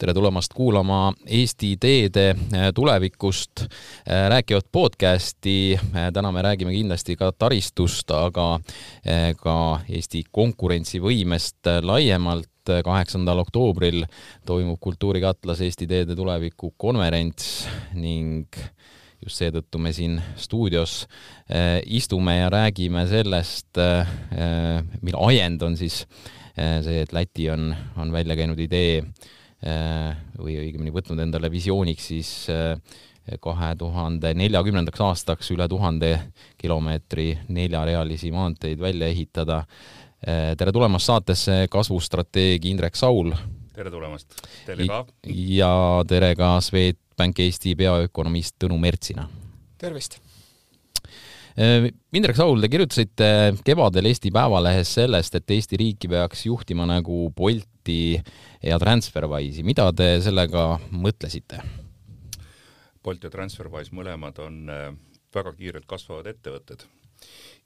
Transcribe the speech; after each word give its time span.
tere 0.00 0.14
tulemast 0.16 0.54
kuulama 0.56 1.12
Eesti 1.28 1.74
teede 1.80 2.30
äh, 2.30 2.70
tulevikust 2.74 3.60
äh, 3.60 4.28
rääkivat 4.32 4.66
podcasti. 4.72 5.76
Äh, 5.76 6.08
täna 6.12 6.32
me 6.32 6.42
räägime 6.42 6.72
kindlasti 6.72 7.16
ka 7.20 7.32
taristust, 7.32 8.10
aga 8.10 8.46
ka 9.42 9.56
Eesti 9.88 10.24
konkurentsivõimest 10.32 11.68
laiemalt. 11.82 12.48
kaheksandal 12.84 13.40
oktoobril 13.40 14.04
toimub 14.46 14.78
Kultuurikatlas 14.80 15.60
Eesti 15.64 15.86
teede 15.90 16.14
tuleviku 16.14 16.68
konverents 16.76 17.66
ning 17.94 18.56
just 19.24 19.40
seetõttu 19.40 19.80
me 19.80 19.90
siin 19.96 20.20
stuudios 20.36 21.08
istume 21.86 22.36
ja 22.36 22.50
räägime 22.52 23.06
sellest, 23.10 23.80
mille 25.00 25.24
ajend 25.26 25.62
on 25.66 25.76
siis 25.76 26.04
see, 26.54 27.00
et 27.00 27.12
Läti 27.16 27.50
on, 27.50 27.74
on 27.96 28.12
välja 28.12 28.36
käinud 28.36 28.60
idee 28.60 29.02
Äh, 29.02 29.39
või 29.60 30.54
õigemini 30.56 30.92
võtnud 30.94 31.20
endale 31.20 31.50
visiooniks 31.52 32.06
siis 32.12 32.30
äh, 32.48 32.78
kahe 33.44 33.74
tuhande 33.78 34.32
neljakümnendaks 34.34 35.00
aastaks 35.04 35.50
üle 35.54 35.66
tuhande 35.68 36.14
kilomeetri 36.58 37.34
neljarealisi 37.48 38.32
maanteid 38.32 38.80
välja 38.80 39.10
ehitada. 39.12 39.64
Äh, 40.20 40.54
tere 40.56 40.72
tulemast 40.72 41.10
saatesse 41.10 41.66
kasvustrateeg 41.70 42.64
Indrek 42.64 42.96
Saul. 42.96 43.34
tere 43.74 43.90
tulemast, 43.90 44.34
teile 44.66 44.86
ka. 44.88 45.04
ja 45.28 45.74
tere 46.08 46.34
ka 46.36 46.56
Swedbank 46.60 47.38
Eesti 47.40 47.76
peaökonomist 47.76 48.56
Tõnu 48.60 48.78
Mertsina. 48.80 49.28
tervist 49.78 50.20
Indrek 51.56 52.38
Saul, 52.38 52.60
te 52.62 52.68
kirjutasite 52.70 53.28
kevadel 53.66 54.06
Eesti 54.10 54.30
Päevalehes 54.34 54.94
sellest, 55.00 55.34
et 55.34 55.50
Eesti 55.56 55.80
riiki 55.80 56.10
peaks 56.10 56.44
juhtima 56.46 56.86
nagu 56.88 57.24
Bolti 57.36 58.14
ja 58.62 58.78
Transferwise'i, 58.78 59.64
mida 59.66 59.88
te 59.96 60.12
sellega 60.22 60.72
mõtlesite? 60.94 61.62
Bolt 63.02 63.24
ja 63.24 63.32
Transferwise 63.32 63.94
mõlemad 63.96 64.38
on 64.44 64.62
äh, 64.70 64.88
väga 65.34 65.54
kiirelt 65.56 65.88
kasvavad 65.88 66.28
ettevõtted 66.30 66.84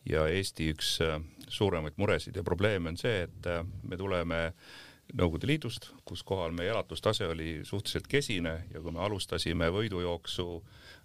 ja 0.09 0.27
Eesti 0.31 0.71
üks 0.75 0.97
äh, 1.05 1.19
suuremaid 1.49 1.99
muresid 2.01 2.37
ja 2.37 2.45
probleeme 2.47 2.93
on 2.93 2.99
see, 3.01 3.25
et 3.27 3.49
äh, 3.51 3.65
me 3.83 3.99
tuleme 4.01 4.41
Nõukogude 5.13 5.47
Liidust, 5.47 5.91
kus 6.09 6.25
kohal 6.27 6.55
meie 6.57 6.71
elatustase 6.73 7.27
oli 7.29 7.61
suhteliselt 7.63 8.07
kesine 8.11 8.55
ja 8.73 8.81
kui 8.83 8.95
me 8.95 9.03
alustasime 9.05 9.69
võidujooksu, 9.71 10.47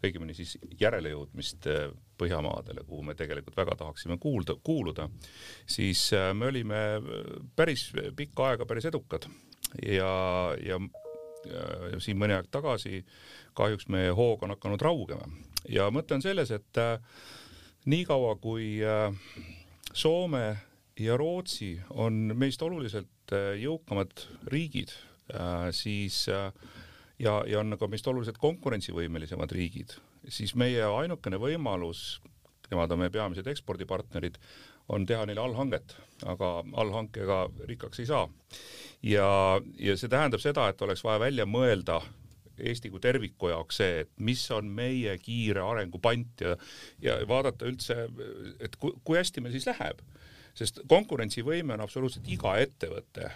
õigemini 0.05 0.33
siis 0.37 0.55
järelejõudmist 0.79 1.67
Põhjamaadele, 2.19 2.83
kuhu 2.87 3.03
me 3.07 3.13
tegelikult 3.15 3.55
väga 3.55 3.75
tahaksime 3.79 4.17
kuulda, 4.19 4.55
kuuluda, 4.63 5.05
siis 5.67 6.09
me 6.35 6.49
olime 6.49 6.79
päris 7.55 7.85
pikka 8.15 8.49
aega 8.49 8.65
päris 8.67 8.89
edukad. 8.89 9.27
Ja, 9.85 10.09
ja, 10.63 10.79
ja 11.93 11.99
siin 12.03 12.19
mõni 12.19 12.35
aeg 12.35 12.49
tagasi 12.51 13.05
kahjuks 13.55 13.87
meie 13.93 14.11
hoog 14.15 14.43
on 14.43 14.55
hakanud 14.55 14.81
raugema. 14.83 15.29
Ja 15.69 15.89
mõte 15.91 16.15
on 16.15 16.23
selles, 16.23 16.51
et 16.55 16.79
äh, 16.79 16.97
niikaua 17.89 18.35
kui 18.41 18.77
äh, 18.83 19.13
Soome 19.93 20.45
ja 20.99 21.17
Rootsi 21.17 21.73
on 21.89 22.33
meist 22.35 22.61
oluliselt 22.61 23.09
äh, 23.35 23.53
jõukamad 23.61 24.25
riigid 24.51 24.93
äh,, 25.33 25.69
siis 25.75 26.23
äh, 26.31 26.49
ja, 27.19 27.39
ja 27.47 27.61
on 27.61 27.77
ka 27.79 27.89
meist 27.91 28.07
oluliselt 28.07 28.39
konkurentsivõimelisemad 28.41 29.51
riigid, 29.55 29.95
siis 30.27 30.55
meie 30.59 30.83
ainukene 30.85 31.39
võimalus, 31.41 32.19
nemad 32.71 32.91
on 32.91 33.03
meie 33.03 33.13
peamised 33.13 33.47
ekspordipartnerid, 33.49 34.37
on 34.89 35.05
teha 35.05 35.25
neile 35.29 35.41
allhanget, 35.43 35.93
aga 36.25 36.59
allhankega 36.81 37.43
rikkaks 37.69 38.01
ei 38.01 38.09
saa 38.09 38.25
ja, 39.05 39.27
ja 39.79 39.97
see 39.97 40.11
tähendab 40.11 40.41
seda, 40.43 40.69
et 40.69 40.81
oleks 40.81 41.03
vaja 41.05 41.21
välja 41.27 41.45
mõelda 41.49 42.01
Eesti 42.59 42.89
kui 42.91 42.99
terviku 42.99 43.53
jaoks 43.53 43.79
see, 43.79 44.01
et 44.03 44.09
mis 44.19 44.41
on 44.51 44.67
meie 44.75 45.13
kiire 45.23 45.63
arengu 45.63 46.01
pant 46.03 46.43
ja, 46.43 46.57
ja 46.99 47.15
vaadata 47.27 47.67
üldse, 47.69 48.07
et 48.59 48.75
kui, 48.75 48.91
kui 49.03 49.15
hästi 49.19 49.43
meil 49.43 49.55
siis 49.55 49.67
läheb. 49.69 50.01
Sest 50.59 50.81
konkurentsivõime 50.91 51.77
on 51.77 51.85
absoluutselt 51.85 52.27
iga 52.31 52.57
ettevõtte 52.59 53.31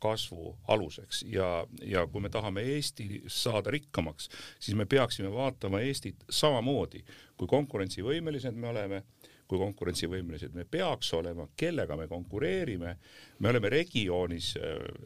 kasvu 0.00 0.54
aluseks 0.72 1.24
ja, 1.28 1.66
ja 1.84 2.06
kui 2.08 2.22
me 2.24 2.30
tahame 2.32 2.62
Eesti 2.74 3.22
saada 3.28 3.72
rikkamaks, 3.74 4.30
siis 4.58 4.76
me 4.78 4.86
peaksime 4.88 5.32
vaatama 5.32 5.82
Eestit 5.84 6.24
samamoodi, 6.30 7.02
kui 7.36 7.50
konkurentsivõimelised 7.50 8.56
me 8.56 8.72
oleme 8.72 9.02
kui 9.50 9.58
konkurentsivõimelised 9.58 10.54
me 10.54 10.62
peaks 10.62 11.08
olema, 11.18 11.48
kellega 11.58 11.96
me 11.98 12.06
konkureerime. 12.06 12.92
me 13.38 13.48
oleme 13.50 13.68
regioonis, 13.72 14.52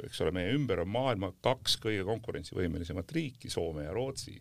eks 0.04 0.20
ole, 0.20 0.34
meie 0.36 0.52
ümber 0.52 0.82
on 0.82 0.90
maailma 0.92 1.30
kaks 1.40 1.78
kõige 1.80 2.04
konkurentsivõimelisemat 2.04 3.12
riiki, 3.16 3.48
Soome 3.50 3.86
ja 3.86 3.94
Rootsi 3.96 4.36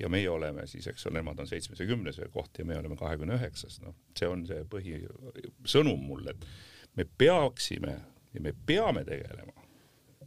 ja 0.00 0.08
meie 0.12 0.28
oleme 0.30 0.66
siis, 0.70 0.86
eks 0.90 1.06
ole, 1.06 1.20
nemad 1.20 1.40
on 1.42 1.48
seitsmes 1.48 1.80
ja 1.80 1.86
kümnes 1.88 2.20
koht 2.32 2.58
ja 2.58 2.64
me 2.64 2.78
oleme 2.78 2.96
kahekümne 2.96 3.36
üheksas, 3.38 3.80
noh, 3.84 3.96
see 4.18 4.28
on 4.28 4.46
see 4.48 4.64
põhisõnum 4.70 6.06
mul, 6.06 6.26
et 6.32 6.46
me 6.96 7.06
peaksime 7.18 7.96
ja 8.34 8.44
me 8.44 8.54
peame 8.66 9.04
tegelema 9.08 9.60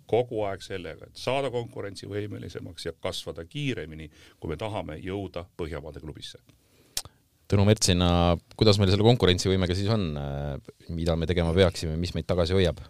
kogu 0.10 0.44
aeg 0.46 0.62
sellega, 0.64 1.08
et 1.08 1.20
saada 1.20 1.50
konkurentsivõimelisemaks 1.54 2.90
ja 2.90 2.94
kasvada 3.02 3.46
kiiremini, 3.48 4.10
kui 4.40 4.52
me 4.52 4.58
tahame 4.60 4.98
jõuda 5.02 5.46
Põhjamaade 5.58 6.04
klubisse. 6.04 6.42
Tõnu 7.50 7.66
Mertsina, 7.68 8.10
kuidas 8.58 8.80
meil 8.80 8.92
selle 8.92 9.06
konkurentsivõimega 9.06 9.76
siis 9.78 9.90
on, 9.94 10.12
mida 10.96 11.16
me 11.20 11.28
tegema 11.30 11.54
peaksime, 11.56 11.96
mis 12.00 12.14
meid 12.18 12.30
tagasi 12.30 12.56
hoiab? 12.58 12.84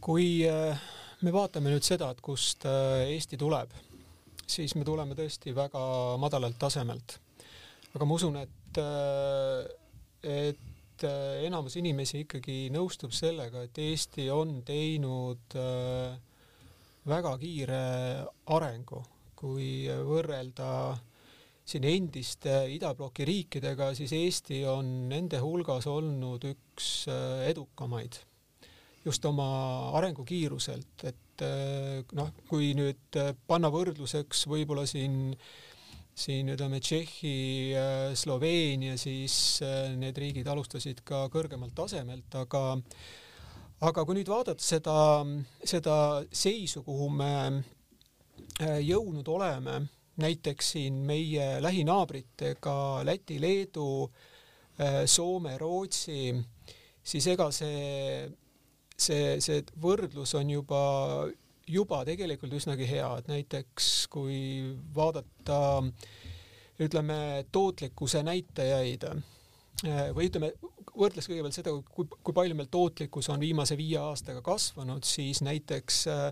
kui 0.00 0.46
äh, 0.48 0.78
me 1.20 1.32
vaatame 1.34 1.68
nüüd 1.68 1.84
seda, 1.84 2.08
et 2.08 2.22
kust 2.24 2.64
äh, 2.64 3.10
Eesti 3.12 3.36
tuleb, 3.40 3.74
siis 4.50 4.74
me 4.78 4.86
tuleme 4.86 5.16
tõesti 5.18 5.54
väga 5.56 5.82
madalalt 6.20 6.58
tasemelt. 6.58 7.18
aga 7.94 8.06
ma 8.06 8.14
usun, 8.14 8.36
et, 8.40 8.78
äh, 8.78 9.64
et 10.22 11.06
enamus 11.46 11.78
inimesi 11.80 12.26
ikkagi 12.26 12.68
nõustub 12.74 13.14
sellega, 13.16 13.62
et 13.64 13.78
Eesti 13.80 14.26
on 14.30 14.58
teinud 14.68 15.56
väga 17.08 17.30
kiire 17.40 17.84
arengu, 18.52 19.00
kui 19.38 19.88
võrrelda 19.88 20.68
siin 21.70 21.86
endiste 21.86 22.64
idabloki 22.74 23.24
riikidega, 23.28 23.92
siis 23.94 24.12
Eesti 24.16 24.64
on 24.68 24.90
nende 25.10 25.40
hulgas 25.42 25.86
olnud 25.90 26.44
üks 26.50 26.90
äh, 27.10 27.46
edukamaid 27.52 28.18
just 29.04 29.24
oma 29.24 29.46
arengukiiruselt, 29.96 31.04
et 31.08 31.29
äh, 31.46 32.00
noh, 32.16 32.30
kui 32.50 32.72
nüüd 32.78 33.18
äh, 33.20 33.32
panna 33.46 33.70
võrdluseks 33.72 34.46
võib-olla 34.50 34.86
siin 34.88 35.34
siin 36.20 36.50
ütleme 36.52 36.80
Tšehhi, 36.82 37.72
Sloveenia, 38.18 38.96
siis 39.00 39.62
need 39.96 40.18
riigid 40.20 40.48
alustasid 40.52 40.98
ka 41.06 41.22
kõrgemalt 41.32 41.72
tasemelt, 41.78 42.34
aga 42.36 42.60
aga 43.86 44.04
kui 44.04 44.18
nüüd 44.18 44.28
vaadata 44.28 44.60
seda, 44.60 44.96
seda 45.64 45.94
seisu, 46.28 46.82
kuhu 46.84 47.08
me 47.14 47.30
jõudnud 48.84 49.30
oleme 49.32 49.78
näiteks 50.20 50.72
siin 50.74 51.00
meie 51.06 51.62
lähinaabritega 51.62 52.76
Läti, 53.04 53.40
Leedu, 53.40 54.10
Soome, 55.06 55.56
Rootsi, 55.58 56.34
siis 57.02 57.26
ega 57.32 57.50
see, 57.52 58.28
see, 59.00 59.36
see 59.44 59.62
võrdlus 59.80 60.34
on 60.38 60.50
juba, 60.52 60.82
juba 61.68 62.02
tegelikult 62.08 62.54
üsnagi 62.58 62.88
hea, 62.90 63.10
et 63.18 63.30
näiteks 63.30 63.90
kui 64.12 64.40
vaadata 64.94 65.82
ütleme 66.80 67.46
tootlikkuse 67.52 68.22
näitajaid 68.24 69.08
äh, 69.10 70.06
või 70.16 70.30
ütleme, 70.30 70.54
võrdles 70.96 71.28
kõigepealt 71.28 71.56
seda, 71.56 71.74
kui, 71.94 72.08
kui 72.08 72.36
palju 72.36 72.56
meil 72.56 72.70
tootlikkus 72.72 73.28
on 73.32 73.42
viimase 73.42 73.76
viie 73.78 74.00
aastaga 74.00 74.42
kasvanud, 74.44 75.04
siis 75.06 75.42
näiteks 75.46 76.06
äh, 76.10 76.26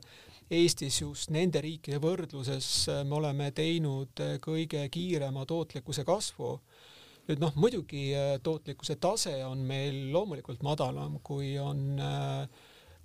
Eestis 0.48 1.02
just 1.02 1.28
nende 1.28 1.60
riikide 1.60 1.98
võrdluses 2.00 2.66
äh, 2.88 3.02
me 3.04 3.18
oleme 3.18 3.50
teinud 3.52 4.20
äh, 4.24 4.38
kõige 4.40 4.86
kiirema 4.88 5.44
tootlikkuse 5.48 6.06
kasvu. 6.08 6.54
nüüd 7.28 7.42
noh, 7.42 7.52
muidugi 7.60 8.06
äh, 8.16 8.30
tootlikkuse 8.40 8.96
tase 8.96 9.34
on 9.44 9.60
meil 9.68 10.06
loomulikult 10.14 10.64
madalam, 10.64 11.18
kui 11.20 11.58
on 11.60 12.00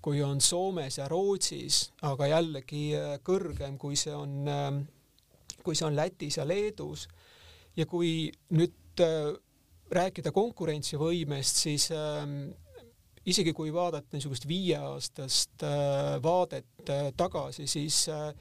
kui 0.04 0.20
on 0.24 0.42
Soomes 0.42 0.98
ja 1.00 1.08
Rootsis, 1.08 1.94
aga 2.04 2.28
jällegi 2.28 2.90
kõrgem, 3.24 3.78
kui 3.80 3.96
see 3.96 4.12
on, 4.12 4.44
kui 5.64 5.80
see 5.80 5.88
on 5.88 5.96
Lätis 5.96 6.38
ja 6.38 6.48
Leedus. 6.48 7.08
ja 7.78 7.86
kui 7.90 8.32
nüüd 8.52 9.02
rääkida 9.94 10.32
konkurentsivõimest, 10.36 11.64
siis 11.64 11.88
ähm, 11.96 12.52
isegi 13.26 13.54
kui 13.56 13.72
vaadata 13.74 14.18
niisugust 14.18 14.48
viieaastast 14.48 15.64
äh, 15.64 16.16
vaadet 16.24 16.90
äh, 16.90 17.12
tagasi, 17.18 17.68
siis, 17.68 18.08
äh, 18.10 18.34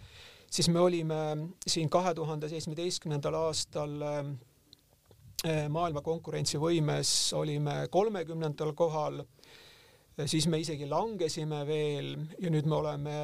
siis 0.51 0.69
me 0.69 0.81
olime 0.81 1.21
siin 1.67 1.91
kahe 1.91 2.15
tuhande 2.15 2.51
seitsmeteistkümnendal 2.53 3.39
aastal 3.47 4.01
maailma 5.75 6.05
konkurentsivõimes 6.07 7.33
olime 7.35 7.89
kolmekümnendal 7.91 8.77
kohal, 8.79 9.25
siis 10.27 10.47
me 10.49 10.61
isegi 10.61 10.89
langesime 10.91 11.63
veel 11.69 12.15
ja 12.41 12.51
nüüd 12.53 12.69
me 12.69 12.79
oleme 12.79 13.19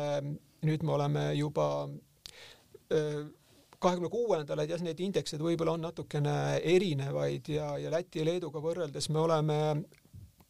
nüüd 0.65 0.83
me 0.83 0.95
oleme 0.97 1.25
juba 1.39 1.69
kahekümne 3.79 4.11
kuuendal, 4.11 4.63
et 4.63 4.73
jah, 4.73 4.83
need 4.83 5.01
indeksid 5.05 5.43
võib-olla 5.43 5.77
on 5.77 5.85
natukene 5.87 6.35
erinevaid 6.67 7.51
ja, 7.53 7.71
ja 7.79 7.93
Läti 7.95 8.23
ja 8.23 8.27
Leeduga 8.27 8.63
võrreldes 8.63 9.07
me 9.15 9.23
oleme 9.23 9.59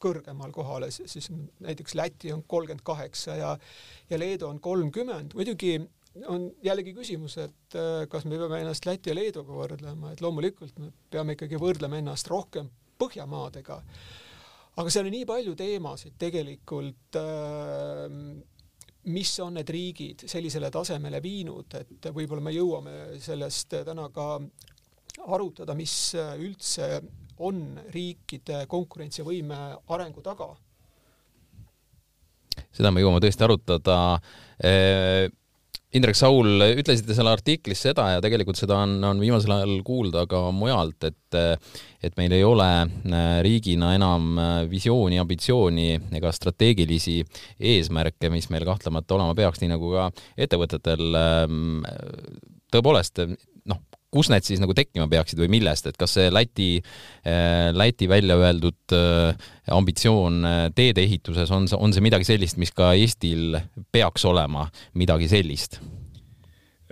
kõrgemal 0.00 0.52
kohal, 0.54 0.86
siis 0.94 1.28
näiteks 1.64 1.96
Läti 1.98 2.32
on 2.32 2.44
kolmkümmend 2.46 2.84
kaheksa 2.86 3.36
ja 3.36 3.52
ja 4.08 4.18
Leedu 4.18 4.48
on 4.48 4.60
kolmkümmend, 4.64 5.34
muidugi 5.36 5.76
on 6.26 6.48
jällegi 6.64 6.94
küsimus, 6.96 7.36
et 7.42 7.76
kas 8.10 8.24
me 8.24 8.38
peame 8.38 8.62
ennast 8.62 8.86
Läti 8.88 9.12
ja 9.12 9.18
Leeduga 9.18 9.58
võrdlema, 9.58 10.14
et 10.14 10.22
loomulikult 10.24 10.78
me 10.80 10.92
peame 11.10 11.36
ikkagi 11.36 11.60
võrdlema 11.60 12.00
ennast 12.00 12.30
rohkem 12.32 12.70
Põhjamaadega. 12.98 13.76
Aga 14.78 14.92
seal 14.92 15.08
on 15.08 15.14
nii 15.14 15.26
palju 15.28 15.54
teemasid 15.58 16.16
tegelikult, 16.20 17.18
äh, 17.18 18.06
mis 19.08 19.32
on 19.40 19.56
need 19.58 19.70
riigid 19.72 20.26
sellisele 20.28 20.70
tasemele 20.74 21.22
viinud, 21.24 21.78
et 21.80 22.10
võib-olla 22.12 22.44
me 22.44 22.52
jõuame 22.52 22.96
sellest 23.22 23.78
täna 23.88 24.08
ka 24.14 24.30
arutada, 25.32 25.74
mis 25.78 25.94
üldse 26.14 26.90
on 27.46 27.62
riikide 27.94 28.64
konkurentsivõime 28.70 29.58
arengu 29.94 30.22
taga 30.26 30.50
seda 32.74 32.92
me 32.92 33.02
jõuame 33.02 33.22
tõesti 33.22 33.46
arutada. 33.46 33.98
Indrek 35.96 36.18
Saul, 36.18 36.60
ütlesite 36.76 37.14
seal 37.16 37.30
artiklis 37.30 37.80
seda 37.86 38.10
ja 38.12 38.20
tegelikult 38.20 38.58
seda 38.60 38.76
on, 38.84 38.98
on 39.08 39.22
viimasel 39.22 39.54
ajal 39.54 39.78
kuulda 39.86 40.26
ka 40.28 40.48
mujalt, 40.52 41.08
et 41.08 41.38
et 42.04 42.14
meil 42.20 42.32
ei 42.36 42.44
ole 42.46 42.66
äh, 42.68 43.40
riigina 43.44 43.94
enam 43.96 44.36
äh, 44.38 44.50
visiooni, 44.70 45.18
ambitsiooni 45.20 45.88
ega 46.18 46.30
strateegilisi 46.32 47.22
eesmärke, 47.58 48.30
mis 48.32 48.50
meil 48.52 48.68
kahtlemata 48.68 49.16
olema 49.16 49.34
peaks, 49.38 49.62
nii 49.62 49.72
nagu 49.72 49.90
ka 49.96 50.06
ettevõtetel 50.38 51.18
ähm, 51.18 51.82
tõepoolest 52.72 53.24
kus 54.14 54.30
need 54.32 54.46
siis 54.46 54.60
nagu 54.62 54.74
tekkima 54.76 55.08
peaksid 55.10 55.40
või 55.42 55.50
millest, 55.58 55.88
et 55.90 55.98
kas 56.00 56.16
see 56.16 56.32
Läti, 56.32 56.70
äh, 57.28 57.68
Läti 57.76 58.08
välja 58.08 58.38
öeldud 58.40 58.96
äh, 58.96 59.48
ambitsioon 59.74 60.40
äh, 60.48 60.58
teedeehituses 60.74 61.52
on, 61.54 61.68
on 61.76 61.94
see 61.94 62.04
midagi 62.04 62.28
sellist, 62.28 62.60
mis 62.60 62.72
ka 62.72 62.94
Eestil 62.96 63.58
peaks 63.92 64.24
olema 64.28 64.68
midagi 64.98 65.30
sellist? 65.30 65.80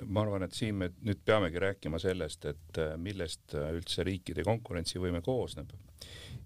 ma 0.06 0.20
arvan, 0.22 0.44
et 0.44 0.52
siin 0.52 0.76
me 0.76 0.90
nüüd 1.08 1.22
peamegi 1.24 1.58
rääkima 1.58 1.98
sellest, 1.98 2.44
et 2.50 2.78
millest 3.00 3.54
üldse 3.56 4.04
riikide 4.04 4.44
konkurentsivõime 4.44 5.22
koosneb 5.24 5.72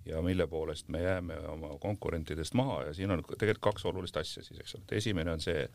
ja 0.06 0.22
mille 0.22 0.46
poolest 0.48 0.86
me 0.88 1.02
jääme 1.02 1.34
oma 1.50 1.74
konkurentidest 1.82 2.54
maha 2.56 2.84
ja 2.86 2.94
siin 2.94 3.10
on 3.10 3.24
tegelikult 3.26 3.72
kaks 3.72 3.88
olulist 3.90 4.16
asja 4.22 4.46
siis, 4.46 4.62
eks 4.62 4.78
ole, 4.78 4.86
et 4.86 4.94
esimene 5.02 5.34
on 5.34 5.42
see, 5.42 5.66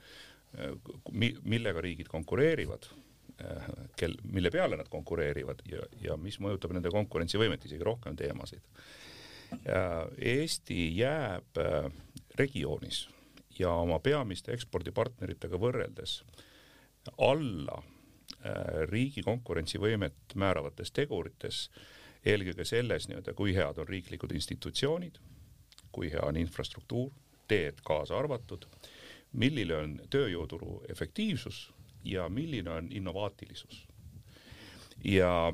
millega 1.43 1.83
riigid 1.83 2.07
konkureerivad 2.09 2.87
kel, 3.99 4.15
mille 4.23 4.51
peale 4.51 4.77
nad 4.77 4.87
konkureerivad 4.89 5.63
ja, 5.69 5.81
ja 6.01 6.15
mis 6.17 6.37
mõjutab 6.39 6.71
nende 6.75 6.91
konkurentsivõimet, 6.93 7.65
isegi 7.67 7.83
rohkem 7.83 8.15
teemasid. 8.15 8.63
Eesti 10.17 10.87
jääb 10.97 11.59
äh, 11.61 11.89
regioonis 12.39 13.05
ja 13.59 13.71
oma 13.71 13.99
peamiste 14.03 14.53
ekspordipartneritega 14.55 15.59
võrreldes 15.61 16.17
alla 17.21 17.77
äh, 17.81 18.87
riigi 18.89 19.23
konkurentsivõimet 19.23 20.35
määravates 20.35 20.91
tegurites, 20.91 21.69
eelkõige 22.25 22.65
selles 22.65 23.07
nii-öelda, 23.07 23.35
kui 23.37 23.53
head 23.55 23.79
on 23.79 23.87
riiklikud 23.87 24.33
institutsioonid, 24.35 25.19
kui 25.91 26.09
hea 26.11 26.25
on 26.25 26.39
infrastruktuur, 26.41 27.11
teed 27.47 27.83
kaasa 27.85 28.17
arvatud, 28.17 28.65
milline 29.37 29.75
on 29.77 29.97
tööjõuturu 30.09 30.81
efektiivsus 30.89 31.67
ja 32.05 32.29
milline 32.29 32.71
on 32.71 32.87
innovaatilisus. 32.91 33.87
ja 35.03 35.53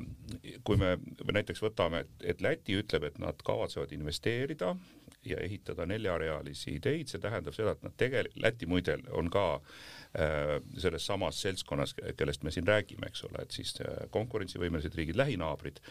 kui 0.64 0.76
me 0.76 0.96
näiteks 1.32 1.60
võtame, 1.62 2.06
et, 2.24 2.40
Läti 2.40 2.76
ütleb, 2.78 3.04
et 3.04 3.18
nad 3.18 3.42
kavatsevad 3.44 3.92
investeerida 3.92 4.76
ja 5.24 5.36
ehitada 5.40 5.86
neljarealisi 5.86 6.78
teid, 6.80 7.10
see 7.10 7.20
tähendab 7.20 7.54
seda, 7.54 7.74
et 7.74 7.82
nad 7.82 7.94
tegelikult, 7.98 8.38
Läti 8.42 8.66
muide 8.66 8.96
on 9.18 9.28
ka 9.30 9.44
äh, 9.58 10.56
selles 10.78 11.06
samas 11.06 11.42
seltskonnas, 11.42 11.94
kellest 12.16 12.46
me 12.46 12.54
siin 12.54 12.66
räägime, 12.66 13.10
eks 13.10 13.24
ole, 13.28 13.42
et 13.42 13.54
siis 13.54 13.74
äh, 13.82 14.06
konkurentsivõimelised 14.14 14.96
riigid, 14.98 15.18
lähinaabrid, 15.20 15.82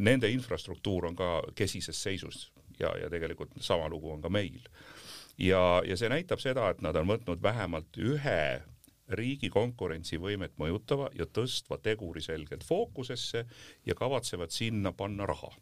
nende 0.00 0.30
infrastruktuur 0.34 1.08
on 1.08 1.16
ka 1.18 1.32
kesises 1.58 2.02
seisus 2.02 2.48
ja, 2.80 2.92
ja 3.02 3.10
tegelikult 3.10 3.56
sama 3.60 3.88
lugu 3.88 4.12
on 4.12 4.22
ka 4.22 4.28
meil. 4.28 4.68
ja, 5.38 5.82
ja 5.86 5.96
see 5.96 6.10
näitab 6.10 6.42
seda, 6.42 6.70
et 6.70 6.82
nad 6.82 6.96
on 6.96 7.08
võtnud 7.08 7.42
vähemalt 7.42 7.98
ühe 7.98 8.42
riigi 9.08 9.50
konkurentsivõimet 9.50 10.58
mõjutava 10.60 11.08
ja 11.16 11.26
tõstva 11.26 11.78
teguri 11.82 12.22
selgelt 12.24 12.64
fookusesse 12.64 13.44
ja 13.86 13.94
kavatsevad 13.94 14.52
sinna 14.52 14.92
panna 14.92 15.26
raha. 15.26 15.52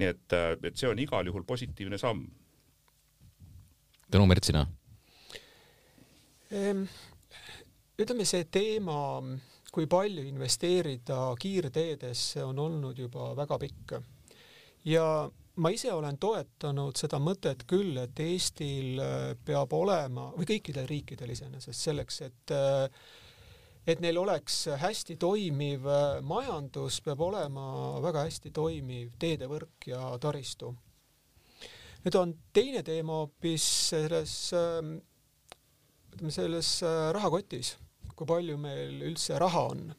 nii 0.00 0.08
et, 0.08 0.32
äh, 0.32 0.56
et 0.64 0.76
see 0.76 0.88
on 0.88 0.98
igal 0.98 1.26
juhul 1.26 1.44
positiivne 1.44 1.98
samm. 1.98 2.24
Tõnu 4.10 4.26
Mertsina. 4.26 4.66
Ehm, 6.50 6.86
ütleme, 8.00 8.24
see 8.24 8.46
teema, 8.50 9.20
kui 9.70 9.86
palju 9.86 10.24
investeerida 10.26 11.18
kiirteedesse, 11.38 12.42
on 12.44 12.58
olnud 12.58 12.98
juba 12.98 13.34
väga 13.36 13.58
pikk 13.58 14.00
ja 14.84 15.30
ma 15.60 15.70
ise 15.74 15.92
olen 15.92 16.16
toetanud 16.20 16.98
seda 16.98 17.20
mõtet 17.22 17.66
küll, 17.68 17.96
et 18.00 18.20
Eestil 18.24 19.00
äh, 19.02 19.32
peab 19.44 19.72
olema 19.76 20.30
või 20.36 20.48
kõikidel 20.48 20.88
riikidel 20.88 21.34
iseenesest 21.34 21.88
selleks, 21.88 22.20
et 22.26 22.54
äh, 22.56 22.86
et 23.90 24.00
neil 24.04 24.20
oleks 24.20 24.62
hästi 24.80 25.16
toimiv 25.20 25.86
äh, 25.88 26.20
majandus, 26.24 27.00
peab 27.04 27.20
olema 27.26 27.64
väga 28.04 28.26
hästi 28.28 28.52
toimiv 28.56 29.14
teedevõrk 29.20 29.90
ja 29.92 30.02
taristu. 30.22 30.74
nüüd 32.04 32.16
on 32.16 32.34
teine 32.56 32.82
teema 32.82 33.20
hoopis 33.20 33.64
selles, 33.90 34.34
ütleme 36.14 36.32
selles 36.32 36.78
rahakotis, 37.12 37.74
kui 38.16 38.28
palju 38.28 38.56
meil 38.60 39.02
üldse 39.10 39.36
raha 39.40 39.66
on 39.74 39.90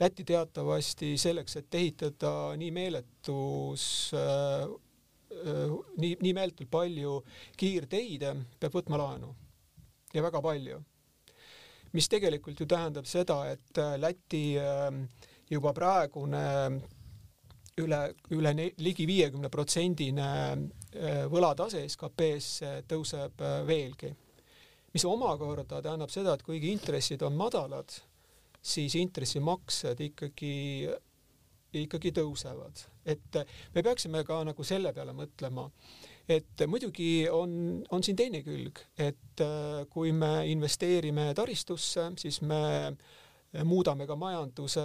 Läti 0.00 0.24
teatavasti 0.28 1.14
selleks, 1.16 1.56
et 1.56 1.74
ehitada 1.74 2.30
nii 2.60 2.68
meeletus 2.70 3.84
äh, 4.12 4.66
äh, 5.32 5.76
nii, 5.96 6.18
nii 6.20 6.32
meeletult 6.36 6.68
palju 6.70 7.14
kiirteid, 7.56 8.26
peab 8.60 8.76
võtma 8.76 9.00
laenu 9.00 9.30
ja 10.12 10.24
väga 10.24 10.42
palju. 10.44 10.82
mis 11.96 12.08
tegelikult 12.12 12.60
ju 12.60 12.66
tähendab 12.68 13.06
seda, 13.08 13.38
et 13.48 13.78
äh, 13.80 13.94
Läti 13.96 14.42
juba 15.48 15.72
praegune 15.72 16.42
üle, 17.80 18.00
üle 18.36 18.52
ligi 18.76 19.06
viiekümne 19.08 19.48
protsendine 19.48 20.26
võlatase 21.32 21.86
SKP-s 21.88 22.84
tõuseb 22.88 23.40
veelgi. 23.66 24.12
mis 24.92 25.04
omakorda 25.08 25.80
tähendab 25.80 26.12
seda, 26.12 26.34
et 26.34 26.42
kuigi 26.42 26.72
intressid 26.72 27.22
on 27.22 27.36
madalad, 27.36 27.96
siis 28.66 28.96
intressimaksed 28.98 30.00
ikkagi, 30.08 30.54
ikkagi 31.82 32.12
tõusevad. 32.16 32.86
et 33.06 33.38
me 33.74 33.82
peaksime 33.82 34.24
ka 34.26 34.40
nagu 34.48 34.64
selle 34.66 34.92
peale 34.92 35.12
mõtlema, 35.14 35.68
et 36.28 36.64
muidugi 36.66 37.28
on, 37.30 37.84
on 37.94 38.02
siin 38.02 38.18
teine 38.18 38.42
külg, 38.42 38.80
et 38.98 39.44
äh, 39.44 39.84
kui 39.90 40.12
me 40.12 40.40
investeerime 40.50 41.30
taristusse, 41.38 42.10
siis 42.18 42.40
me 42.42 42.96
muudame 43.64 44.06
ka 44.08 44.16
majanduse, 44.18 44.82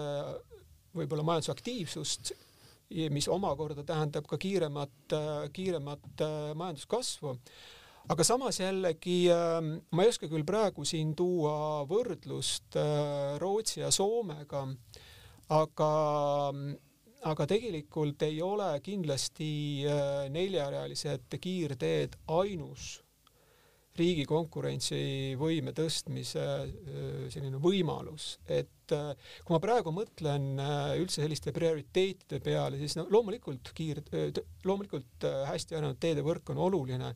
võib-olla 0.95 1.25
majandusaktiivsust, 1.25 2.33
mis 3.11 3.27
omakorda 3.31 3.83
tähendab 3.87 4.27
ka 4.27 4.37
kiiremat, 4.37 5.15
kiiremat 5.55 6.25
äh, 6.25 6.39
majanduskasvu 6.59 7.37
aga 8.09 8.25
samas 8.25 8.59
jällegi 8.61 9.25
ähm, 9.33 9.75
ma 9.93 10.05
ei 10.05 10.11
oska 10.11 10.29
küll 10.31 10.45
praegu 10.47 10.85
siin 10.87 11.13
tuua 11.17 11.83
võrdlust 11.89 12.77
äh, 12.79 13.37
Rootsi 13.41 13.81
ja 13.83 13.91
Soomega, 13.93 14.65
aga, 15.53 15.91
aga 17.33 17.47
tegelikult 17.49 18.25
ei 18.25 18.41
ole 18.45 18.73
kindlasti 18.83 19.51
äh, 19.85 20.25
neljarealised 20.33 21.39
kiirteed 21.41 22.17
ainus 22.39 22.97
riigi 23.99 24.23
konkurentsivõime 24.25 25.73
tõstmise 25.75 26.41
äh, 26.41 27.07
selline 27.29 27.59
võimalus, 27.61 28.37
et 28.47 28.91
kui 28.91 29.53
ma 29.53 29.59
praegu 29.63 29.93
mõtlen 29.95 30.57
üldse 30.99 31.21
selliste 31.21 31.53
prioriteetide 31.55 32.41
peale, 32.43 32.75
siis 32.81 32.97
no 32.97 33.05
loomulikult 33.13 33.69
kiir, 33.75 34.01
loomulikult 34.67 35.27
hästi 35.47 35.77
arenenud 35.77 36.01
teedevõrk 36.03 36.51
on 36.51 36.59
oluline 36.65 37.13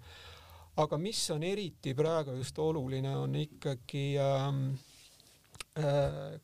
aga 0.82 0.98
mis 1.00 1.22
on 1.32 1.44
eriti 1.44 1.94
praegu 1.96 2.36
just 2.40 2.60
oluline, 2.60 3.16
on 3.18 3.36
ikkagi 3.40 4.06
ähm, 4.20 4.62
äh, 5.80 6.36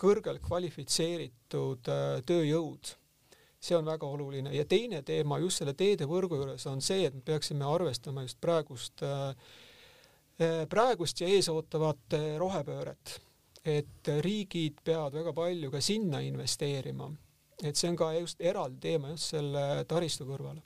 kõrgelt 0.00 0.42
kvalifitseeritud 0.44 1.90
äh, 1.92 2.20
tööjõud. 2.26 2.94
see 3.64 3.76
on 3.78 3.86
väga 3.88 4.04
oluline 4.04 4.50
ja 4.52 4.66
teine 4.68 4.98
teema 5.02 5.38
just 5.40 5.62
selle 5.62 5.72
teedevõrgu 5.72 6.36
juures 6.36 6.66
on 6.68 6.82
see, 6.84 7.06
et 7.06 7.14
me 7.14 7.22
peaksime 7.24 7.64
arvestama 7.64 8.26
just 8.26 8.40
praegust 8.40 9.02
äh, 9.02 9.32
praegust 10.68 11.20
ja 11.22 11.28
eesootavat 11.30 12.16
rohepööret, 12.38 13.20
et 13.64 14.10
riigid 14.20 14.82
peavad 14.84 15.14
väga 15.14 15.32
palju 15.32 15.70
ka 15.70 15.80
sinna 15.80 16.20
investeerima. 16.20 17.10
et 17.62 17.76
see 17.76 17.88
on 17.88 17.96
ka 17.96 18.12
just 18.18 18.40
eraldi 18.40 18.80
teema 18.80 19.14
just 19.14 19.30
selle 19.30 19.84
taristu 19.88 20.26
kõrval. 20.26 20.58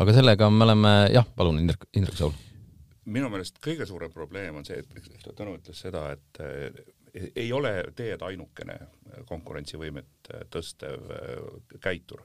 Aga 0.00 0.16
sellega 0.16 0.50
me 0.50 0.66
oleme, 0.66 0.92
jah, 1.14 1.28
palun, 1.36 1.60
Indrek, 1.62 1.88
Indrek 1.96 2.18
Saul. 2.18 2.34
minu 3.04 3.28
meelest 3.32 3.60
kõige 3.64 3.86
suurem 3.86 4.12
probleem 4.12 4.56
on 4.56 4.66
see, 4.66 4.80
et 4.80 5.30
Tõnu 5.34 5.56
ütles 5.58 5.80
seda, 5.86 6.06
et 6.14 6.40
eh, 6.44 6.84
ei 7.36 7.52
ole 7.52 7.72
teed 7.96 8.22
ainukene 8.22 8.78
konkurentsivõimet 9.28 10.30
tõstev 10.50 11.10
eh, 11.14 11.78
käitur 11.80 12.24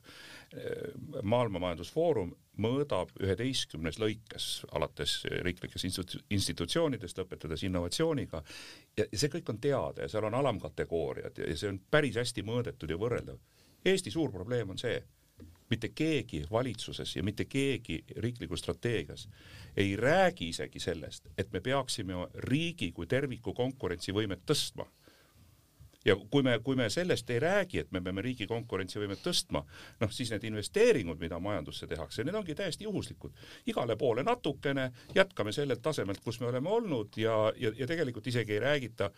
maailma 1.22 1.60
Majandusfoorum 1.62 2.32
mõõdab 2.60 3.12
üheteistkümnes 3.22 4.00
lõikes, 4.02 4.48
alates 4.76 5.20
riiklikest 5.46 5.86
institu-, 5.86 6.22
institutsioonidest, 6.36 7.22
lõpetades 7.22 7.64
innovatsiooniga, 7.68 8.42
ja 8.98 9.06
see 9.14 9.32
kõik 9.32 9.52
on 9.54 9.62
teada 9.62 10.04
ja 10.04 10.12
seal 10.12 10.28
on 10.28 10.38
alamkategooriad 10.40 11.38
ja 11.40 11.56
see 11.56 11.72
on 11.72 11.80
päris 11.92 12.18
hästi 12.20 12.44
mõõdetud 12.48 12.92
ja 12.92 13.00
võrreldav. 13.00 13.40
Eesti 13.86 14.12
suur 14.12 14.32
probleem 14.34 14.74
on 14.74 14.82
see, 14.82 14.98
mitte 15.70 15.90
keegi 15.90 16.44
valitsuses 16.52 17.16
ja 17.16 17.24
mitte 17.24 17.46
keegi 17.46 18.04
riiklikus 18.18 18.60
strateegias 18.60 19.28
ei 19.78 19.96
räägi 19.96 20.50
isegi 20.50 20.80
sellest, 20.80 21.28
et 21.38 21.52
me 21.54 21.62
peaksime 21.62 22.14
riigi 22.34 22.92
kui 22.92 23.08
terviku 23.08 23.54
konkurentsivõimet 23.54 24.46
tõstma 24.50 24.88
ja 26.06 26.16
kui 26.32 26.44
me, 26.44 26.60
kui 26.64 26.76
me 26.80 26.90
sellest 26.90 27.30
ei 27.30 27.40
räägi, 27.40 27.80
et 27.80 27.92
me 27.92 28.02
peame 28.02 28.24
riigi 28.24 28.48
konkurentsivõimet 28.48 29.22
tõstma, 29.24 29.62
noh 30.00 30.12
siis 30.16 30.32
need 30.32 30.46
investeeringud, 30.48 31.20
mida 31.20 31.40
majandusse 31.44 31.88
tehakse, 31.92 32.24
need 32.24 32.38
ongi 32.40 32.56
täiesti 32.56 32.88
juhuslikud. 32.88 33.34
igale 33.68 33.96
poole 34.00 34.24
natukene, 34.24 34.92
jätkame 35.16 35.52
sellelt 35.52 35.82
tasemelt, 35.82 36.22
kus 36.24 36.40
me 36.40 36.48
oleme 36.48 36.70
olnud 36.70 37.18
ja, 37.18 37.36
ja, 37.58 37.72
ja 37.76 37.88
tegelikult 37.88 38.28
isegi 38.28 38.56
ei 38.56 38.60
räägita, 38.64 39.12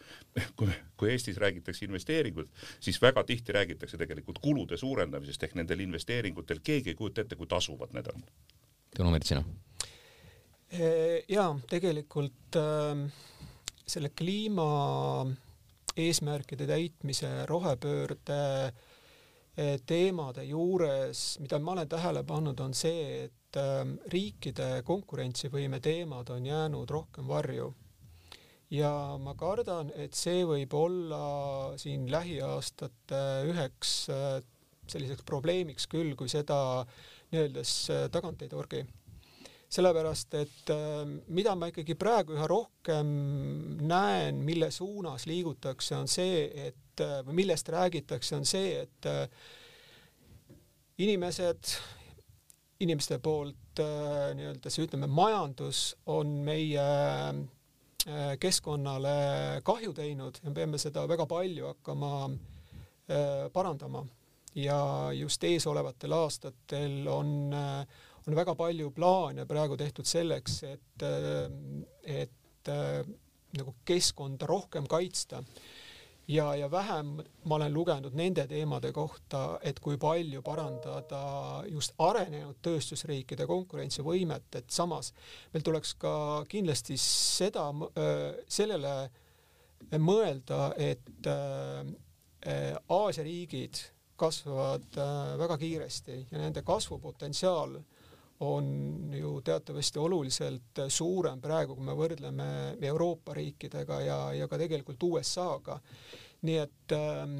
kui, 0.57 0.69
kui 0.97 1.11
Eestis 1.11 1.37
räägitakse 1.37 1.85
investeeringud, 1.85 2.49
siis 2.79 3.01
väga 3.01 3.23
tihti 3.23 3.51
räägitakse 3.51 3.97
tegelikult 3.97 4.39
kulude 4.41 4.77
suurendamisest 4.77 5.43
ehk 5.43 5.55
nendel 5.59 5.85
investeeringutel 5.85 6.63
keegi 6.63 6.95
ei 6.95 6.95
kujuta 6.95 7.21
ette, 7.21 7.35
kui 7.35 7.47
tasuvad 7.47 7.93
need 7.93 8.09
on. 8.13 8.25
Tõnu 8.97 9.13
Mertsina. 9.13 9.43
jaa, 11.29 11.51
tegelikult 11.69 12.57
äh, 12.57 13.05
selle 13.85 14.09
kliima 14.15 14.65
eesmärkide 15.99 16.67
täitmise, 16.69 17.29
rohepöörde 17.49 18.39
eh, 19.57 19.77
teemade 19.85 20.45
juures, 20.47 21.39
mida 21.43 21.59
ma 21.59 21.75
olen 21.75 21.89
tähele 21.89 22.23
pannud, 22.27 22.59
on 22.63 22.75
see, 22.77 23.25
et 23.27 23.59
eh, 23.59 23.83
riikide 24.13 24.69
konkurentsivõime 24.87 25.81
teemad 25.83 26.31
on 26.33 26.45
jäänud 26.45 26.89
rohkem 26.89 27.27
varju. 27.27 27.73
ja 28.71 29.17
ma 29.19 29.33
kardan, 29.35 29.91
et 29.99 30.13
see 30.15 30.45
võib 30.47 30.73
olla 30.73 31.73
siin 31.77 32.05
lähiaastate 32.11 33.23
üheks 33.51 33.95
eh, 34.09 34.39
selliseks 34.87 35.23
probleemiks 35.27 35.87
küll, 35.91 36.15
kui 36.15 36.29
seda 36.31 36.85
nii-öeldes 37.31 37.75
tagant 38.11 38.41
ei 38.41 38.49
torgi 38.51 38.81
sellepärast 39.71 40.35
et 40.35 40.71
äh, 40.73 41.05
mida 41.31 41.55
ma 41.55 41.69
ikkagi 41.71 41.95
praegu 41.99 42.35
üha 42.35 42.47
rohkem 42.49 43.07
näen, 43.87 44.41
mille 44.43 44.71
suunas 44.71 45.25
liigutakse, 45.29 45.95
on 45.95 46.11
see, 46.11 46.43
et 46.67 47.03
äh, 47.03 47.21
või 47.27 47.41
millest 47.43 47.71
räägitakse, 47.71 48.35
on 48.35 48.47
see, 48.47 48.81
et 48.83 49.07
äh, 49.07 49.25
inimesed, 51.01 51.75
inimeste 52.83 53.21
poolt 53.23 53.57
nii-öelda 53.79 54.69
see, 54.69 54.83
ütleme, 54.83 55.07
majandus 55.07 55.93
on 56.11 56.33
meie 56.43 56.83
keskkonnale 58.41 59.61
kahju 59.63 59.93
teinud 59.95 60.41
ja 60.41 60.49
me 60.49 60.55
peame 60.57 60.79
seda 60.81 61.05
väga 61.07 61.25
palju 61.29 61.69
hakkama 61.69 62.09
parandama. 63.53 64.01
Ja 64.57 65.09
just 65.15 65.43
eesolevatel 65.47 66.11
aastatel 66.17 67.07
on 67.07 67.53
äh, 67.55 68.01
on 68.27 68.35
väga 68.35 68.55
palju 68.55 68.91
plaane 68.95 69.45
praegu 69.49 69.77
tehtud 69.77 70.05
selleks, 70.07 70.63
et, 70.69 71.05
et 72.05 72.71
nagu 73.57 73.75
keskkonda 73.85 74.47
rohkem 74.49 74.87
kaitsta. 74.87 75.43
ja, 76.27 76.55
ja 76.55 76.71
vähem 76.71 77.17
ma 77.43 77.55
olen 77.55 77.73
lugenud 77.73 78.13
nende 78.15 78.45
teemade 78.47 78.91
kohta, 78.93 79.59
et 79.61 79.79
kui 79.79 79.97
palju 79.97 80.41
parandada 80.41 81.63
just 81.67 81.93
arenenud 81.99 82.61
tööstusriikide 82.61 83.47
konkurentsivõimet, 83.47 84.55
et 84.55 84.69
samas 84.69 85.13
meil 85.53 85.63
tuleks 85.63 85.93
ka 85.99 86.13
kindlasti 86.47 86.97
seda, 86.97 87.71
sellele 88.47 88.93
mõelda, 89.99 90.71
et 90.77 91.27
Aasia 92.89 93.23
riigid 93.23 93.77
kasvavad 94.17 94.95
väga 95.37 95.57
kiiresti 95.57 96.15
ja 96.31 96.37
nende 96.37 96.61
kasvupotentsiaal 96.65 97.75
on 98.41 99.13
ju 99.13 99.41
teatavasti 99.41 99.99
oluliselt 99.99 100.79
suurem 100.87 101.41
praegu, 101.41 101.75
kui 101.77 101.85
me 101.85 101.93
võrdleme 101.97 102.47
Euroopa 102.89 103.35
riikidega 103.37 103.99
ja, 104.01 104.19
ja 104.33 104.47
ka 104.49 104.57
tegelikult 104.57 105.03
USA-ga. 105.03 105.77
nii 106.41 106.57
et 106.57 106.95
äh, 106.97 107.35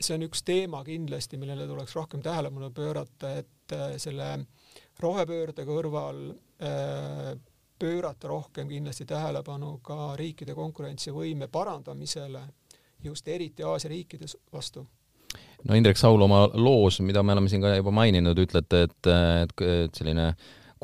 see 0.00 0.14
on 0.14 0.26
üks 0.28 0.44
teema 0.46 0.84
kindlasti, 0.86 1.38
millele 1.42 1.66
tuleks 1.66 1.94
rohkem 1.98 2.22
tähelepanu 2.22 2.70
pöörata, 2.70 3.32
et 3.42 3.74
äh, 3.74 3.96
selle 3.98 4.28
rohepöörde 5.02 5.66
kõrval 5.66 6.20
äh, 6.62 7.34
pöörata 7.78 8.28
rohkem 8.30 8.68
kindlasti 8.70 9.06
tähelepanu 9.10 9.78
ka 9.82 10.14
riikide 10.16 10.54
konkurentsivõime 10.54 11.48
parandamisele, 11.50 12.46
just 13.02 13.28
eriti 13.28 13.66
Aasia 13.66 13.90
riikides 13.90 14.36
vastu 14.52 14.86
no 15.68 15.78
Indrek 15.78 15.98
Saul 16.00 16.22
oma 16.24 16.44
loos, 16.54 17.00
mida 17.04 17.22
me 17.24 17.34
oleme 17.36 17.50
siin 17.52 17.64
ka 17.64 17.74
juba 17.76 17.94
maininud, 17.94 18.38
ütlete, 18.44 18.84
et, 18.88 19.00
et, 19.08 19.64
et 19.64 20.02
selline 20.02 20.32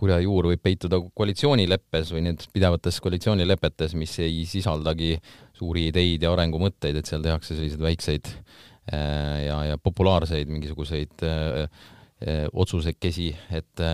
kurja 0.01 0.17
juur 0.23 0.49
võib 0.51 0.63
peituda 0.65 1.01
koalitsioonileppes 1.17 2.15
või 2.15 2.25
nendes 2.25 2.49
pidevates 2.53 3.01
koalitsioonilepetes, 3.05 3.95
mis 4.01 4.17
ei 4.25 4.45
sisaldagi 4.49 5.17
suuri 5.59 5.89
ideid 5.91 6.25
ja 6.25 6.33
arengumõtteid, 6.33 6.97
et 6.97 7.11
seal 7.11 7.25
tehakse 7.25 7.57
selliseid 7.57 7.85
väikseid 7.85 8.31
äh, 8.33 9.47
ja, 9.47 9.59
ja 9.73 9.81
populaarseid 9.83 10.49
mingisuguseid 10.53 11.27
äh, 11.27 11.67
äh, 12.25 12.43
otsusekesi, 12.53 13.29
et 13.61 13.85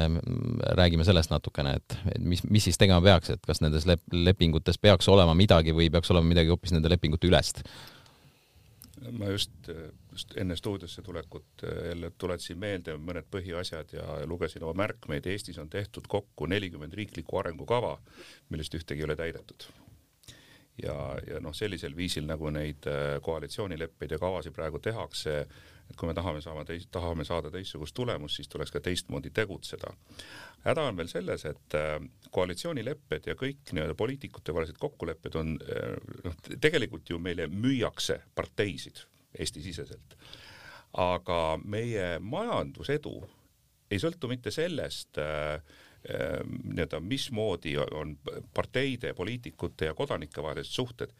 räägime 0.78 1.06
sellest 1.08 1.34
natukene, 1.34 1.76
et, 1.80 1.98
et 2.14 2.22
mis, 2.22 2.44
mis 2.46 2.70
siis 2.70 2.78
tegema 2.78 3.02
peaks, 3.02 3.34
et 3.34 3.42
kas 3.46 3.62
nendes 3.64 3.88
lep-, 3.90 4.06
lepingutes 4.14 4.78
peaks 4.78 5.10
olema 5.10 5.34
midagi 5.34 5.74
või 5.74 5.90
peaks 5.90 6.14
olema 6.14 6.30
midagi 6.30 6.54
hoopis 6.54 6.76
nende 6.76 6.92
lepingute 6.92 7.30
ülest? 7.30 7.64
ma 9.12 9.28
just 9.30 9.68
enne 10.36 10.56
stuudiosse 10.56 11.02
tulekut 11.02 11.62
eh, 11.62 11.88
jälle 11.88 12.10
tuletasin 12.18 12.58
meelde 12.58 12.96
mõned 13.00 13.28
põhiasjad 13.30 13.96
ja 13.96 14.20
lugesin 14.26 14.64
oma 14.64 14.84
märkmeid. 14.84 15.26
Eestis 15.26 15.58
on 15.58 15.70
tehtud 15.70 16.08
kokku 16.08 16.46
nelikümmend 16.46 16.94
riiklikku 16.94 17.38
arengukava, 17.38 17.96
millest 18.50 18.74
ühtegi 18.74 19.04
ei 19.04 19.10
ole 19.10 19.16
täidetud. 19.16 19.68
ja, 20.82 20.94
ja 21.26 21.40
noh, 21.40 21.54
sellisel 21.56 21.96
viisil 21.96 22.26
nagu 22.28 22.50
neid 22.50 22.86
eh, 22.90 23.16
koalitsioonileppeid 23.22 24.16
ja 24.16 24.18
kavasid 24.20 24.52
praegu 24.52 24.78
tehakse, 24.78 25.38
et 25.90 25.96
kui 25.96 26.08
me 26.08 26.14
tahame 26.14 26.40
saama 26.44 26.64
teist, 26.68 26.90
tahame 26.92 27.24
saada 27.24 27.50
teistsugust 27.50 27.94
tulemust, 27.94 28.36
siis 28.36 28.48
tuleks 28.48 28.74
ka 28.74 28.80
teistmoodi 28.80 29.30
tegutseda. 29.30 29.94
häda 30.66 30.82
on 30.82 30.96
veel 30.96 31.08
selles, 31.08 31.44
et 31.44 31.74
äh, 31.78 31.98
koalitsioonilepped 32.30 33.26
ja 33.26 33.34
kõik 33.34 33.72
nii-öelda 33.72 33.94
poliitikute 33.94 34.54
vahelised 34.54 34.78
kokkulepped 34.78 35.34
on 35.34 35.58
noh, 36.24 36.40
tegelikult 36.60 37.10
ju 37.10 37.18
meile 37.18 37.46
müüakse 37.46 38.20
parteisid 38.34 39.06
Eesti-siseselt. 39.38 40.16
aga 40.96 41.58
meie 41.64 42.18
majandusedu 42.20 43.18
ei 43.90 43.98
sõltu 44.00 44.28
mitte 44.30 44.50
sellest 44.50 45.18
äh, 45.20 45.60
nii-öelda, 46.64 47.00
mismoodi 47.00 47.76
on 47.78 48.18
parteide, 48.54 49.14
poliitikute 49.14 49.84
ja 49.84 49.94
kodanike 49.94 50.42
vahelised 50.42 50.72
suhted. 50.72 51.10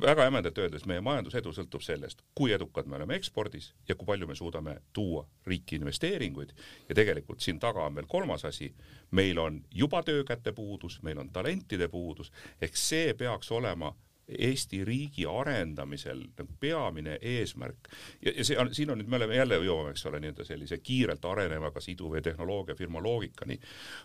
Väga 0.00 0.24
jämedalt 0.24 0.58
öeldes 0.58 0.84
meie 0.86 1.00
majandusedu 1.02 1.50
sõltub 1.54 1.82
sellest, 1.82 2.22
kui 2.34 2.52
edukad 2.54 2.86
me 2.86 2.96
oleme 2.96 3.16
ekspordis 3.18 3.72
ja 3.88 3.96
kui 3.98 4.06
palju 4.06 4.28
me 4.30 4.34
suudame 4.38 4.76
tuua 4.94 5.24
riiki 5.46 5.78
investeeringuid. 5.78 6.52
Ja 6.88 6.94
tegelikult 6.94 7.42
siin 7.42 7.58
taga 7.58 7.86
on 7.86 7.98
veel 7.98 8.06
kolmas 8.06 8.44
asi, 8.46 8.70
meil 9.10 9.38
on 9.42 9.64
juba 9.74 10.02
töökäte 10.06 10.52
puudus, 10.52 11.00
meil 11.02 11.18
on 11.18 11.32
talentide 11.34 11.88
puudus, 11.88 12.30
ehk 12.62 12.78
see 12.78 13.14
peaks 13.14 13.50
olema 13.50 13.90
Eesti 14.28 14.84
riigi 14.84 15.26
arendamisel 15.26 16.20
nagu 16.36 16.56
peamine 16.60 17.18
eesmärk 17.22 17.88
ja, 18.22 18.32
ja 18.36 18.44
see 18.44 18.58
on, 18.60 18.74
siin 18.74 18.90
on 18.92 19.00
nüüd, 19.00 19.08
me 19.08 19.16
oleme 19.16 19.38
jälle 19.38 19.60
jõuame, 19.64 19.94
eks 19.94 20.06
ole, 20.10 20.20
nii-öelda 20.20 20.44
sellise 20.44 20.78
kiirelt 20.84 21.24
arenevaga 21.24 21.80
siduva 21.80 22.20
tehnoloogiafirma 22.20 23.02
loogikani. 23.02 23.60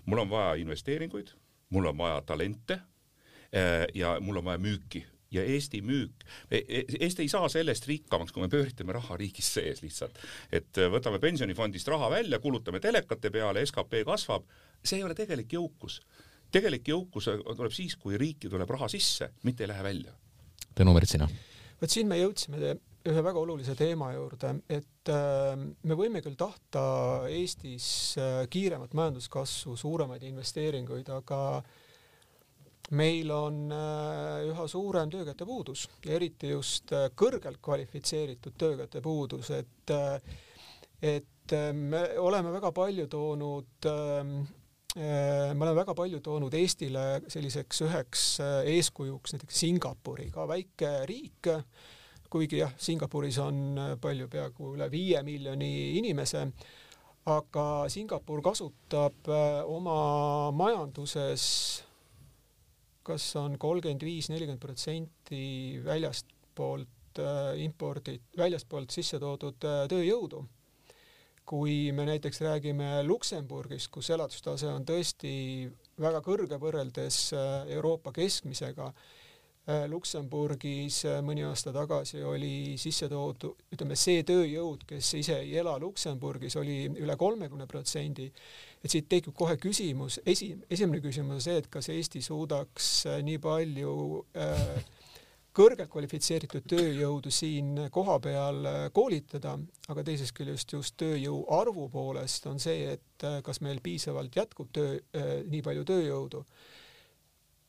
mul 0.06 0.24
on 0.24 0.30
vaja 0.30 0.53
investeeringuid, 0.62 1.34
mul 1.70 1.92
on 1.92 1.98
vaja 1.98 2.22
talente 2.22 2.80
eh, 3.51 3.88
ja 3.94 4.18
mul 4.22 4.39
on 4.39 4.46
vaja 4.51 4.63
müüki 4.63 5.06
ja 5.34 5.44
Eesti 5.44 5.82
müük, 5.82 6.24
e, 6.51 6.58
e, 6.68 6.84
Eesti 7.00 7.22
ei 7.22 7.30
saa 7.32 7.50
sellest 7.50 7.88
rikkamaks, 7.89 8.32
kui 8.32 8.44
me 8.44 8.50
pööritame 8.51 8.94
raha 8.94 9.18
riigis 9.18 9.50
sees 9.56 9.82
lihtsalt. 9.82 10.20
et 10.51 10.77
võtame 10.94 11.20
pensionifondist 11.20 11.88
raha 11.89 12.10
välja, 12.13 12.39
kulutame 12.39 12.80
telekate 12.80 13.32
peale, 13.34 13.65
skp 13.65 14.03
kasvab, 14.06 14.46
see 14.84 15.00
ei 15.00 15.08
ole 15.08 15.18
tegelik 15.18 15.53
jõukus 15.53 16.01
tegelik 16.54 16.88
jõukus 16.94 17.30
tuleb 17.44 17.74
siis, 17.74 17.98
kui 18.00 18.18
riiki 18.20 18.52
tuleb 18.52 18.70
raha 18.76 18.90
sisse, 18.92 19.32
mitte 19.48 19.66
ei 19.66 19.74
lähe 19.74 19.84
välja. 19.86 20.16
Tõnu 20.74 20.94
Mertsina. 20.96 21.28
vot 21.82 21.92
siin 21.92 22.08
me 22.10 22.18
jõudsime 22.22 22.76
ühe 23.04 23.24
väga 23.24 23.42
olulise 23.42 23.74
teema 23.76 24.14
juurde, 24.14 24.54
et 24.72 25.10
äh, 25.12 25.54
me 25.60 25.96
võime 26.00 26.22
küll 26.24 26.38
tahta 26.40 26.84
Eestis 27.28 27.88
äh, 28.20 28.46
kiiremat 28.52 28.94
majanduskasvu, 28.96 29.76
suuremaid 29.80 30.24
investeeringuid, 30.30 31.12
aga 31.12 31.42
meil 32.96 33.34
on 33.36 33.60
äh, 33.76 34.46
üha 34.48 34.68
suurem 34.72 35.12
töökäte 35.12 35.48
puudus 35.48 35.88
ja 36.06 36.16
eriti 36.16 36.54
just 36.54 36.96
kõrgelt 37.20 37.60
kvalifitseeritud 37.64 38.56
töökäte 38.60 39.04
puudus, 39.04 39.52
et 39.52 39.96
et 41.04 41.54
me 41.76 42.06
oleme 42.24 42.54
väga 42.54 42.70
palju 42.72 43.10
toonud 43.12 43.88
me 44.96 45.58
oleme 45.58 45.74
väga 45.80 45.96
palju 45.98 46.20
toonud 46.22 46.54
Eestile 46.54 47.24
selliseks 47.32 47.82
üheks 47.82 48.24
eeskujuks 48.70 49.34
näiteks 49.34 49.62
Singapuri, 49.64 50.28
ka 50.30 50.46
väike 50.50 50.92
riik, 51.10 51.50
kuigi 52.34 52.64
jah, 52.64 52.74
Singapuris 52.82 53.38
on 53.44 53.60
äh, 53.78 53.94
palju, 54.02 54.28
peaaegu 54.32 54.74
üle 54.74 54.90
viie 54.92 55.22
miljoni 55.26 55.70
inimese, 56.00 56.48
aga 57.30 57.66
Singapur 57.94 58.42
kasutab 58.46 59.30
äh, 59.30 59.60
oma 59.70 60.50
majanduses 60.58 61.46
kas 63.04 63.26
on 63.36 63.60
kolmkümmend 63.60 64.06
viis, 64.08 64.30
nelikümmend 64.32 64.64
protsenti 64.64 65.44
väljastpoolt 65.86 67.22
äh, 67.22 67.54
impordid, 67.62 68.24
väljastpoolt 68.40 68.96
sisse 68.96 69.20
toodud 69.22 69.60
tööjõudu. 69.92 70.42
Kui 71.46 71.92
me 71.92 72.06
näiteks 72.08 72.42
räägime 72.42 73.04
Luksemburgist, 73.04 73.92
kus 73.92 74.10
elatustase 74.16 74.70
on 74.72 74.86
tõesti 74.88 75.34
väga 76.00 76.22
kõrge 76.24 76.58
võrreldes 76.62 77.18
Euroopa 77.76 78.14
keskmisega, 78.16 78.92
Äh, 79.64 79.86
Luksemburgis 79.88 80.98
äh, 81.08 81.22
mõni 81.24 81.46
aasta 81.48 81.72
tagasi 81.72 82.20
oli 82.28 82.76
sisse 82.76 83.08
toodud, 83.08 83.62
ütleme 83.72 83.96
see 83.96 84.26
tööjõud, 84.28 84.82
kes 84.90 85.14
ise 85.16 85.38
ei 85.40 85.54
ela 85.62 85.78
Luksemburgis, 85.80 86.58
oli 86.60 86.90
üle 87.00 87.16
kolmekümne 87.16 87.64
protsendi. 87.72 88.28
et 88.84 88.92
siit 88.92 89.08
tekib 89.08 89.32
kohe 89.32 89.56
küsimus, 89.56 90.20
esi, 90.26 90.50
esimene 90.68 91.00
küsimus 91.00 91.38
on 91.38 91.46
see, 91.46 91.56
et 91.62 91.70
kas 91.72 91.88
Eesti 91.96 92.20
suudaks 92.22 92.90
äh, 93.08 93.22
nii 93.24 93.40
palju 93.40 93.94
äh, 94.36 94.84
kõrgelt 95.54 95.92
kvalifitseeritud 95.94 96.66
tööjõudu 96.70 97.32
siin 97.34 97.76
kohapeal 97.94 98.90
koolitada, 98.94 99.56
aga 99.94 100.06
teisest 100.06 100.34
küljest 100.38 100.74
just 100.74 100.98
tööjõu 100.98 101.44
arvu 101.54 101.90
poolest 101.94 102.48
on 102.50 102.62
see, 102.62 102.96
et 102.96 103.28
kas 103.46 103.62
meil 103.62 103.82
piisavalt 103.84 104.36
jätkub 104.36 104.72
töö, 104.74 104.98
nii 105.50 105.62
palju 105.66 105.86
tööjõudu. 105.90 106.44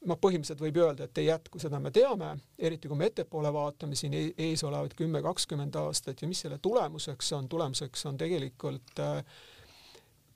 Noh, 0.04 0.18
põhimõtteliselt 0.20 0.60
võib 0.60 0.76
öelda, 0.82 1.06
et 1.06 1.18
ei 1.20 1.30
jätku, 1.30 1.60
seda 1.62 1.78
me 1.80 1.88
teame, 1.94 2.34
eriti 2.60 2.90
kui 2.90 2.98
me 3.00 3.08
ettepoole 3.08 3.48
vaatame 3.54 3.96
siin 3.96 4.12
e-, 4.16 4.34
ees 4.50 4.60
olevat 4.66 4.92
kümme, 4.98 5.22
kakskümmend 5.24 5.76
aastat 5.80 6.20
ja 6.20 6.28
mis 6.28 6.42
selle 6.44 6.58
tulemuseks 6.60 7.32
on, 7.38 7.48
tulemuseks 7.48 8.04
on 8.10 8.18
tegelikult 8.20 9.00
äh, 9.00 9.14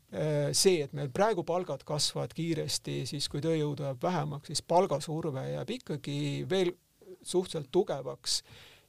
äh, 0.09 0.49
see, 0.57 0.81
et 0.87 0.97
meil 0.97 1.13
praegu 1.13 1.45
palgad 1.45 1.85
kasvavad 1.89 2.33
kiiresti, 2.37 3.03
siis 3.11 3.29
kui 3.29 3.45
tööjõudu 3.45 3.85
jääb 3.91 4.09
vähemaks, 4.09 4.49
siis 4.49 4.65
palgasurve 4.65 5.45
jääb 5.51 5.75
ikkagi 5.77 6.19
veel 6.49 6.73
suhteliselt 7.23 7.73
tugevaks 7.73 8.43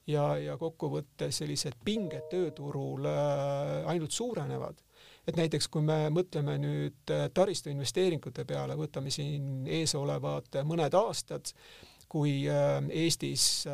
ja, 0.09 0.25
ja 0.41 0.57
kokkuvõttes 0.59 1.41
sellised 1.41 1.77
pinged 1.85 2.29
tööturul 2.31 3.07
äh, 3.09 3.89
ainult 3.89 4.15
suurenevad. 4.15 4.81
Et 5.27 5.37
näiteks 5.37 5.67
kui 5.69 5.83
me 5.85 6.07
mõtleme 6.13 6.57
nüüd 6.61 7.13
äh, 7.13 7.27
taristuinvesteeringute 7.35 8.45
peale, 8.49 8.77
võtame 8.79 9.13
siin 9.13 9.67
eesolevad 9.67 10.61
mõned 10.67 10.97
aastad, 10.97 11.53
kui 12.09 12.41
äh, 12.49 12.79
Eestis, 13.03 13.67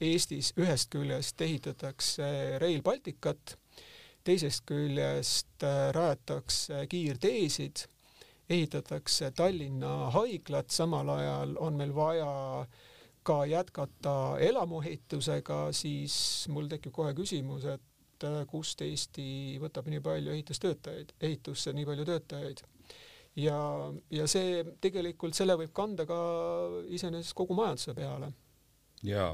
Eestis 0.00 0.54
ühest 0.58 0.88
küljest 0.92 1.40
ehitatakse 1.44 2.58
Rail 2.62 2.80
Balticut, 2.82 3.58
teisest 4.24 4.64
küljest 4.66 5.66
rajatakse 5.92 6.86
kiirteesid, 6.88 7.84
ehitatakse 8.50 9.30
Tallinna 9.36 10.10
haiglat, 10.14 10.70
samal 10.70 11.08
ajal 11.16 11.56
on 11.60 11.78
meil 11.80 11.94
vaja 11.94 12.66
ka 13.24 13.38
jätkata 13.48 14.36
elamuehitusega, 14.44 15.72
siis 15.72 16.16
mul 16.52 16.68
tekib 16.68 16.92
kohe 16.92 17.14
küsimus, 17.16 17.64
et 17.64 18.26
äh, 18.28 18.42
kust 18.50 18.84
Eesti 18.84 19.58
võtab 19.62 19.88
nii 19.88 20.02
palju 20.04 20.34
ehitustöötajaid, 20.36 21.14
ehitusse 21.20 21.72
nii 21.72 21.88
palju 21.88 22.04
töötajaid. 22.10 22.64
ja, 23.36 23.58
ja 24.10 24.26
see 24.30 24.64
tegelikult, 24.80 25.34
selle 25.34 25.56
võib 25.58 25.72
kanda 25.72 26.06
ka 26.06 26.18
iseenesest 26.88 27.34
kogu 27.34 27.56
majanduse 27.56 27.96
peale. 27.96 28.32
jaa 29.02 29.32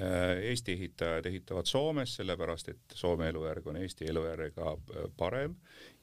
Äh, 0.00 0.42
Eesti 0.50 0.72
ehitajad 0.72 1.26
ehitavad 1.26 1.66
Soomes, 1.70 2.16
sellepärast 2.16 2.68
et 2.68 2.94
Soome 2.98 3.28
elujärg 3.30 3.66
on 3.70 3.76
Eesti 3.78 4.08
elujärjega 4.10 4.72
äh, 4.72 5.04
parem 5.16 5.54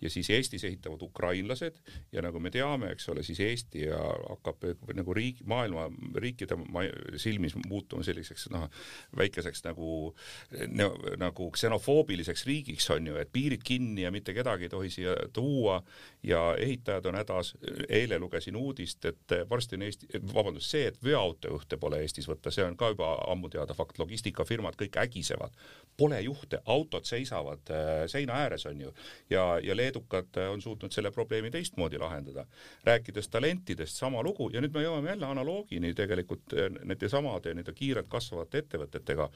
ja 0.02 0.10
siis 0.10 0.30
Eestis 0.30 0.64
ehitavad 0.64 1.02
ukrainlased 1.02 1.78
ja 2.12 2.22
nagu 2.22 2.40
me 2.40 2.52
teame, 2.52 2.92
eks 2.96 3.10
ole, 3.10 3.24
siis 3.24 3.40
Eesti 3.40 3.86
ja 3.86 4.00
hakkab 4.30 4.66
nagu 4.98 5.14
riik, 5.14 5.44
maailma 5.46 5.88
riikide 6.16 6.58
silmis 7.22 7.56
muutuma 7.68 8.04
selliseks 8.04 8.50
noh, 8.54 8.68
väikeseks 9.18 9.64
nagu 9.68 10.14
nagu 11.22 11.50
ksenofoobiliseks 11.52 12.46
riigiks 12.46 12.90
on 12.94 13.08
ju, 13.08 13.18
et 13.22 13.32
piirid 13.34 13.64
kinni 13.64 14.06
ja 14.06 14.12
mitte 14.12 14.34
kedagi 14.34 14.68
ei 14.68 14.74
tohi 14.74 14.90
siia 14.94 15.16
tuua 15.34 15.82
ja 16.24 16.56
ehitajad 16.58 17.06
on 17.06 17.16
hädas. 17.16 17.56
eile 17.90 18.20
lugesin 18.20 18.56
uudist, 18.56 19.06
et 19.06 19.36
varsti 19.50 19.76
on 19.76 19.82
Eesti, 19.82 20.08
vabandust, 20.34 20.70
see, 20.70 20.88
et 20.88 21.04
veoautojuhte 21.04 21.78
pole 21.78 22.02
Eestis 22.02 22.28
võtta, 22.30 22.52
see 22.52 22.66
on 22.66 22.78
ka 22.78 22.92
juba 22.94 23.14
ammu 23.32 23.50
teada 23.50 23.74
fakt, 23.74 24.00
logistikafirmad 24.00 24.78
kõik 24.80 24.98
ägisevad, 25.02 25.56
pole 25.98 26.22
juhte, 26.22 26.62
autod 26.66 27.06
seisavad 27.06 27.72
äh, 27.72 28.06
seina 28.12 28.40
ääres, 28.44 28.66
on 28.66 28.82
ju, 28.82 28.94
ja, 29.30 29.46
ja 29.64 29.76
leedukad 29.76 29.91
äh, 30.38 30.50
on 30.52 30.62
suutnud 30.62 30.92
selle 30.92 31.12
probleemi 31.12 31.52
teistmoodi 31.52 31.98
lahendada. 31.98 32.46
rääkides 32.84 33.30
talentidest, 33.30 33.98
sama 33.98 34.24
lugu 34.24 34.50
ja 34.54 34.62
nüüd 34.62 34.74
me 34.74 34.84
jõuame 34.84 35.10
jälle 35.10 35.26
analoogini 35.26 35.94
tegelikult 35.94 36.54
äh, 36.54 36.70
nende 36.84 37.10
samade 37.10 37.54
nende 37.54 37.74
kiirelt 37.74 38.08
kasvavate 38.10 38.58
ettevõtetega. 38.58 39.30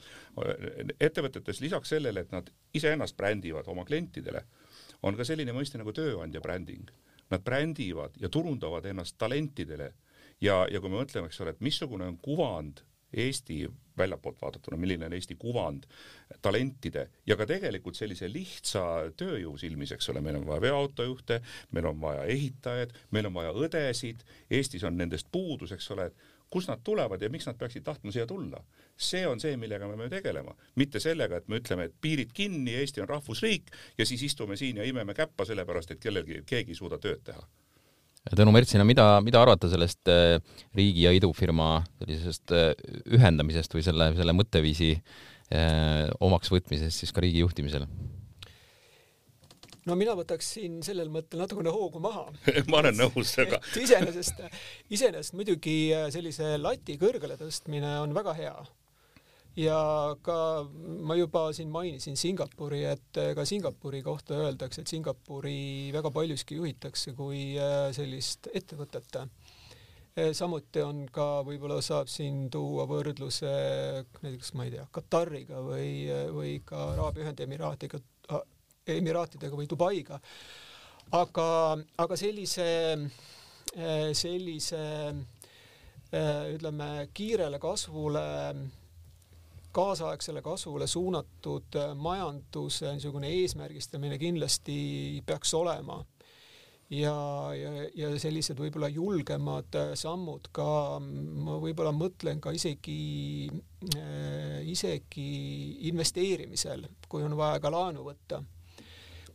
ettevõtetes 1.00 1.60
lisaks 1.60 1.88
sellele, 1.88 2.20
et 2.20 2.32
nad 2.32 2.50
iseennast 2.74 3.16
brändivad 3.16 3.68
oma 3.68 3.84
klientidele, 3.84 4.44
on 5.02 5.16
ka 5.16 5.24
selline 5.24 5.52
mõiste 5.52 5.78
nagu 5.78 5.92
tööandja 5.92 6.40
bränding. 6.40 6.90
Nad 7.30 7.42
brändivad 7.42 8.14
ja 8.20 8.28
turundavad 8.28 8.84
ennast 8.86 9.16
talentidele 9.18 9.92
ja, 10.40 10.66
ja 10.70 10.80
kui 10.80 10.90
me 10.90 11.00
mõtleme, 11.00 11.26
eks 11.26 11.40
ole, 11.40 11.56
et 11.56 11.60
missugune 11.64 12.06
on 12.06 12.18
kuvand 12.22 12.84
Eesti 13.16 13.64
väljapoolt 13.98 14.42
vaadatuna, 14.42 14.76
milline 14.76 15.06
on 15.06 15.12
Eesti 15.16 15.34
kuvand 15.40 15.86
talentide 16.42 17.08
ja 17.26 17.36
ka 17.36 17.46
tegelikult 17.48 17.96
sellise 17.96 18.28
lihtsa 18.32 18.82
tööjõu 19.16 19.56
silmis, 19.60 19.92
eks 19.96 20.10
ole, 20.12 20.20
meil 20.20 20.40
on 20.40 20.46
vaja 20.46 20.64
veoautojuhte, 20.66 21.40
meil 21.72 21.90
on 21.90 22.00
vaja 22.00 22.24
ehitajaid, 22.32 22.94
meil 23.16 23.30
on 23.30 23.36
vaja 23.38 23.52
õdesid, 23.56 24.24
Eestis 24.50 24.84
on 24.84 24.98
nendest 24.98 25.30
puudus, 25.32 25.72
eks 25.72 25.90
ole, 25.96 26.10
et 26.10 26.34
kust 26.50 26.70
nad 26.70 26.82
tulevad 26.84 27.22
ja 27.22 27.30
miks 27.32 27.48
nad 27.48 27.58
peaksid 27.58 27.84
tahtma 27.84 28.12
siia 28.12 28.26
tulla. 28.26 28.62
see 28.96 29.26
on 29.26 29.40
see, 29.40 29.56
millega 29.56 29.88
me 29.88 29.96
peame 29.96 30.08
tegelema, 30.08 30.54
mitte 30.74 31.00
sellega, 31.00 31.36
et 31.36 31.48
me 31.48 31.58
ütleme, 31.60 31.84
et 31.84 31.94
piirid 32.00 32.32
kinni, 32.32 32.74
Eesti 32.74 33.02
on 33.04 33.08
rahvusriik 33.08 33.70
ja 33.98 34.06
siis 34.06 34.22
istume 34.22 34.56
siin 34.56 34.76
ja 34.76 34.84
imeme 34.84 35.14
käppa 35.14 35.44
sellepärast, 35.44 35.90
et 35.90 36.00
kellelgi, 36.00 36.42
keegi 36.46 36.72
ei 36.72 36.78
suuda 36.78 36.98
tööd 36.98 37.24
teha 37.24 37.44
Tõnu 38.34 38.50
Mertsina, 38.50 38.82
mida, 38.86 39.04
mida 39.22 39.38
arvata 39.38 39.68
sellest 39.70 40.10
äh, 40.10 40.40
riigi 40.74 41.04
ja 41.04 41.12
idufirma 41.14 41.84
sellisest 42.00 42.54
äh, 42.56 42.72
ühendamisest 43.14 43.76
või 43.76 43.84
selle, 43.86 44.08
selle 44.18 44.34
mõtteviisi 44.34 44.92
äh, 44.96 46.08
omaks 46.26 46.50
võtmisest 46.50 47.04
siis 47.04 47.14
ka 47.14 47.22
riigi 47.22 47.44
juhtimisel? 47.44 47.86
no 49.86 49.94
mina 49.94 50.16
võtaks 50.18 50.48
siin 50.56 50.80
sellel 50.82 51.12
mõttel 51.14 51.38
natukene 51.38 51.70
hoogu 51.70 52.00
maha. 52.02 52.24
Ma 52.72 52.80
olen 52.80 52.98
nõus, 52.98 53.36
aga 53.38 53.60
iseenesest, 53.78 54.42
iseenesest 54.90 55.36
muidugi 55.38 55.76
sellise 56.10 56.56
lati 56.58 56.98
kõrgele 56.98 57.38
tõstmine 57.38 58.00
on 58.02 58.16
väga 58.16 58.34
hea 58.34 58.56
ja 59.56 59.78
ka 60.22 60.38
ma 61.08 61.16
juba 61.16 61.48
siin 61.56 61.70
mainisin 61.72 62.16
Singapuri, 62.16 62.82
et 62.84 63.20
ka 63.34 63.44
Singapuri 63.48 64.02
kohta 64.04 64.36
öeldakse, 64.44 64.82
et 64.82 64.92
Singapuri 64.92 65.92
väga 65.94 66.12
paljuski 66.12 66.58
juhitakse 66.60 67.14
kui 67.16 67.56
äh, 67.60 67.88
sellist 67.96 68.50
ettevõtet. 68.52 69.16
Äh, 69.16 70.30
samuti 70.36 70.84
on 70.84 71.06
ka, 71.12 71.40
võib-olla 71.46 71.80
saab 71.84 72.12
siin 72.12 72.46
tuua 72.52 72.84
võrdluse 72.90 73.54
näiteks, 74.20 74.52
ma 74.56 74.68
ei 74.68 74.76
tea, 74.76 74.86
Katariga 74.92 75.64
või, 75.64 75.90
või 76.36 76.58
ka 76.64 76.92
Araabia 76.92 77.26
Ühendemiraatiga, 77.26 78.02
Emiraatidega 78.86 79.56
või 79.56 79.66
Dubaiga. 79.70 80.20
aga, 81.16 81.50
aga 81.96 82.16
sellise, 82.16 82.68
äh, 83.72 84.10
sellise 84.12 84.82
ütleme, 86.16 87.08
kiirele 87.12 87.58
kasvule 87.58 88.22
kaasaegsele 89.76 90.42
kasvule 90.44 90.88
suunatud 90.90 91.78
äh, 91.78 91.94
majanduse 91.94 92.94
niisugune 92.96 93.30
eesmärgistamine 93.42 94.18
kindlasti 94.18 94.76
peaks 95.26 95.54
olema. 95.54 96.04
ja, 96.90 97.14
ja, 97.58 97.70
ja 97.94 98.10
sellised 98.22 98.60
võib-olla 98.62 98.88
julgemad 98.88 99.74
sammud 99.98 100.50
ka, 100.54 100.66
ma 101.00 101.56
võib-olla 101.62 101.90
mõtlen 101.90 102.38
ka 102.40 102.52
isegi, 102.54 103.48
isegi 104.70 105.30
investeerimisel, 105.90 106.86
kui 107.08 107.26
on 107.26 107.34
vaja 107.36 107.58
ka 107.64 107.72
laenu 107.74 108.06
võtta 108.06 108.44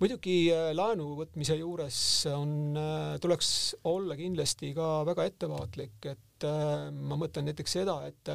muidugi 0.01 0.35
äh, 0.49 0.71
laenu 0.73 1.13
võtmise 1.19 1.55
juures 1.59 1.97
on, 2.33 2.73
äh, 2.77 3.15
tuleks 3.21 3.51
olla 3.89 4.17
kindlasti 4.17 4.73
ka 4.77 5.01
väga 5.07 5.27
ettevaatlik, 5.29 5.97
et 6.09 6.47
äh, 6.47 6.87
ma 6.91 7.19
mõtlen 7.21 7.51
näiteks 7.51 7.77
seda, 7.77 7.99
et 8.09 8.33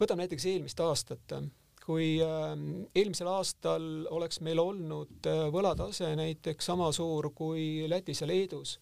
võtame 0.00 0.24
näiteks 0.24 0.46
eelmist 0.52 0.80
aastat, 0.80 1.36
kui 1.86 2.16
eelmisel 2.18 3.28
aastal 3.30 3.84
oleks 4.10 4.40
meil 4.42 4.58
olnud 4.58 5.28
võlatase 5.54 6.10
näiteks 6.18 6.72
sama 6.72 6.90
suur 6.92 7.30
kui 7.34 7.86
Lätis 7.88 8.24
ja 8.24 8.30
Leedus 8.30 8.78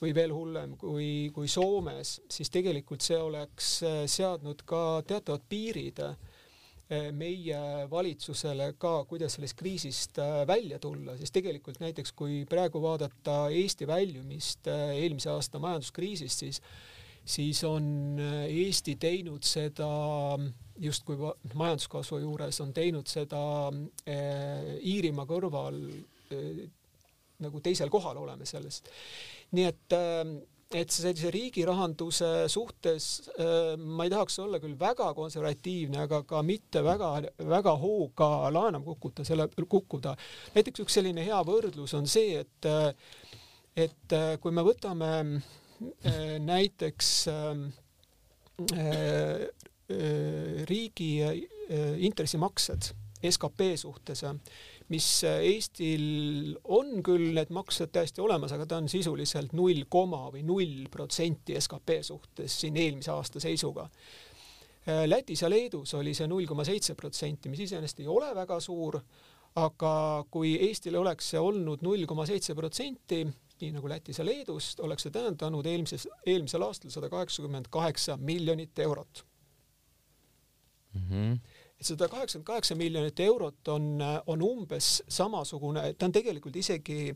või 0.00 0.14
veel 0.14 0.34
hullem 0.34 0.76
kui, 0.78 1.30
kui 1.34 1.48
Soomes, 1.48 2.20
siis 2.30 2.50
tegelikult 2.52 3.02
see 3.02 3.18
oleks 3.18 3.76
seadnud 4.10 4.62
ka 4.68 5.02
teatavad 5.08 5.44
piirid 5.48 6.02
äh, 6.04 6.16
meie 7.16 7.58
valitsusele 7.90 8.74
ka, 8.78 9.04
kuidas 9.08 9.38
sellest 9.38 9.56
kriisist 9.56 10.18
äh, 10.20 10.42
välja 10.46 10.78
tulla, 10.78 11.16
sest 11.16 11.32
tegelikult 11.32 11.80
näiteks 11.80 12.12
kui 12.12 12.42
praegu 12.48 12.82
vaadata 12.82 13.48
Eesti 13.48 13.86
väljumist 13.88 14.68
äh, 14.68 14.90
eelmise 14.98 15.30
aasta 15.32 15.58
majanduskriisist, 15.62 16.44
siis 16.44 16.60
siis 17.24 17.64
on 17.64 17.84
äh, 18.20 18.44
Eesti 18.64 18.96
teinud 19.00 19.44
seda 19.46 19.88
justkui 20.80 21.16
majanduskasvu 21.54 22.18
juures 22.24 22.60
on 22.60 22.72
teinud 22.74 23.06
seda 23.06 23.40
Iirimaa 24.10 25.26
kõrval 25.28 25.78
nagu 27.44 27.60
teisel 27.62 27.92
kohal 27.92 28.18
oleme 28.18 28.46
sellest. 28.48 28.90
nii 29.54 29.68
et 29.70 29.96
et 30.74 30.90
sellise 30.90 31.30
riigi 31.30 31.62
rahanduse 31.66 32.48
suhtes 32.50 33.06
äh, 33.38 33.74
ma 33.78 34.06
ei 34.06 34.10
tahaks 34.10 34.38
olla 34.42 34.58
küll 34.62 34.74
väga 34.78 35.12
konservatiivne, 35.14 36.00
aga 36.06 36.22
ka 36.26 36.42
mitte 36.42 36.82
väga-väga 36.82 37.74
hooga 37.78 38.30
laenama 38.50 38.84
kukkuda, 38.84 39.26
selle, 39.28 39.46
kukkuda. 39.68 40.16
näiteks 40.56 40.82
üks 40.82 40.98
selline 40.98 41.26
hea 41.26 41.40
võrdlus 41.46 41.94
on 41.94 42.08
see, 42.10 42.40
et, 42.42 42.70
et 43.86 44.16
kui 44.42 44.56
me 44.56 44.66
võtame 44.66 45.12
äh, 45.20 45.52
näiteks 46.44 47.08
äh, 47.32 47.56
riigi 50.68 51.10
intressimaksed 52.04 52.92
skp 53.24 53.60
suhtes 53.80 54.22
mis 54.92 55.06
Eestil 55.24 56.54
on 56.76 56.98
küll 57.04 57.32
need 57.36 57.52
maksed 57.54 57.92
täiesti 57.94 58.20
olemas, 58.24 58.52
aga 58.52 58.66
ta 58.68 58.78
on 58.82 58.88
sisuliselt 58.92 59.54
null 59.56 59.86
koma 59.88 60.26
või 60.32 60.44
null 60.44 60.88
protsenti 60.92 61.56
skp 61.60 62.00
suhtes 62.04 62.60
siin 62.60 62.76
eelmise 62.76 63.12
aasta 63.14 63.40
seisuga. 63.42 63.88
Lätis 65.08 65.40
ja 65.40 65.48
Leedus 65.48 65.94
oli 65.96 66.12
see 66.12 66.28
null 66.28 66.44
koma 66.44 66.66
seitse 66.68 66.94
protsenti, 66.94 67.48
mis 67.48 67.64
iseenesest 67.64 68.02
ei 68.04 68.10
ole 68.12 68.28
väga 68.36 68.58
suur, 68.60 68.98
aga 69.56 69.94
kui 70.30 70.52
Eestil 70.68 70.98
oleks 71.00 71.32
see 71.32 71.40
olnud 71.40 71.84
null 71.86 72.04
koma 72.10 72.26
seitse 72.28 72.56
protsenti, 72.58 73.22
nii 73.64 73.74
nagu 73.74 73.88
Lätis 73.90 74.20
ja 74.20 74.26
Leedus, 74.26 74.74
oleks 74.84 75.06
see 75.06 75.14
tähendanud 75.14 75.66
eelmises, 75.66 76.06
eelmisel 76.26 76.64
aastal 76.66 76.92
sada 76.94 77.10
kaheksakümmend 77.12 77.70
kaheksa 77.72 78.16
miljonit 78.20 78.78
eurot 78.86 79.24
mm. 80.94 81.06
-hmm 81.10 81.60
et 81.80 81.88
sada 81.88 82.08
kaheksakümmend 82.08 82.46
kaheksa 82.46 82.74
miljonit 82.78 83.20
eurot 83.20 83.68
on, 83.68 83.98
on 84.26 84.42
umbes 84.42 85.02
samasugune, 85.08 85.82
ta 85.98 86.06
on 86.06 86.12
tegelikult 86.14 86.56
isegi, 86.56 87.10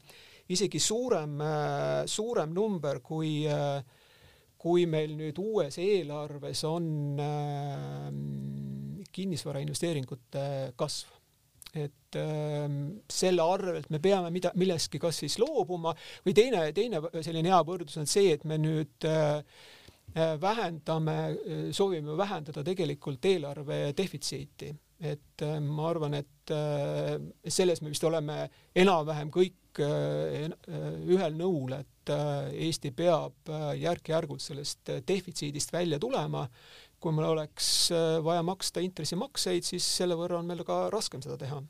isegi 0.49 0.81
suurem, 0.83 1.39
suurem 2.07 2.53
number 2.55 3.01
kui, 3.01 3.47
kui 4.59 4.87
meil 4.91 5.15
nüüd 5.17 5.39
uues 5.39 5.79
eelarves 5.79 6.65
on 6.67 6.91
äh, 7.23 8.11
kinnisvarainvesteeringute 9.15 10.75
kasv 10.77 11.15
et 11.75 12.17
äh, 12.17 12.69
selle 13.13 13.45
arvelt 13.45 13.91
me 13.91 14.01
peame 14.01 14.31
mida, 14.33 14.53
millestki 14.57 15.01
kas 15.03 15.21
siis 15.25 15.39
loobuma 15.43 15.93
või 16.25 16.37
teine, 16.37 16.69
teine 16.73 17.03
selline 17.21 17.53
hea 17.53 17.59
võrdlus 17.67 17.99
on 18.01 18.09
see, 18.09 18.33
et 18.37 18.47
me 18.49 18.57
nüüd 18.61 19.09
äh, 19.09 19.43
Äh, 20.15 20.41
vähendame, 20.41 21.29
äh, 21.29 21.73
soovime 21.73 22.17
vähendada 22.17 22.63
tegelikult 22.65 23.25
eelarve 23.29 23.93
defitsiiti, 23.97 24.71
et 25.01 25.43
äh, 25.45 25.59
ma 25.61 25.91
arvan, 25.91 26.15
et 26.17 26.53
selles 27.53 27.83
me 27.83 27.91
vist 27.93 28.05
oleme 28.09 28.47
enam-vähem 28.73 29.29
kõik 29.29 29.79
ühel 29.79 31.35
nõul, 31.37 31.75
et 31.77 32.09
Eesti 32.09 32.91
peab 32.97 33.51
järk-järgult 33.77 34.41
sellest 34.41 34.89
defitsiidist 35.07 35.75
välja 35.77 35.99
tulema. 36.01 36.47
Kui 36.99 37.15
meil 37.15 37.31
oleks 37.31 37.91
vaja 38.25 38.43
maksta 38.47 38.83
intressimakseid, 38.83 39.67
siis 39.67 39.87
selle 40.01 40.17
võrra 40.19 40.41
on 40.41 40.49
meil 40.51 40.65
ka 40.67 40.87
raskem 40.91 41.23
seda 41.23 41.39
teha. 41.41 41.63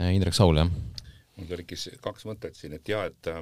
Indrek 0.00 0.34
Saul, 0.34 0.62
jah 0.62 0.93
mul 1.36 1.48
tekkis 1.50 1.88
kaks 2.02 2.26
mõtet 2.28 2.58
siin, 2.58 2.76
et 2.76 2.88
jah, 2.88 3.06
et 3.08 3.28
äh, 3.30 3.40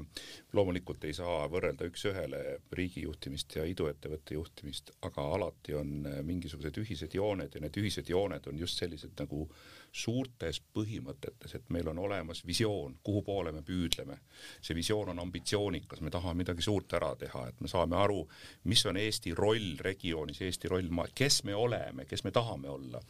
loomulikult 0.57 1.05
ei 1.05 1.15
saa 1.17 1.45
võrrelda 1.53 1.87
üks-ühele 1.91 2.41
riigi 2.73 3.05
juhtimist 3.05 3.57
ja 3.59 3.67
iduettevõtte 3.69 4.37
juhtimist, 4.39 4.95
aga 5.09 5.27
alati 5.37 5.77
on 5.77 5.93
äh, 6.09 6.21
mingisugused 6.27 6.81
ühised 6.83 7.17
jooned 7.17 7.55
ja 7.55 7.63
need 7.63 7.77
ühised 7.83 8.09
jooned 8.09 8.49
on 8.49 8.59
just 8.59 8.81
sellised 8.81 9.13
nagu 9.21 9.47
suurtes 9.93 10.63
põhimõtetes, 10.73 11.53
et 11.59 11.69
meil 11.75 11.91
on 11.93 12.01
olemas 12.01 12.41
visioon, 12.49 12.97
kuhu 13.05 13.21
poole 13.27 13.53
me 13.53 13.61
püüdleme. 13.67 14.17
see 14.61 14.75
visioon 14.75 15.13
on 15.13 15.21
ambitsioonikas, 15.21 16.01
me 16.01 16.11
tahame 16.11 16.43
midagi 16.43 16.65
suurt 16.65 16.93
ära 16.97 17.13
teha, 17.21 17.47
et 17.49 17.61
me 17.61 17.69
saame 17.69 17.97
aru, 18.01 18.25
mis 18.65 18.87
on 18.87 18.97
Eesti 18.97 19.35
roll 19.37 19.77
regioonis, 19.85 20.41
Eesti 20.41 20.73
roll 20.73 20.89
maa, 20.89 21.13
kes 21.15 21.43
me 21.45 21.55
oleme, 21.55 22.07
kes 22.09 22.25
me 22.25 22.31
tahame 22.31 22.69
olla. 22.69 23.01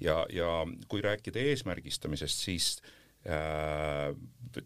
ja, 0.00 0.26
ja 0.30 0.66
kui 0.88 1.02
rääkida 1.02 1.38
eesmärgistamisest, 1.38 2.38
siis 2.38 2.76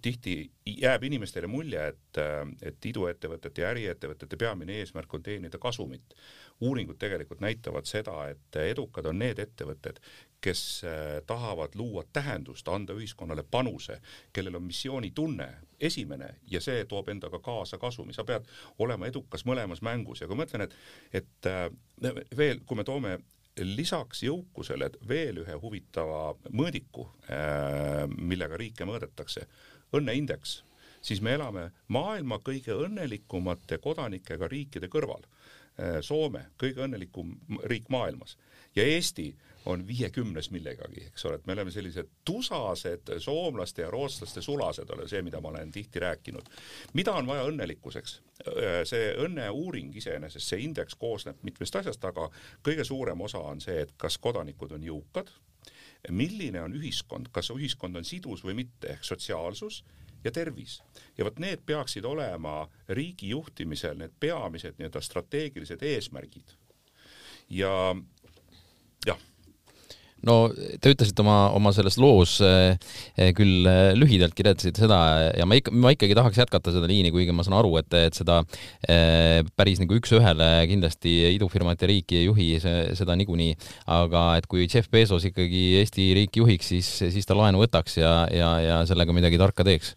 tihti 0.03 0.51
jääb 0.67 1.03
inimestele 1.03 1.47
mulje, 1.47 1.87
et, 1.89 2.19
äh, 2.19 2.49
et 2.63 2.87
iduettevõtete 2.87 3.63
ja 3.63 3.71
äriettevõtete 3.71 4.37
peamine 4.37 4.81
eesmärk 4.81 5.15
on 5.15 5.23
teenida 5.23 5.59
kasumit. 5.59 6.15
uuringud 6.61 6.97
tegelikult 6.97 7.41
näitavad 7.41 7.85
seda, 7.85 8.31
et 8.33 8.57
edukad 8.57 9.05
on 9.07 9.19
need 9.19 9.39
ettevõtted, 9.39 9.99
kes 10.41 10.85
äh, 10.85 11.21
tahavad 11.27 11.75
luua 11.75 12.05
tähendust, 12.13 12.69
anda 12.69 12.95
ühiskonnale 12.97 13.45
panuse, 13.51 14.01
kellel 14.33 14.57
on 14.57 14.63
missioonitunne, 14.63 15.49
esimene, 15.81 16.35
ja 16.49 16.61
see 16.61 16.85
toob 16.85 17.09
endaga 17.13 17.39
kaasa 17.39 17.79
kasumi, 17.79 18.17
sa 18.17 18.25
pead 18.25 18.49
olema 18.79 19.07
edukas 19.07 19.45
mõlemas 19.45 19.83
mängus 19.83 20.21
ja 20.21 20.27
kui 20.27 20.37
ma 20.37 20.49
ütlen, 20.49 20.65
et, 20.65 20.77
et 21.13 21.51
veel, 22.37 22.65
kui 22.65 22.77
me 22.77 22.85
toome 22.85 23.19
lisaks 23.65 24.23
jõukusele 24.27 24.91
veel 25.09 25.41
ühe 25.45 25.57
huvitava 25.61 26.35
mõõdiku, 26.53 27.07
äh, 27.31 28.05
millega 28.19 28.57
riike 28.61 28.85
mõõdetakse, 28.85 29.47
õnneindeks, 29.97 30.63
siis 31.01 31.23
me 31.23 31.37
elame 31.37 31.71
maailma 31.89 32.39
kõige 32.45 32.77
õnnelikumate 32.77 33.79
kodanikega 33.79 34.49
riikide 34.49 34.91
kõrval. 34.93 35.25
Äh, 35.79 36.01
Soome, 36.01 36.47
kõige 36.59 36.85
õnnelikum 36.85 37.33
riik 37.65 37.89
maailmas. 37.89 38.37
Ja 38.77 38.85
Eesti 38.85 39.31
on 39.67 39.87
viiekümnes 39.87 40.51
millegagi, 40.55 41.07
eks 41.11 41.25
ole, 41.27 41.41
et 41.41 41.47
me 41.47 41.55
oleme 41.57 41.71
sellised 41.75 42.09
tusased 42.25 43.11
soomlaste 43.23 43.83
ja 43.83 43.91
rootslaste 43.91 44.43
sulased, 44.43 44.91
ole 44.95 45.09
see, 45.11 45.23
mida 45.27 45.41
ma 45.43 45.51
olen 45.51 45.73
tihti 45.75 46.03
rääkinud. 46.03 46.49
mida 46.95 47.13
on 47.13 47.27
vaja 47.27 47.49
õnnelikkuseks? 47.51 48.21
see 48.85 49.11
õnneuuring 49.25 49.97
iseenesest, 49.97 50.47
see 50.47 50.63
indeks 50.63 50.95
koosneb 50.95 51.43
mitmest 51.43 51.77
asjast, 51.77 52.05
aga 52.05 52.29
kõige 52.63 52.85
suurem 52.85 53.21
osa 53.21 53.41
on 53.43 53.61
see, 53.61 53.81
et 53.83 53.95
kas 53.97 54.19
kodanikud 54.23 54.77
on 54.77 54.85
jõukad, 54.85 55.33
milline 56.11 56.63
on 56.63 56.77
ühiskond, 56.77 57.33
kas 57.33 57.51
ühiskond 57.51 57.97
on 57.97 58.05
sidus 58.05 58.45
või 58.45 58.55
mitte, 58.63 58.93
ehk 58.93 59.05
sotsiaalsus 59.05 59.83
ja 60.25 60.31
tervis. 60.31 60.83
ja 61.19 61.25
vot 61.25 61.39
need 61.43 61.65
peaksid 61.67 62.05
olema 62.05 62.69
riigi 62.89 63.29
juhtimisel 63.35 63.99
need 63.99 64.15
peamised 64.21 64.79
nii-öelda 64.79 65.01
strateegilised 65.01 65.83
eesmärgid. 65.83 66.55
ja 67.51 67.97
jah 69.07 69.19
no 70.27 70.37
te 70.81 70.93
ütlesite 70.95 71.23
oma, 71.23 71.51
oma 71.57 71.73
selles 71.77 71.99
loos 72.01 72.39
eh, 72.45 72.77
eh 73.21 73.33
küll 73.37 73.67
eh, 73.69 73.93
lühidalt 73.99 74.35
kirjeldasite 74.37 74.85
seda 74.87 74.99
ja 75.37 75.47
ma 75.49 75.59
ikka, 75.59 75.75
ma 75.75 75.93
ikkagi 75.95 76.17
tahaks 76.19 76.41
jätkata 76.41 76.75
seda 76.75 76.89
liini, 76.91 77.13
kuigi 77.15 77.35
ma 77.37 77.45
saan 77.47 77.59
aru, 77.61 77.75
et, 77.83 77.93
et 77.99 78.17
seda 78.17 78.41
päris 79.57 79.81
nagu 79.83 79.97
üks-ühele 79.99 80.49
kindlasti 80.71 81.15
idufirmat 81.35 81.83
ja 81.83 81.91
riiki 81.91 82.21
ei 82.21 82.27
juhi, 82.29 82.49
see, 82.63 82.83
seda 82.99 83.17
niikuinii, 83.19 83.57
aga 83.93 84.27
et 84.41 84.49
kui 84.51 84.67
Jeff 84.67 84.91
Bezos 84.93 85.27
ikkagi 85.29 85.65
Eesti 85.83 86.11
riiki 86.17 86.43
juhiks, 86.43 86.73
siis, 86.73 86.91
siis 87.15 87.29
ta 87.29 87.37
laenu 87.39 87.61
võtaks 87.63 87.99
ja, 88.01 88.13
ja, 88.33 88.53
ja 88.63 88.83
sellega 88.89 89.15
midagi 89.17 89.41
tarka 89.41 89.67
teeks 89.67 89.95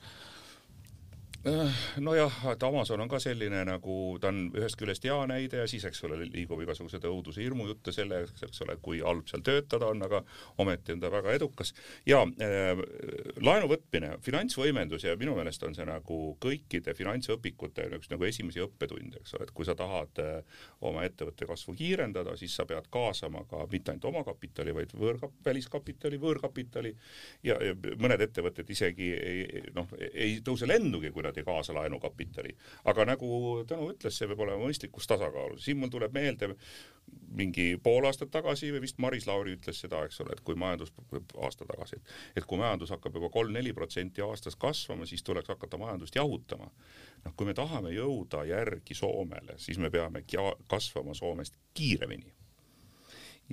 nojah, 1.97 2.35
et 2.51 2.63
Amazon 2.63 3.01
on 3.03 3.09
ka 3.11 3.19
selline 3.21 3.61
nagu, 3.67 3.95
ta 4.21 4.31
on 4.31 4.41
ühest 4.57 4.77
küljest 4.79 5.05
hea 5.07 5.17
näide 5.29 5.61
ja 5.61 5.67
siis, 5.69 5.85
eks 5.87 6.01
ole, 6.07 6.19
liigub 6.25 6.61
igasugused 6.63 7.05
õuduse 7.09 7.43
hirmujutte 7.43 7.93
selle, 7.95 8.21
eks 8.29 8.63
ole, 8.65 8.75
kui 8.83 9.01
halb 9.03 9.27
seal 9.29 9.43
töötada 9.45 9.89
on, 9.91 10.03
aga 10.05 10.21
ometi 10.61 10.95
on 10.95 11.03
ta 11.03 11.11
väga 11.13 11.33
edukas. 11.37 11.73
ja 12.07 12.21
äh, 12.23 12.81
laenu 13.41 13.69
võtmine, 13.71 14.15
finantsvõimendus 14.25 15.05
ja 15.07 15.15
minu 15.19 15.35
meelest 15.37 15.63
on 15.67 15.75
see 15.77 15.87
nagu 15.87 16.19
kõikide 16.43 16.95
finantsõpikute 16.97 17.89
üks 17.99 18.11
nagu 18.13 18.27
esimesi 18.27 18.63
õppetunde, 18.63 19.23
eks 19.23 19.35
ole, 19.37 19.47
et 19.49 19.55
kui 19.55 19.67
sa 19.67 19.75
tahad 19.79 20.23
äh, 20.23 20.61
oma 20.85 21.05
ettevõtte 21.07 21.47
kasvu 21.49 21.75
kiirendada, 21.79 22.35
siis 22.39 22.55
sa 22.55 22.67
pead 22.69 22.89
kaasama 22.93 23.45
ka 23.49 23.65
mitte 23.71 23.93
ainult 23.93 24.09
oma 24.11 24.23
kapitali, 24.27 24.75
vaid 24.75 24.93
võõrkap-, 24.97 25.39
väliskapitali, 25.45 26.19
võõrkapitali 26.21 26.93
ja, 27.47 27.57
ja 27.63 27.75
mõned 27.99 28.27
ettevõtted 28.27 28.69
isegi 28.69 29.11
ei, 29.15 29.63
noh, 29.75 29.89
ei 30.11 30.39
tõuse 30.45 30.67
lennugi, 30.69 31.11
kui 31.15 31.25
nad 31.25 31.37
ei 31.39 31.47
kaasa 31.47 31.75
laenukapitali. 31.77 32.55
aga 32.85 33.05
nagu 33.13 33.29
Tõnu 33.69 33.91
ütles, 33.93 34.17
see 34.17 34.27
peab 34.29 34.45
olema 34.45 34.65
mõistlikus 34.65 35.07
tasakaalus. 35.07 35.65
siin 35.65 35.77
mul 35.77 35.91
tuleb 35.93 36.13
meelde 36.13 36.53
mingi 37.39 37.77
pool 37.83 38.05
aastat 38.05 38.31
tagasi 38.31 38.71
või 38.73 38.83
vist 38.85 38.97
Maris 39.01 39.27
Lauri 39.27 39.55
ütles 39.57 39.79
seda, 39.81 40.01
eks 40.05 40.19
ole, 40.23 40.33
et 40.33 40.41
kui 40.45 40.57
majandus, 40.59 40.91
aasta 41.37 41.65
tagasi, 41.65 41.97
et, 41.97 42.13
et 42.41 42.45
kui 42.49 42.57
majandus 42.61 42.93
hakkab 42.93 43.15
juba 43.15 43.29
kolm-neli 43.33 43.73
protsenti 43.73 44.21
aastas 44.25 44.57
kasvama, 44.59 45.05
siis 45.09 45.23
tuleks 45.23 45.49
hakata 45.49 45.77
majandust 45.77 46.15
jahutama. 46.15 46.69
noh, 47.25 47.33
kui 47.35 47.49
me 47.49 47.53
tahame 47.53 47.93
jõuda 47.93 48.43
järgi 48.49 48.95
Soomele, 48.95 49.57
siis 49.57 49.77
me 49.77 49.89
peame 49.89 50.23
kasvama 50.67 51.13
Soomest 51.13 51.57
kiiremini 51.73 52.33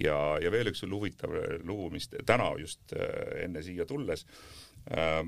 ja, 0.05 0.17
ja 0.43 0.53
veel 0.53 0.73
üks 0.73 0.85
huvitav 0.85 1.33
lugu, 1.65 1.91
mis 1.91 2.09
täna 2.27 2.53
just 2.61 2.93
äh, 2.93 3.45
enne 3.45 3.63
siia 3.63 3.87
tulles 3.87 4.27
Äh, 4.27 4.66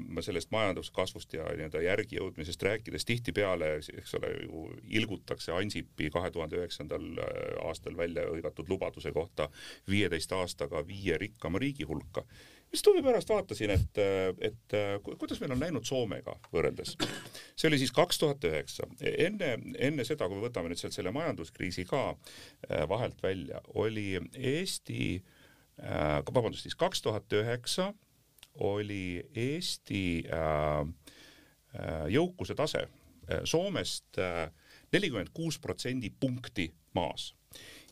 ma 0.08 0.22
sellest 0.22 0.52
majanduskasvust 0.54 1.32
ja 1.34 1.48
nii-öelda 1.50 1.80
järgijõudmisest 1.82 2.62
rääkides 2.62 3.04
tihtipeale, 3.08 3.72
eks 3.80 4.14
ole, 4.14 4.30
ju 4.44 4.60
ilgutakse 5.00 5.52
Ansipi 5.52 6.12
kahe 6.14 6.30
tuhande 6.30 6.60
üheksandal 6.60 7.08
äh, 7.18 7.32
aastal 7.66 7.96
välja 7.98 8.28
hõigatud 8.28 8.70
lubaduse 8.70 9.10
kohta 9.12 9.48
viieteist 9.90 10.32
aastaga 10.32 10.84
viie 10.86 11.18
rikkama 11.18 11.58
riigi 11.58 11.88
hulka. 11.90 12.22
siis 12.70 12.82
tunni 12.86 13.02
pärast 13.02 13.28
vaatasin, 13.28 13.70
et, 13.74 13.98
et 14.40 14.78
kuidas 15.18 15.40
meil 15.40 15.56
on 15.56 15.60
läinud 15.60 15.84
Soomega 15.84 16.38
võrreldes. 16.52 16.94
see 17.56 17.68
oli 17.68 17.82
siis 17.82 17.92
kaks 17.92 18.18
tuhat 18.18 18.44
üheksa, 18.44 18.86
enne, 19.00 19.56
enne 19.78 20.04
seda, 20.04 20.28
kui 20.28 20.38
me 20.38 20.46
võtame 20.46 20.70
nüüd 20.70 20.78
sealt 20.78 20.94
selle 20.94 21.10
majanduskriisi 21.10 21.84
ka 21.88 22.12
äh, 22.14 22.86
vahelt 22.88 23.22
välja, 23.22 23.60
oli 23.74 24.12
Eesti, 24.34 25.24
vabandust, 25.78 26.62
siis 26.66 26.74
kaks 26.78 27.02
tuhat 27.02 27.32
üheksa 27.32 27.92
oli 28.54 29.22
Eesti 29.34 30.24
äh, 30.32 30.80
äh, 31.78 32.06
jõukuse 32.12 32.54
tase 32.58 32.84
äh, 32.86 33.42
Soomest 33.44 34.18
nelikümmend 34.92 35.30
kuus 35.34 35.58
protsendi 35.58 36.10
punkti 36.20 36.72
maas. 36.94 37.34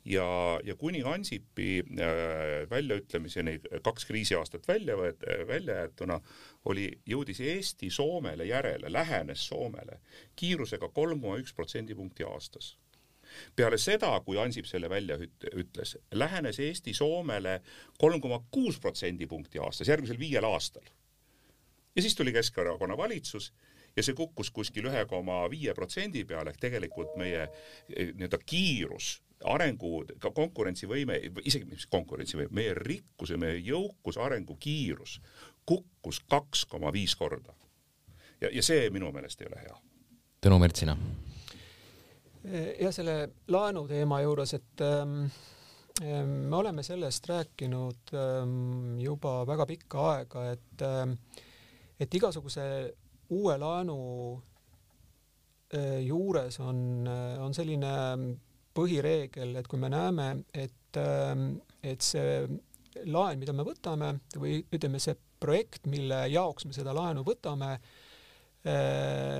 Ja, 0.06 0.60
ja 0.64 0.76
kuni 0.78 1.02
Ansipi 1.02 1.80
äh, 1.82 2.70
väljaütlemiseni 2.70 3.58
kaks 3.82 4.06
kriisiaastat 4.06 4.68
välja 4.68 4.94
võet-, 4.94 5.26
välja 5.48 5.80
jäetuna 5.80 6.20
oli, 6.64 6.86
jõudis 7.06 7.40
Eesti 7.42 7.90
Soomele 7.90 8.46
järele, 8.46 8.92
lähenes 8.92 9.48
Soomele 9.48 9.98
kiirusega 10.36 10.88
kolm 10.94 11.20
koma 11.20 11.40
üks 11.42 11.54
protsendipunkti 11.54 12.26
aastas 12.26 12.76
peale 13.56 13.78
seda, 13.78 14.12
kui 14.24 14.38
Ansip 14.40 14.66
selle 14.66 14.90
välja 14.90 15.18
ütles, 15.54 15.96
lähenes 16.12 16.60
Eesti 16.60 16.94
Soomele 16.94 17.60
kolm 17.98 18.20
koma 18.20 18.40
kuus 18.50 18.80
protsendipunkti 18.80 19.58
aastas 19.58 19.88
järgmisel 19.88 20.18
viiel 20.18 20.44
aastal. 20.44 20.84
ja 21.96 22.02
siis 22.02 22.14
tuli 22.14 22.32
Keskerakonna 22.32 22.96
valitsus 22.96 23.52
ja 23.96 24.02
see 24.02 24.14
kukkus 24.14 24.50
kuskil 24.50 24.88
ühe 24.90 25.04
koma 25.08 25.44
viie 25.50 25.74
protsendi 25.74 26.24
peale 26.24 26.52
ehk 26.52 26.60
tegelikult 26.60 27.16
meie 27.16 27.46
eh, 27.46 28.12
nii-öelda 28.14 28.38
kiirus 28.46 29.16
arengu, 29.44 30.04
ka 30.20 30.30
konkurentsivõime, 30.32 31.18
isegi 31.44 31.66
mis 31.68 31.84
konkurentsivõime, 31.92 32.48
meie 32.56 32.74
rikkuse, 32.76 33.36
meie 33.36 33.58
jõukuse 33.60 34.20
arengu 34.22 34.56
kiirus 34.60 35.18
kukkus 35.66 36.22
kaks 36.30 36.64
koma 36.70 36.92
viis 36.92 37.16
korda. 37.16 37.54
ja, 38.40 38.48
ja 38.52 38.62
see 38.62 38.90
minu 38.90 39.12
meelest 39.12 39.40
ei 39.40 39.50
ole 39.50 39.60
hea. 39.60 39.78
Tõnu 40.46 40.60
Mertsina 40.62 40.96
ja 42.80 42.92
selle 42.94 43.16
laenu 43.50 43.86
teema 43.90 44.20
juures, 44.22 44.54
et 44.54 44.82
ähm, 44.84 45.26
me 46.50 46.56
oleme 46.56 46.84
sellest 46.86 47.26
rääkinud 47.30 48.12
ähm, 48.14 48.98
juba 49.00 49.40
väga 49.48 49.66
pikka 49.66 50.04
aega, 50.12 50.44
et 50.52 50.84
ähm, 50.86 51.16
et 52.00 52.14
igasuguse 52.14 52.66
uue 53.32 53.56
laenu 53.58 53.98
äh, 55.74 56.02
juures 56.06 56.60
on, 56.60 57.08
on 57.40 57.54
selline 57.56 57.92
põhireegel, 58.76 59.56
et 59.56 59.68
kui 59.68 59.80
me 59.80 59.90
näeme, 59.90 60.30
et 60.54 61.00
ähm,, 61.00 61.54
et 61.82 62.02
see 62.02 62.44
laen, 63.06 63.38
mida 63.38 63.52
me 63.52 63.64
võtame 63.66 64.14
või 64.36 64.58
ütleme, 64.72 65.00
see 65.00 65.16
projekt, 65.40 65.86
mille 65.90 66.26
jaoks 66.32 66.64
me 66.66 66.76
seda 66.76 66.94
laenu 66.96 67.24
võtame 67.26 67.76
Äh, 67.76 67.95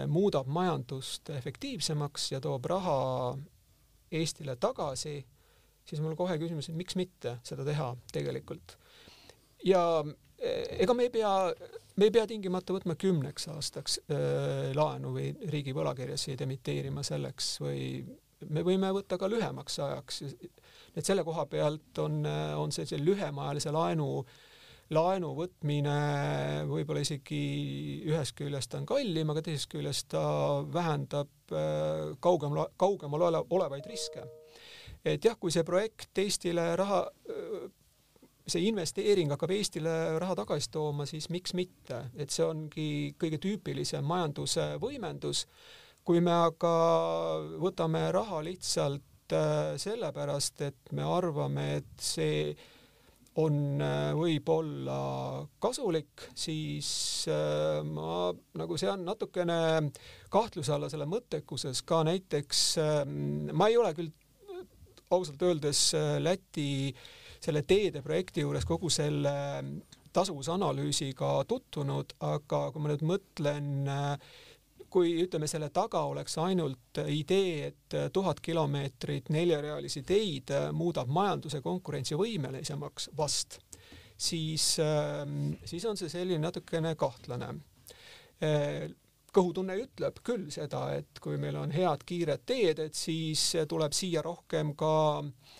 muudab 0.06 0.46
majandust 0.46 1.30
efektiivsemaks 1.34 2.28
ja 2.30 2.40
toob 2.40 2.68
raha 2.70 2.98
Eestile 4.12 4.54
tagasi, 4.56 5.16
siis 5.86 6.02
mul 6.02 6.14
kohe 6.18 6.36
küsimus, 6.38 6.68
et 6.70 6.78
miks 6.78 6.94
mitte 6.98 7.38
seda 7.46 7.64
teha 7.66 7.88
tegelikult. 8.12 8.76
ja 9.64 9.82
äh, 10.04 10.62
ega 10.84 10.94
me 10.94 11.08
ei 11.08 11.10
pea, 11.10 11.32
me 11.96 12.06
ei 12.06 12.12
pea 12.14 12.26
tingimata 12.30 12.76
võtma 12.76 12.94
kümneks 12.94 13.48
aastaks 13.50 13.98
äh, 14.06 14.70
laenu 14.76 15.14
või 15.16 15.32
riigi 15.50 15.74
võlakirjasid 15.74 16.46
emiteerima 16.46 17.02
selleks 17.02 17.56
või 17.64 18.04
me 18.46 18.62
võime 18.62 18.92
võtta 18.94 19.18
ka 19.18 19.30
lühemaks 19.32 19.80
ajaks. 19.80 20.22
et 20.94 21.04
selle 21.04 21.24
koha 21.24 21.46
pealt 21.50 21.98
on, 21.98 22.22
on 22.56 22.72
see, 22.72 22.86
see 22.86 23.02
lühemaajalise 23.02 23.72
laenu 23.74 24.10
äh, 24.20 24.36
laenu 24.94 25.32
võtmine 25.34 25.94
võib-olla 26.68 27.02
isegi 27.02 27.40
ühest 28.06 28.36
küljest 28.38 28.74
on 28.78 28.86
kallim, 28.86 29.32
aga 29.32 29.42
teisest 29.42 29.70
küljest 29.72 30.10
ta 30.14 30.22
vähendab 30.72 31.54
äh, 31.54 32.12
kaugemal, 32.22 32.70
kaugemal 32.78 33.26
ole, 33.28 33.42
olevaid 33.50 33.86
riske. 33.90 34.22
et 35.04 35.24
jah, 35.24 35.36
kui 35.38 35.50
see 35.54 35.66
projekt 35.66 36.18
Eestile 36.22 36.68
raha, 36.78 37.02
äh, 37.30 37.66
see 38.46 38.68
investeering 38.68 39.34
hakkab 39.34 39.56
Eestile 39.56 39.96
raha 40.22 40.38
tagasi 40.42 40.70
tooma, 40.70 41.06
siis 41.06 41.28
miks 41.34 41.56
mitte, 41.58 42.04
et 42.14 42.30
see 42.30 42.46
ongi 42.46 42.88
kõige 43.18 43.42
tüüpilisem 43.42 44.06
majanduse 44.06 44.76
võimendus. 44.82 45.46
kui 46.06 46.20
me 46.22 46.30
aga 46.30 46.72
võtame 47.58 48.06
raha 48.14 48.38
lihtsalt 48.46 49.34
äh, 49.34 49.74
sellepärast, 49.82 50.62
et 50.62 50.94
me 50.94 51.02
arvame, 51.02 51.68
et 51.82 51.98
see 51.98 52.54
on 53.42 53.82
äh, 53.84 54.12
võib-olla 54.16 55.00
kasulik, 55.60 56.28
siis 56.36 56.88
äh, 57.28 57.82
ma 57.84 58.30
nagu 58.56 58.78
sean 58.80 59.04
natukene 59.04 59.58
kahtluse 60.32 60.72
alla 60.76 60.88
selle 60.92 61.08
mõttekuses 61.10 61.82
ka 61.86 62.02
näiteks, 62.08 62.62
ähm, 62.80 63.50
ma 63.52 63.68
ei 63.68 63.76
ole 63.80 63.92
küll 63.98 64.12
ausalt 65.12 65.42
öeldes 65.44 65.90
äh, 65.98 66.16
Läti 66.22 66.94
selle 67.36 67.62
teedeprojekti 67.68 68.46
juures 68.46 68.64
kogu 68.66 68.88
selle 68.90 69.36
tasuvusanalüüsiga 70.16 71.42
tutvunud, 71.48 72.16
aga 72.24 72.62
kui 72.72 72.82
ma 72.82 72.94
nüüd 72.94 73.04
mõtlen 73.04 73.68
kui 74.90 75.14
ütleme, 75.22 75.48
selle 75.50 75.70
taga 75.74 76.04
oleks 76.10 76.38
ainult 76.42 77.00
idee, 77.12 77.70
et 77.70 77.96
tuhat 78.12 78.40
kilomeetrit 78.44 79.30
neljarealisi 79.34 80.02
teid 80.06 80.52
muudab 80.76 81.10
majanduse 81.12 81.60
konkurentsivõimelisemaks 81.64 83.10
vast, 83.16 83.58
siis, 84.16 84.76
ähm, 84.82 85.52
siis 85.64 85.84
on 85.84 85.98
see 86.00 86.12
selline 86.12 86.42
natukene 86.46 86.94
kahtlane. 86.98 87.54
Kõhutunne 89.36 89.76
ütleb 89.80 90.18
küll 90.24 90.50
seda, 90.52 90.90
et 90.96 91.20
kui 91.24 91.38
meil 91.40 91.56
on 91.56 91.70
head 91.72 92.02
kiired 92.08 92.44
teed, 92.48 92.80
et 92.84 92.96
siis 92.96 93.42
tuleb 93.68 93.96
siia 93.96 94.20
rohkem 94.24 94.74
ka 94.76 94.92
äh, 95.20 95.56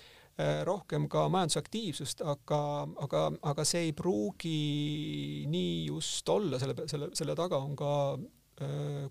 rohkem 0.64 1.08
ka 1.08 1.26
majandusaktiivsust, 1.32 2.20
aga, 2.28 2.60
aga, 3.04 3.22
aga 3.50 3.64
see 3.64 3.88
ei 3.88 3.92
pruugi 3.96 5.46
nii 5.48 5.86
just 5.88 6.28
olla, 6.28 6.60
selle, 6.60 6.76
selle, 6.90 7.10
selle 7.16 7.36
taga 7.38 7.60
on 7.62 7.76
ka 7.78 7.92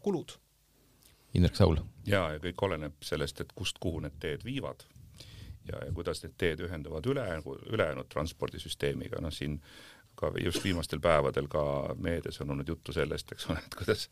kulud. 0.01 0.38
Indrek 1.36 1.58
Saul. 1.60 1.81
ja, 2.08 2.23
ja 2.34 2.39
kõik 2.41 2.62
oleneb 2.65 3.03
sellest, 3.03 3.41
et 3.43 3.51
kust, 3.55 3.77
kuhu 3.84 3.99
need 4.05 4.15
teed 4.23 4.45
viivad 4.47 4.86
ja, 5.67 5.81
ja 5.86 5.91
kuidas 5.93 6.23
need 6.23 6.36
teed 6.39 6.63
ühenduvad 6.65 7.08
üle, 7.10 7.25
ülejäänud 7.73 8.10
transpordisüsteemiga, 8.13 9.21
noh 9.23 9.34
siin 9.34 9.60
ka 10.15 10.32
just 10.41 10.63
viimastel 10.63 11.01
päevadel 11.04 11.47
ka 11.51 11.63
meedias 12.01 12.39
on 12.41 12.54
olnud 12.56 12.69
juttu 12.69 12.93
sellest, 12.95 13.32
eks 13.36 13.49
ole, 13.49 13.62
et 13.65 13.78
kuidas, 13.80 14.08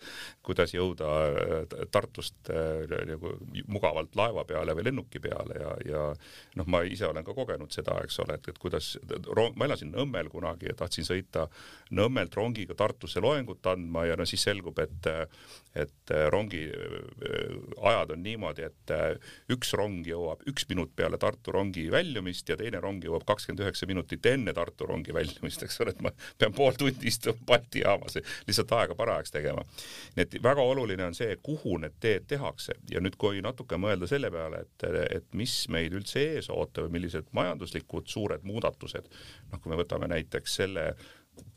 kuidas 0.46 0.74
jõuda 0.76 1.10
äh, 1.30 1.86
Tartust 1.92 2.52
äh, 2.54 2.84
nagu 3.10 3.34
mugavalt 3.68 4.16
laeva 4.20 4.46
peale 4.50 4.76
või 4.78 4.88
lennuki 4.90 5.22
peale 5.24 5.60
ja, 5.60 5.74
ja 5.88 6.04
noh, 6.60 6.70
ma 6.70 6.84
ise 6.88 7.08
olen 7.10 7.26
ka 7.26 7.36
kogenud 7.38 7.74
seda, 7.74 7.98
eks 8.04 8.20
ole, 8.24 8.38
et, 8.40 8.52
et 8.54 8.62
kuidas 8.62 8.94
ma 9.56 9.68
elasin 9.68 9.94
Nõmmel 9.94 10.30
kunagi 10.34 10.72
ja 10.72 10.78
tahtsin 10.78 11.08
sõita 11.08 11.48
Nõmmelt 11.94 12.36
rongiga 12.36 12.76
Tartusse 12.78 13.22
loengut 13.22 13.66
andma 13.70 14.08
ja 14.10 14.18
no 14.20 14.26
siis 14.30 14.44
selgub, 14.46 14.80
et 14.80 15.12
et 15.74 16.12
rongi 16.30 16.68
ajad 17.82 18.12
on 18.14 18.22
niimoodi, 18.22 18.68
et 18.68 18.92
üks 19.54 19.74
rong 19.78 20.06
jõuab 20.06 20.44
üks 20.50 20.68
minut 20.70 20.92
peale 20.96 21.18
Tartu 21.22 21.54
rongi 21.56 21.88
väljumist 21.92 22.50
ja 22.50 22.58
teine 22.60 22.82
rong 22.84 23.04
jõuab 23.04 23.26
kakskümmend 23.28 23.64
üheksa 23.64 23.88
minutit 23.90 24.26
enne 24.30 24.54
Tartu 24.56 24.88
rongi 24.90 25.16
väljumist, 25.16 25.64
eks 25.66 25.80
ole, 25.84 25.93
et 25.94 26.04
ma 26.04 26.12
pean 26.38 26.54
pool 26.56 26.78
tundi 26.80 27.08
istuma 27.10 27.38
Balti 27.48 27.84
jaamas, 27.84 28.18
lihtsalt 28.48 28.76
aega 28.78 28.98
parajaks 29.00 29.34
tegema. 29.34 29.66
nii 30.16 30.26
et 30.26 30.38
väga 30.44 30.66
oluline 30.74 31.06
on 31.06 31.18
see, 31.18 31.36
kuhu 31.44 31.78
need 31.84 31.98
teed 32.04 32.28
tehakse 32.28 32.76
ja 32.92 33.02
nüüd, 33.04 33.18
kui 33.22 33.42
natuke 33.46 33.80
mõelda 33.80 34.10
selle 34.10 34.32
peale, 34.34 34.64
et, 34.68 34.88
et 35.20 35.28
mis 35.38 35.56
meid 35.74 35.96
üldse 35.96 36.22
ees 36.36 36.50
ootab 36.54 36.90
ja 36.90 36.94
millised 36.94 37.32
majanduslikud 37.32 38.10
suured 38.12 38.46
muudatused, 38.48 39.10
noh, 39.52 39.60
kui 39.62 39.72
me 39.72 39.80
võtame 39.80 40.10
näiteks 40.12 40.62
selle 40.62 40.94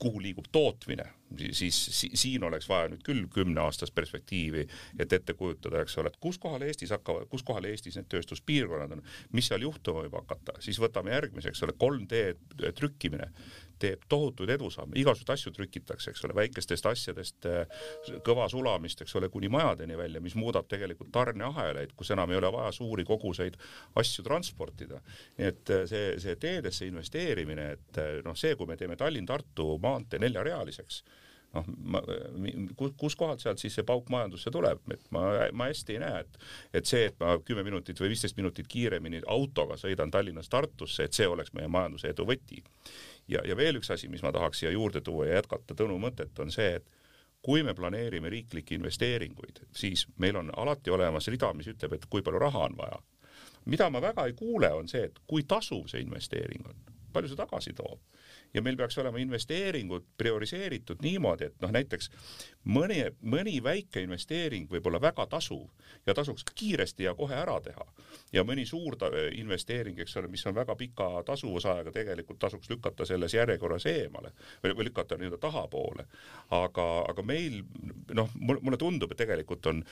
kuhu 0.01 0.21
liigub 0.23 0.47
tootmine, 0.53 1.05
siis 1.53 1.79
si 2.01 2.11
siin 2.15 2.45
oleks 2.45 2.69
vaja 2.69 2.91
nüüd 2.93 3.03
küll 3.07 3.27
kümneaastast 3.33 3.95
perspektiivi, 3.95 4.67
et 4.99 5.13
ette 5.13 5.35
kujutada, 5.35 5.83
eks 5.83 5.99
ole, 5.99 6.13
et 6.13 6.19
kus 6.23 6.39
kohal 6.43 6.63
Eestis 6.67 6.93
hakkavad, 6.95 7.29
kus 7.31 7.45
kohal 7.47 7.67
Eestis 7.71 7.99
need 7.99 8.09
tööstuspiirkonnad 8.13 8.97
on, 8.97 9.05
mis 9.37 9.51
seal 9.51 9.67
juhtuma 9.67 10.05
võib 10.05 10.19
hakata, 10.21 10.57
siis 10.63 10.81
võtame 10.83 11.15
järgmise, 11.15 11.53
eks 11.53 11.63
ole, 11.67 11.77
3D 11.77 12.73
trükkimine. 12.79 13.31
Teeb 13.77 14.07
tohutuid 14.09 14.49
edusamme, 14.55 14.97
igasuguseid 14.97 15.35
asju 15.35 15.51
trükitakse, 15.53 16.09
eks 16.15 16.23
ole, 16.25 16.33
väikestest 16.39 16.87
asjadest 16.89 17.49
äh, 17.51 17.83
kõva 18.25 18.47
sulamist, 18.49 19.03
eks 19.05 19.13
ole, 19.21 19.29
kuni 19.29 19.51
majadeni 19.53 19.99
välja, 20.01 20.23
mis 20.25 20.33
muudab 20.39 20.65
tegelikult 20.71 21.11
tarneahelaid, 21.13 21.93
kus 21.93 22.15
enam 22.15 22.33
ei 22.33 22.39
ole 22.41 22.49
vaja 22.55 22.73
suuri 22.73 23.05
koguseid 23.05 23.59
asju 24.01 24.25
transportida. 24.25 25.03
nii 25.37 25.51
et 25.51 25.75
äh, 25.77 25.85
see, 25.91 26.07
see 26.25 26.39
teedesse 26.41 26.89
investeerimine, 26.89 27.69
et 27.77 28.01
äh, 28.01 28.15
noh, 28.25 28.39
see, 28.39 28.57
kui 28.57 28.65
me 28.71 28.81
teeme 28.81 28.97
Tallinn-Tartu 28.97 29.75
maantee 29.83 30.25
neljarealiseks, 30.25 31.03
noh, 31.57 31.69
ma, 31.93 32.03
kus, 32.77 32.93
kuskohalt 33.01 33.43
sealt 33.43 33.63
siis 33.63 33.75
see 33.79 33.87
pauk 33.87 34.11
majandusse 34.13 34.53
tuleb, 34.55 34.83
et 34.93 35.09
ma, 35.15 35.27
ma 35.57 35.71
hästi 35.71 35.97
ei 35.97 36.03
näe, 36.03 36.23
et 36.25 36.81
et 36.81 36.89
see, 36.89 37.09
et 37.11 37.19
ma 37.23 37.39
kümme 37.45 37.65
minutit 37.67 38.01
või 38.01 38.13
viisteist 38.13 38.39
minutit 38.39 38.69
kiiremini 38.71 39.25
autoga 39.33 39.79
sõidan 39.81 40.13
Tallinnast 40.13 40.53
Tartusse, 40.53 41.09
et 41.09 41.17
see 41.17 41.29
oleks 41.29 41.55
meie 41.57 41.71
majanduse 41.73 42.13
edu 42.13 42.29
võti 42.29 42.63
ja, 43.29 43.43
ja 43.45 43.57
veel 43.57 43.81
üks 43.81 43.91
asi, 43.95 44.09
mis 44.13 44.23
ma 44.23 44.33
tahaks 44.35 44.63
siia 44.63 44.73
juurde 44.75 45.03
tuua 45.05 45.27
ja 45.27 45.41
jätkata 45.41 45.75
Tõnu 45.77 45.99
mõtet, 46.03 46.37
on 46.43 46.53
see, 46.55 46.77
et 46.81 46.87
kui 47.47 47.63
me 47.63 47.75
planeerime 47.79 48.31
riiklikke 48.33 48.75
investeeringuid, 48.75 49.63
siis 49.77 50.07
meil 50.19 50.37
on 50.41 50.51
alati 50.57 50.91
olemas 50.91 51.29
rida, 51.31 51.53
mis 51.55 51.69
ütleb, 51.71 51.95
et 51.95 52.07
kui 52.11 52.25
palju 52.27 52.43
raha 52.43 52.65
on 52.71 52.77
vaja. 52.79 52.99
mida 53.67 53.91
ma 53.91 54.01
väga 54.03 54.27
ei 54.27 54.33
kuule, 54.33 54.71
on 54.73 54.89
see, 54.89 55.05
et 55.11 55.19
kui 55.27 55.43
tasuv 55.43 55.89
see 55.91 56.01
investeering 56.01 56.67
on, 56.67 56.77
palju 57.13 57.29
see 57.31 57.39
tagasi 57.39 57.75
toob 57.75 58.01
ja 58.55 58.63
meil 58.63 58.77
peaks 58.77 58.99
olema 58.99 59.19
investeeringud 59.23 60.05
prioriseeritud 60.19 61.03
niimoodi, 61.03 61.51
et 61.51 61.61
noh, 61.63 61.73
näiteks 61.75 62.11
mõni, 62.73 63.03
mõni 63.23 63.59
väike 63.63 64.03
investeering 64.05 64.71
võib 64.71 64.87
olla 64.91 65.01
väga 65.03 65.27
tasuv 65.31 65.69
ja 66.07 66.15
tasuks 66.15 66.45
kiiresti 66.55 67.07
ja 67.07 67.15
kohe 67.15 67.35
ära 67.35 67.61
teha. 67.61 67.87
ja 68.33 68.45
mõni 68.45 68.67
suur 68.67 68.97
investeering, 69.33 69.99
eks 70.01 70.17
ole, 70.17 70.29
mis 70.29 70.47
on 70.47 70.55
väga 70.55 70.77
pika 70.77 71.23
tasuvusajaga, 71.27 71.93
tegelikult 71.93 72.39
tasuks 72.39 72.71
lükata 72.71 73.05
selles 73.05 73.35
järjekorras 73.35 73.87
eemale 73.87 74.33
või, 74.63 74.75
või 74.77 74.89
lükata 74.89 75.17
nii-öelda 75.17 75.39
tahapoole. 75.39 76.07
aga, 76.51 76.87
aga 77.09 77.23
meil 77.23 77.63
noh, 78.15 78.31
mulle 78.41 78.77
tundub, 78.77 79.13
et 79.13 79.19
tegelikult 79.19 79.67
on, 79.67 79.83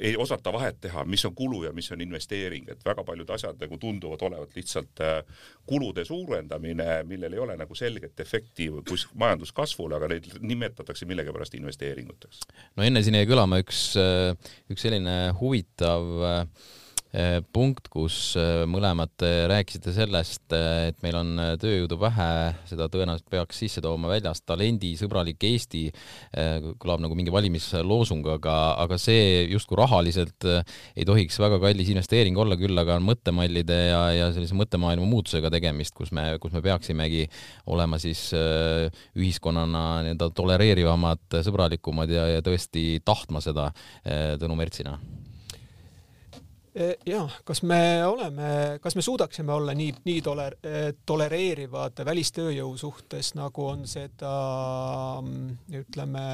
ei 0.00 0.16
osata 0.16 0.52
vahet 0.52 0.80
teha, 0.80 1.04
mis 1.04 1.24
on 1.24 1.34
kulu 1.34 1.64
ja 1.64 1.72
mis 1.72 1.90
on 1.92 2.00
investeering, 2.00 2.68
et 2.68 2.84
väga 2.84 3.04
paljud 3.04 3.30
asjad 3.30 3.60
nagu 3.60 3.78
tunduvad 3.78 4.22
olevat 4.22 4.56
lihtsalt 4.56 5.00
äh, 5.00 5.22
kulude 5.66 6.04
suurendamine, 6.04 7.02
millel 7.34 7.50
ei 7.50 7.54
ole 7.54 7.56
nagu 7.58 7.74
selget 7.74 8.20
efekti 8.20 8.68
kus 8.88 9.06
majanduskasvule, 9.14 9.96
aga 9.96 10.08
neid 10.12 10.28
nimetatakse 10.40 11.06
millegipärast 11.06 11.54
investeeringuteks. 11.58 12.40
no 12.76 12.86
enne 12.86 13.02
siin 13.02 13.18
jäi 13.18 13.26
kõlama 13.28 13.60
üks, 13.62 13.94
üks 14.70 14.86
selline 14.86 15.34
huvitav 15.40 16.08
äh, 16.22 16.46
punkt, 17.54 17.86
kus 17.92 18.34
eh, 18.40 18.64
mõlemad 18.66 19.22
eh, 19.22 19.44
rääkisite 19.50 19.92
sellest, 19.94 20.42
et 20.50 20.98
meil 21.04 21.14
on 21.18 21.30
tööjõudu 21.62 21.98
vähe, 22.00 22.28
seda 22.66 22.88
tõenäoliselt 22.90 23.28
peaks 23.30 23.60
sisse 23.62 23.82
tooma 23.84 24.10
väljast 24.10 24.44
talendisõbralik 24.48 25.44
Eesti, 25.46 25.84
kõlab 26.80 27.02
nagu 27.04 27.16
mingi 27.16 27.32
valimisloosung, 27.34 28.26
aga, 28.34 28.56
aga 28.82 28.98
see 29.00 29.44
justkui 29.52 29.78
rahaliselt 29.78 30.46
ei 30.48 31.06
tohiks 31.06 31.38
väga 31.42 31.60
kallis 31.62 31.90
investeering 31.92 32.38
olla, 32.40 32.58
küll 32.58 32.78
aga 32.80 32.98
on 32.98 33.06
mõttemallide 33.06 33.78
ja, 33.90 34.02
ja 34.14 34.30
sellise 34.34 34.56
mõttemaailma 34.58 35.06
muutusega 35.08 35.52
tegemist, 35.54 35.94
kus 35.96 36.10
me, 36.16 36.26
kus 36.42 36.54
me 36.56 36.62
peaksimegi 36.64 37.26
olema 37.70 38.00
siis 38.02 38.26
ühiskonnana 38.34 39.84
nii-öelda 40.06 40.30
tolereerivamad, 40.34 41.26
sõbralikumad 41.46 42.10
ja, 42.14 42.26
ja 42.36 42.44
tõesti 42.44 42.98
tahtma 43.04 43.44
seda 43.44 43.70
Tõnu 44.04 44.56
Mertsina 44.58 44.98
Eh, 46.74 46.96
jah, 47.06 47.30
kas 47.46 47.60
me 47.62 48.02
oleme, 48.02 48.46
kas 48.82 48.96
me 48.98 49.02
suudaksime 49.06 49.52
olla 49.54 49.76
nii, 49.78 49.92
nii 50.08 50.22
toler-, 50.26 50.56
eh, 50.66 50.88
tolereerivad 51.06 52.00
välistööjõu 52.08 52.72
suhtes, 52.80 53.30
nagu 53.38 53.66
on 53.68 53.84
seda 53.86 54.32
ütleme, 55.70 56.24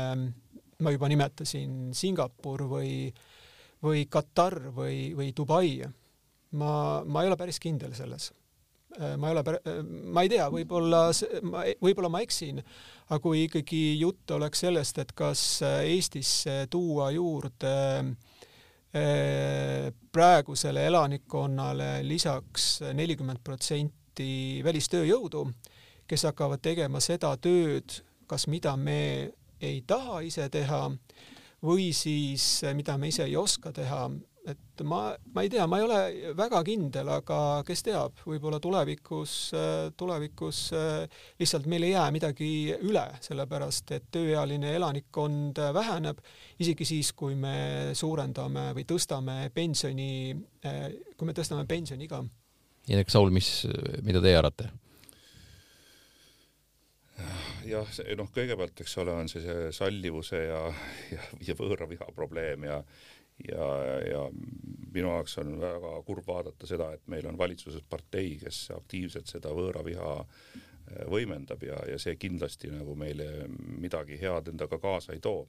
ma 0.81 0.95
juba 0.95 1.11
nimetasin 1.13 1.91
Singapur 1.93 2.65
või, 2.73 3.11
või 3.85 4.07
Katar 4.09 4.57
või, 4.73 5.11
või 5.19 5.35
Dubai. 5.37 5.85
ma, 6.57 6.73
ma 7.05 7.23
ei 7.23 7.29
ole 7.29 7.37
päris 7.37 7.61
kindel 7.61 7.93
selles. 7.93 8.33
Eh, 8.97 9.19
ma 9.21 9.29
ei 9.29 9.37
ole, 9.37 9.61
ma 10.09 10.25
ei 10.25 10.33
tea, 10.33 10.49
võib-olla, 10.49 11.05
võib-olla 11.85 12.09
ma 12.09 12.25
eksin, 12.25 12.65
aga 13.11 13.21
kui 13.21 13.45
ikkagi 13.45 14.01
jutt 14.01 14.33
oleks 14.33 14.65
sellest, 14.65 15.05
et 15.05 15.13
kas 15.13 15.61
Eestisse 15.85 16.63
tuua 16.73 17.13
juurde 17.13 17.77
Äh, 18.01 18.30
praegusele 18.91 20.87
elanikkonnale 20.87 22.01
lisaks 22.03 22.81
nelikümmend 22.95 23.39
protsenti 23.45 24.61
välistööjõudu, 24.67 25.45
kes 26.11 26.27
hakkavad 26.27 26.63
tegema 26.63 26.99
seda 27.01 27.31
tööd, 27.39 28.01
kas 28.27 28.49
mida 28.51 28.75
me 28.77 29.31
ei 29.61 29.83
taha 29.87 30.21
ise 30.27 30.49
teha 30.51 30.89
või 31.63 31.91
siis 31.95 32.65
mida 32.75 32.97
me 32.99 33.13
ise 33.13 33.29
ei 33.29 33.37
oska 33.37 33.73
teha, 33.73 34.09
et 34.51 34.83
ma, 34.87 35.01
ma 35.35 35.45
ei 35.45 35.51
tea, 35.53 35.67
ma 35.71 35.79
ei 35.81 35.85
ole 35.87 36.01
väga 36.39 36.63
kindel, 36.67 37.11
aga 37.17 37.39
kes 37.67 37.85
teab, 37.87 38.21
võib-olla 38.27 38.61
tulevikus, 38.63 39.37
tulevikus 40.01 40.61
lihtsalt 41.41 41.69
meil 41.71 41.89
ei 41.89 41.95
jää 41.95 42.09
midagi 42.15 42.51
üle, 42.79 43.07
sellepärast 43.25 43.95
et 43.97 44.11
tööealine 44.15 44.75
elanikkond 44.79 45.63
väheneb, 45.77 46.21
isegi 46.61 46.89
siis, 46.89 47.15
kui 47.17 47.39
me 47.39 47.95
suurendame 47.97 48.71
või 48.77 48.87
tõstame 48.89 49.41
pensioni, 49.55 50.11
kui 51.17 51.29
me 51.29 51.37
tõstame 51.37 51.67
pensioniiga. 51.71 52.23
Indrek 52.91 53.13
Saul, 53.13 53.33
mis, 53.35 53.51
mida 54.03 54.23
teie 54.25 54.39
arvate? 54.41 54.71
jah, 57.69 57.89
noh, 58.19 58.29
kõigepealt, 58.35 58.83
eks 58.83 58.97
ole, 59.03 59.15
on 59.23 59.31
see, 59.31 59.43
see 59.45 59.71
sallivuse 59.75 60.43
ja, 60.43 60.61
ja, 61.13 61.27
ja 61.51 61.57
võõraviha 61.59 62.11
probleem 62.17 62.67
ja 62.69 62.81
ja, 63.49 63.67
ja 64.05 64.25
minu 64.95 65.13
jaoks 65.15 65.39
on 65.43 65.55
väga 65.61 65.93
kurb 66.07 66.27
vaadata 66.27 66.67
seda, 66.67 66.91
et 66.95 67.07
meil 67.13 67.27
on 67.31 67.39
valitsuses 67.39 67.85
partei, 67.89 68.35
kes 68.41 68.69
aktiivselt 68.77 69.31
seda 69.31 69.53
võõraviha 69.57 70.17
äh, 70.21 71.05
võimendab 71.11 71.63
ja, 71.67 71.79
ja 71.91 71.99
see 72.03 72.17
kindlasti 72.21 72.73
nagu 72.75 72.97
meile 72.99 73.47
midagi 73.51 74.19
head 74.21 74.53
endaga 74.53 74.81
kaasa 74.83 75.15
ei 75.15 75.23
too. 75.25 75.47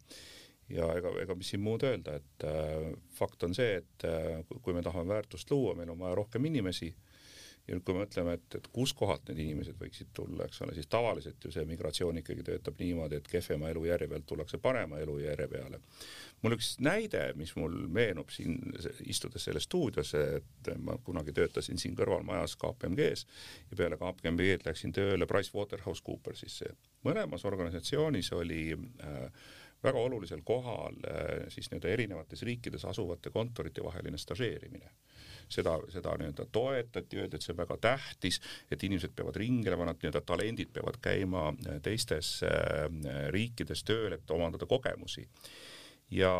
ja 0.71 0.87
ega, 0.95 1.11
ega 1.19 1.35
mis 1.35 1.49
siin 1.51 1.63
muud 1.63 1.83
öelda, 1.83 2.15
et 2.21 2.45
äh, 2.47 2.91
fakt 3.17 3.43
on 3.43 3.55
see, 3.57 3.81
et 3.81 4.07
äh, 4.07 4.43
kui 4.61 4.73
me 4.73 4.83
tahame 4.85 5.15
väärtust 5.15 5.51
luua, 5.51 5.75
meil 5.75 5.89
on 5.91 5.99
vaja 5.99 6.15
rohkem 6.21 6.45
inimesi 6.45 6.93
äh, 6.93 7.10
ja 7.71 7.77
nüüd, 7.77 7.85
kui 7.87 7.95
me 7.95 8.03
mõtleme, 8.03 8.33
et, 8.35 8.55
et 8.59 8.65
kuskohalt 8.75 9.29
need 9.29 9.39
inimesed 9.45 9.77
võiksid 9.79 10.09
tulla, 10.15 10.43
eks 10.43 10.59
ole, 10.65 10.73
siis 10.75 10.89
tavaliselt 10.91 11.45
ju 11.45 11.53
see 11.55 11.63
migratsioon 11.69 12.19
ikkagi 12.19 12.43
töötab 12.49 12.81
niimoodi, 12.83 13.21
et 13.21 13.29
kehvema 13.31 13.69
elujärje 13.71 14.09
pealt 14.11 14.27
tullakse 14.27 14.59
parema 14.59 14.99
elujärje 14.99 15.47
peale. 15.51 15.79
mul 16.41 16.57
üks 16.57 16.73
näide, 16.83 17.21
mis 17.39 17.55
mul 17.55 17.77
meenub 17.87 18.33
siin 18.33 18.57
istudes 19.07 19.47
selles 19.47 19.69
stuudios, 19.69 20.11
et 20.19 20.71
ma 20.83 20.97
kunagi 21.05 21.31
töötasin 21.37 21.79
siin 21.79 21.95
kõrvalmajas 21.95 22.57
KPMG-s 22.59 23.25
ja 23.71 23.79
peale 23.79 23.99
KPMG-d 24.01 24.67
läksin 24.67 24.91
tööle 24.91 25.27
PricewaterhouseCoopersisse. 25.29 26.75
mõlemas 27.07 27.47
organisatsioonis 27.47 28.33
oli 28.35 28.73
äh, 28.75 29.27
väga 29.83 29.99
olulisel 29.99 30.43
kohal 30.45 30.99
siis 31.49 31.71
nii-öelda 31.71 31.89
erinevates 31.89 32.43
riikides 32.45 32.83
asuvate 32.85 33.31
kontorite 33.33 33.83
vaheline 33.83 34.17
stažeerimine 34.17 34.91
seda, 35.53 35.75
seda 35.93 36.13
nii-öelda 36.19 36.45
toetati, 36.51 37.19
öeldi, 37.21 37.37
et 37.37 37.45
see 37.45 37.53
on 37.55 37.59
väga 37.61 37.77
tähtis, 37.81 38.39
et 38.71 38.83
inimesed 38.87 39.15
peavad 39.15 39.39
ringlema, 39.41 39.87
nad 39.89 39.99
nii-öelda 39.99 40.23
talendid 40.27 40.71
peavad 40.73 40.99
käima 41.03 41.49
teistes 41.83 42.39
riikides 43.35 43.85
tööl, 43.87 44.15
et 44.17 44.31
omandada 44.31 44.69
kogemusi. 44.69 45.27
ja 46.11 46.31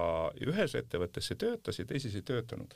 ühes 0.44 0.74
ettevõttes 0.76 1.30
see 1.30 1.38
töötas 1.40 1.80
ja 1.80 1.86
teises 1.86 2.16
ei 2.16 2.22
töötanud. 2.22 2.74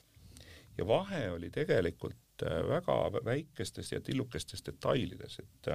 ja 0.78 0.88
vahe 0.88 1.30
oli 1.32 1.50
tegelikult 1.50 2.16
väga 2.44 2.96
väikestes 3.26 3.92
ja 3.92 4.02
tillukestes 4.02 4.64
detailides, 4.66 5.40
et 5.40 5.68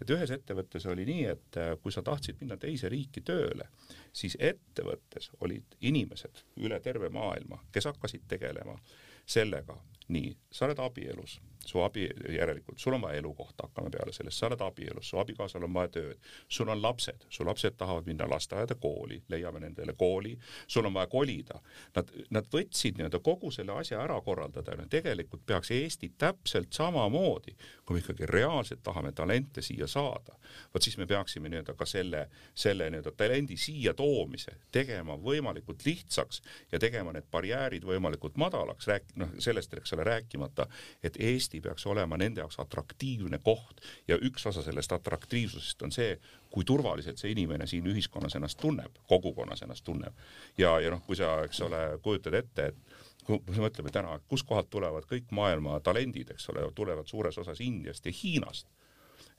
et 0.00 0.10
ühes 0.10 0.30
ettevõttes 0.30 0.86
oli 0.86 1.04
nii, 1.04 1.24
et 1.24 1.58
kui 1.82 1.92
sa 1.92 2.02
tahtsid 2.02 2.40
minna 2.40 2.56
teise 2.56 2.88
riiki 2.88 3.20
tööle, 3.20 3.68
siis 4.12 4.36
ettevõttes 4.40 5.30
olid 5.40 5.76
inimesed 5.80 6.44
üle 6.56 6.80
terve 6.80 7.08
maailma, 7.08 7.60
kes 7.72 7.84
hakkasid 7.84 8.26
tegelema 8.28 8.78
sellega, 9.26 9.74
nii, 10.08 10.36
sa 10.52 10.66
oled 10.66 10.78
abielus, 10.84 11.38
su 11.66 11.80
abi, 11.80 12.08
järelikult 12.28 12.78
sul 12.78 12.92
on 12.92 13.00
vaja 13.00 13.18
elukohta, 13.18 13.66
hakkame 13.66 13.90
peale 13.90 14.12
sellest, 14.12 14.38
sa 14.38 14.46
oled 14.46 14.60
abielus, 14.60 15.08
su 15.08 15.18
abikaasal 15.18 15.64
on 15.64 15.72
vaja 15.74 15.88
tööd, 15.96 16.28
sul 16.48 16.68
on 16.68 16.82
lapsed, 16.82 17.24
su 17.32 17.46
lapsed 17.46 17.76
tahavad 17.80 18.06
minna 18.08 18.28
lasteaeda, 18.30 18.76
kooli, 18.80 19.22
leiame 19.32 19.62
nendele 19.64 19.94
kooli, 19.98 20.34
sul 20.66 20.86
on 20.86 20.94
vaja 20.94 21.08
kolida. 21.12 21.60
Nad, 21.96 22.10
nad 22.34 22.48
võtsid 22.52 22.98
nii-öelda 22.98 23.20
kogu 23.24 23.50
selle 23.54 23.76
asja 23.80 24.02
ära 24.02 24.20
korraldada. 24.24 24.76
Ja 24.78 24.86
tegelikult 24.90 25.44
peaks 25.46 25.70
Eesti 25.74 26.12
täpselt 26.18 26.72
samamoodi, 26.76 27.56
kui 27.84 27.96
me 27.96 28.04
ikkagi 28.04 28.28
reaalselt 28.28 28.82
tahame 28.84 29.12
talente 29.12 29.62
siia 29.64 29.88
saada, 29.90 30.36
vot 30.74 30.84
siis 30.84 30.98
me 31.00 31.08
peaksime 31.08 31.48
nii-öelda 31.48 31.76
ka 31.78 31.88
selle, 31.88 32.26
selle 32.54 32.90
nii-öelda 32.90 33.14
talendi 33.16 33.56
siia 33.60 33.94
toomise 33.96 34.58
tegema 34.72 35.16
võimalikult 35.16 35.84
lihtsaks 35.86 36.42
ja 36.72 36.78
tegema 36.82 37.14
need 37.14 37.26
barjäärid 37.32 37.86
võimalikult 37.88 38.36
madalaks, 38.40 38.88
rääk-, 38.90 39.16
noh, 39.20 39.32
sellest, 39.42 39.74
eks 39.74 39.93
ole, 39.94 40.04
rääkimata, 40.04 40.66
et 41.02 41.16
Eesti 41.20 41.60
peaks 41.64 41.86
olema 41.86 42.18
nende 42.20 42.42
jaoks 42.42 42.58
atraktiivne 42.62 43.40
koht 43.44 43.80
ja 44.08 44.18
üks 44.20 44.46
osa 44.50 44.62
sellest 44.62 44.92
atraktiivsusest 44.92 45.82
on 45.82 45.94
see, 45.94 46.18
kui 46.50 46.64
turvaliselt 46.64 47.18
see 47.18 47.32
inimene 47.34 47.66
siin 47.70 47.86
ühiskonnas 47.90 48.36
ennast 48.38 48.60
tunneb, 48.60 49.00
kogukonnas 49.08 49.64
ennast 49.66 49.84
tunneb. 49.84 50.14
ja, 50.58 50.78
ja 50.80 50.92
noh, 50.94 51.02
kui 51.06 51.16
sa, 51.16 51.36
eks 51.44 51.60
ole, 51.66 51.82
kujutad 52.02 52.34
ette, 52.38 52.70
et 52.72 53.02
kui 53.24 53.40
me 53.48 53.66
mõtleme 53.66 53.90
täna, 53.92 54.18
kuskohalt 54.28 54.70
tulevad 54.70 55.08
kõik 55.10 55.32
maailma 55.32 55.80
talendid, 55.80 56.30
eks 56.34 56.48
ole, 56.52 56.66
tulevad 56.76 57.08
suures 57.08 57.38
osas 57.38 57.60
Indiast 57.64 58.06
ja 58.06 58.12
Hiinast 58.22 58.68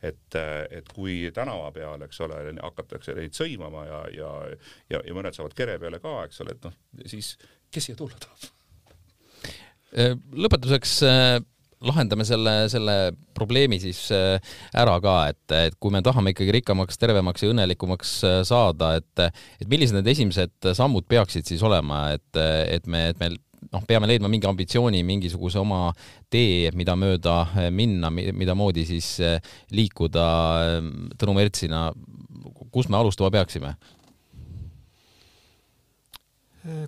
et, 0.04 0.36
et 0.72 0.90
kui 0.94 1.32
tänava 1.34 1.72
peal, 1.76 2.02
eks 2.06 2.20
ole, 2.26 2.42
hakatakse 2.60 3.16
neid 3.18 3.38
sõimama 3.38 3.86
ja, 3.88 4.02
ja, 4.16 4.32
ja, 4.92 5.02
ja 5.02 5.16
mõned 5.16 5.38
saavad 5.38 5.56
kere 5.58 5.78
peale 5.82 6.02
ka, 6.04 6.18
eks 6.28 6.44
ole, 6.44 6.58
et 6.58 6.68
noh, 6.68 6.76
siis 7.06 7.36
kes 7.72 7.90
siia 7.90 8.00
tulla 8.00 8.20
tahab? 8.22 8.52
Lõpetuseks 9.96 11.00
lahendame 11.86 12.26
selle, 12.28 12.54
selle 12.72 12.96
probleemi 13.36 13.80
siis 13.82 14.00
äh, 14.16 14.38
ära 14.78 14.96
ka, 15.04 15.16
et, 15.32 15.56
et 15.68 15.78
kui 15.82 15.94
me 15.94 16.02
tahame 16.06 16.34
ikkagi 16.34 16.54
rikkamaks, 16.60 17.00
tervemaks 17.02 17.44
ja 17.44 17.52
õnnelikumaks 17.52 18.14
äh, 18.28 18.38
saada, 18.48 18.96
et, 19.00 19.26
et 19.62 19.68
millised 19.72 19.98
need 19.98 20.10
esimesed 20.16 20.72
sammud 20.78 21.08
peaksid 21.10 21.48
siis 21.48 21.64
olema, 21.66 22.08
et, 22.16 22.42
et 22.72 22.88
me, 22.88 23.10
et 23.12 23.20
me 23.22 23.32
noh, 23.74 23.84
peame 23.88 24.10
leidma 24.10 24.32
mingi 24.32 24.50
ambitsiooni, 24.50 25.04
mingisuguse 25.08 25.60
oma 25.62 25.90
tee, 26.32 26.72
mida 26.78 26.96
mööda 27.00 27.42
äh, 27.48 27.70
minna, 27.74 28.12
mida 28.14 28.56
moodi 28.58 28.88
siis 28.88 29.18
liikuda 29.76 30.26
Tõnu 31.20 31.38
Mertsina, 31.38 31.90
kust 32.72 32.92
me 32.92 33.02
alustama 33.02 33.34
peaksime? 33.36 33.76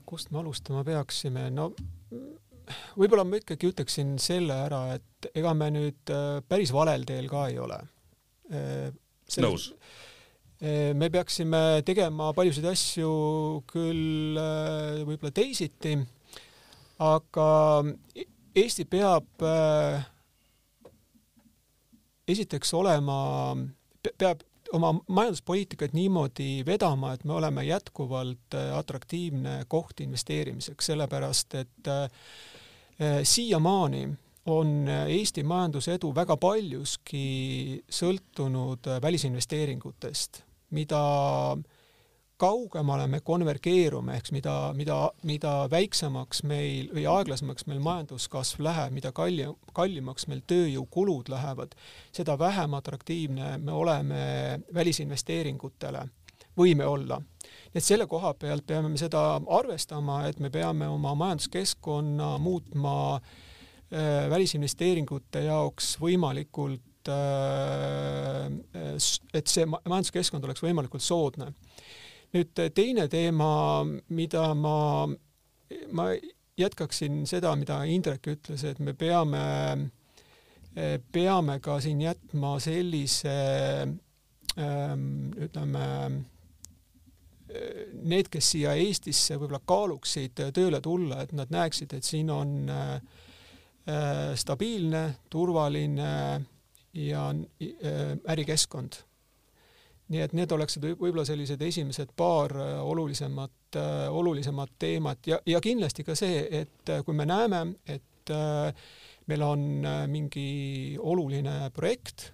kust 0.09 0.31
me 0.33 0.39
alustama 0.39 0.81
peaksime, 0.81 1.51
no 1.53 1.67
võib-olla 2.97 3.25
ma 3.27 3.39
ikkagi 3.39 3.71
ütleksin 3.71 4.15
selle 4.21 4.55
ära, 4.67 4.81
et 4.97 5.29
ega 5.37 5.53
me 5.57 5.69
nüüd 5.73 6.13
äh, 6.13 6.39
päris 6.47 6.73
valel 6.75 7.05
teel 7.07 7.29
ka 7.31 7.47
ei 7.51 7.59
ole. 7.61 7.79
Äh, 8.51 8.89
nõus. 9.43 9.69
Äh, 10.61 10.91
me 10.97 11.09
peaksime 11.13 11.83
tegema 11.87 12.31
paljusid 12.37 12.67
asju 12.69 13.11
küll 13.69 14.39
võib-olla 15.07 15.33
teisiti, 15.35 15.95
aga 17.03 17.47
Eesti 18.57 18.87
peab 18.89 19.43
esiteks 22.27 22.71
olema, 22.73 23.17
peab 24.17 24.41
oma 24.73 24.89
majanduspoliitikat 24.97 25.93
niimoodi 25.93 26.63
vedama, 26.65 27.11
et 27.13 27.21
me 27.23 27.35
oleme 27.37 27.61
jätkuvalt 27.67 28.57
atraktiivne 28.79 29.59
koht 29.69 30.01
investeerimiseks, 30.03 30.89
sellepärast 30.89 31.53
et 31.61 31.91
Äh, 31.97 32.09
siiamaani 33.23 34.07
on 34.47 34.87
äh, 34.87 35.07
Eesti 35.07 35.43
majandusedu 35.43 36.13
väga 36.15 36.37
paljuski 36.39 37.81
sõltunud 37.91 38.87
äh, 38.87 39.01
välisinvesteeringutest, 39.03 40.41
mida 40.71 41.01
kaugemale 42.37 43.07
me 43.09 43.19
konvergeerume, 43.25 44.15
ehk 44.19 44.29
mida, 44.31 44.55
mida, 44.77 44.97
mida 45.25 45.53
väiksemaks 45.71 46.43
meil 46.47 46.91
või 46.93 47.07
aeglasemaks 47.09 47.65
meil 47.67 47.81
majanduskasv 47.83 48.61
läheb, 48.63 48.93
mida 48.99 49.11
kalli-, 49.11 49.49
kallimaks 49.75 50.27
meil 50.31 50.43
tööjõukulud 50.47 51.31
lähevad, 51.33 51.73
seda 52.15 52.37
vähem 52.39 52.77
atraktiivne 52.77 53.55
me 53.57 53.73
oleme 53.73 54.21
välisinvesteeringutele, 54.73 56.05
võime 56.57 56.87
olla 56.87 57.19
et 57.75 57.83
selle 57.83 58.07
koha 58.09 58.33
pealt 58.39 58.65
peame 58.67 58.89
me 58.91 58.99
seda 58.99 59.39
arvestama, 59.59 60.21
et 60.29 60.39
me 60.39 60.51
peame 60.53 60.87
oma 60.91 61.13
majanduskeskkonna 61.19 62.37
muutma 62.41 62.95
äh, 63.17 64.29
välisinvesteeringute 64.29 65.43
jaoks 65.47 65.95
võimalikult 66.01 67.11
äh,, 67.11 68.47
et 69.33 69.47
see 69.47 69.67
majanduskeskkond 69.67 70.47
oleks 70.47 70.63
võimalikult 70.63 71.03
soodne. 71.03 71.53
nüüd 72.35 72.59
teine 72.75 73.07
teema, 73.07 73.85
mida 74.09 74.49
ma, 74.55 75.07
ma 75.95 76.09
jätkaksin 76.57 77.21
seda, 77.29 77.53
mida 77.55 77.83
Indrek 77.87 78.27
ütles, 78.33 78.65
et 78.67 78.79
me 78.83 78.93
peame, 78.97 79.43
peame 81.11 81.59
ka 81.63 81.77
siin 81.81 82.01
jätma 82.01 82.57
sellise 82.61 83.37
ähm, 84.57 85.31
ütleme, 85.37 85.85
need, 88.03 88.29
kes 88.31 88.51
siia 88.53 88.73
Eestisse 88.77 89.37
võib-olla 89.39 89.61
kaaluksid 89.65 90.41
tööle 90.55 90.81
tulla, 90.83 91.21
et 91.23 91.33
nad 91.37 91.51
näeksid, 91.53 91.93
et 91.95 92.07
siin 92.07 92.29
on 92.33 92.53
äh, 92.71 92.95
stabiilne, 94.35 95.03
turvaline 95.29 96.13
ja 96.97 97.27
äh, 97.31 98.15
ärikeskkond. 98.29 99.03
nii 100.07 100.21
et 100.23 100.33
need 100.33 100.51
oleksid 100.55 100.85
võib-olla 100.87 101.25
sellised 101.27 101.61
esimesed 101.61 102.13
paar 102.15 102.53
äh, 102.55 102.75
olulisemat, 102.83 103.77
olulisemat 104.09 104.71
teemat 104.79 105.27
ja, 105.27 105.39
ja 105.45 105.59
kindlasti 105.61 106.03
ka 106.07 106.15
see, 106.15 106.45
et 106.61 106.91
kui 107.05 107.15
me 107.15 107.25
näeme, 107.27 107.65
et 107.85 108.31
meil 109.27 109.43
on 109.43 109.61
mingi 110.07 110.95
oluline 110.99 111.69
projekt, 111.75 112.31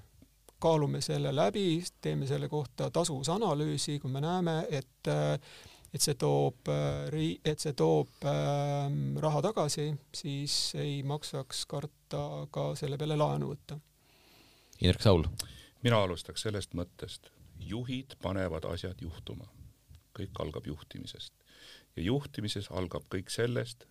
kaalume 0.63 1.01
selle 1.03 1.33
läbi, 1.35 1.83
teeme 2.01 2.27
selle 2.29 2.49
kohta 2.49 2.89
tasuvusanalüüsi, 2.93 3.99
kui 3.99 4.11
me 4.11 4.23
näeme, 4.23 4.63
et 4.71 5.11
et 5.93 6.01
see 6.01 6.15
toob, 6.17 6.69
et 7.45 7.61
see 7.61 7.75
toob 7.77 8.25
äh, 8.25 8.87
raha 9.21 9.43
tagasi, 9.45 9.91
siis 10.15 10.55
ei 10.81 11.03
maksaks 11.05 11.67
karta 11.69 12.23
ka 12.53 12.71
selle 12.79 12.97
peale 12.97 13.17
laenu 13.19 13.51
võtta. 13.51 13.77
Indrek 14.81 15.05
Saul. 15.05 15.27
mina 15.83 15.99
alustaks 16.01 16.47
sellest 16.47 16.73
mõttest, 16.73 17.29
juhid 17.59 18.17
panevad 18.23 18.65
asjad 18.65 19.01
juhtuma. 19.01 19.45
kõik 20.13 20.37
algab 20.39 20.67
juhtimisest 20.67 21.33
ja 21.95 22.03
juhtimises 22.03 22.69
algab 22.71 23.05
kõik 23.09 23.29
sellest 23.33 23.85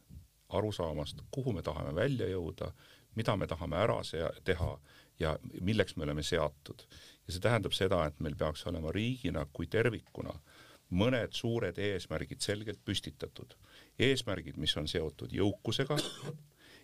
arusaamast, 0.49 1.23
kuhu 1.31 1.53
me 1.53 1.63
tahame 1.63 1.95
välja 1.95 2.29
jõuda, 2.29 2.73
mida 3.15 3.37
me 3.37 3.47
tahame 3.47 3.77
ära 3.77 4.01
teha 4.45 4.79
ja 5.23 5.37
milleks 5.61 5.97
me 5.97 6.07
oleme 6.07 6.23
seatud. 6.27 6.85
ja 7.27 7.33
see 7.33 7.41
tähendab 7.41 7.73
seda, 7.77 8.05
et 8.07 8.21
meil 8.21 8.35
peaks 8.37 8.67
olema 8.67 8.93
riigina 8.93 9.47
kui 9.53 9.67
tervikuna 9.71 10.35
mõned 10.93 11.33
suured 11.37 11.79
eesmärgid 11.79 12.41
selgelt 12.45 12.81
püstitatud. 12.85 13.55
eesmärgid, 13.99 14.57
mis 14.57 14.77
on 14.77 14.89
seotud 14.89 15.33
jõukusega, 15.33 15.97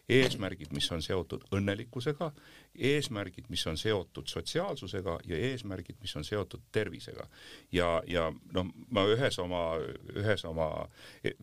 eesmärgid, 0.09 0.73
mis 0.73 0.89
on 0.93 1.03
seotud 1.05 1.45
õnnelikkusega, 1.53 2.31
eesmärgid, 2.91 3.49
mis 3.53 3.67
on 3.67 3.77
seotud 3.77 4.29
sotsiaalsusega 4.31 5.19
ja 5.29 5.41
eesmärgid, 5.51 5.99
mis 6.01 6.17
on 6.17 6.25
seotud 6.25 6.65
tervisega. 6.73 7.29
ja, 7.73 8.03
ja 8.07 8.29
noh, 8.55 8.71
ma 8.91 9.05
ühes 9.13 9.39
oma, 9.39 9.65
ühes 10.17 10.45
oma 10.49 10.71
e, 11.25 11.35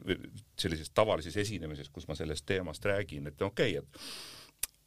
sellises 0.58 0.90
tavalises 0.90 1.38
esinemises, 1.38 1.90
kus 1.90 2.08
ma 2.08 2.16
sellest 2.16 2.46
teemast 2.46 2.86
räägin, 2.86 3.28
et 3.28 3.42
okei 3.42 3.78
okay,, 3.78 3.84
et 3.84 4.45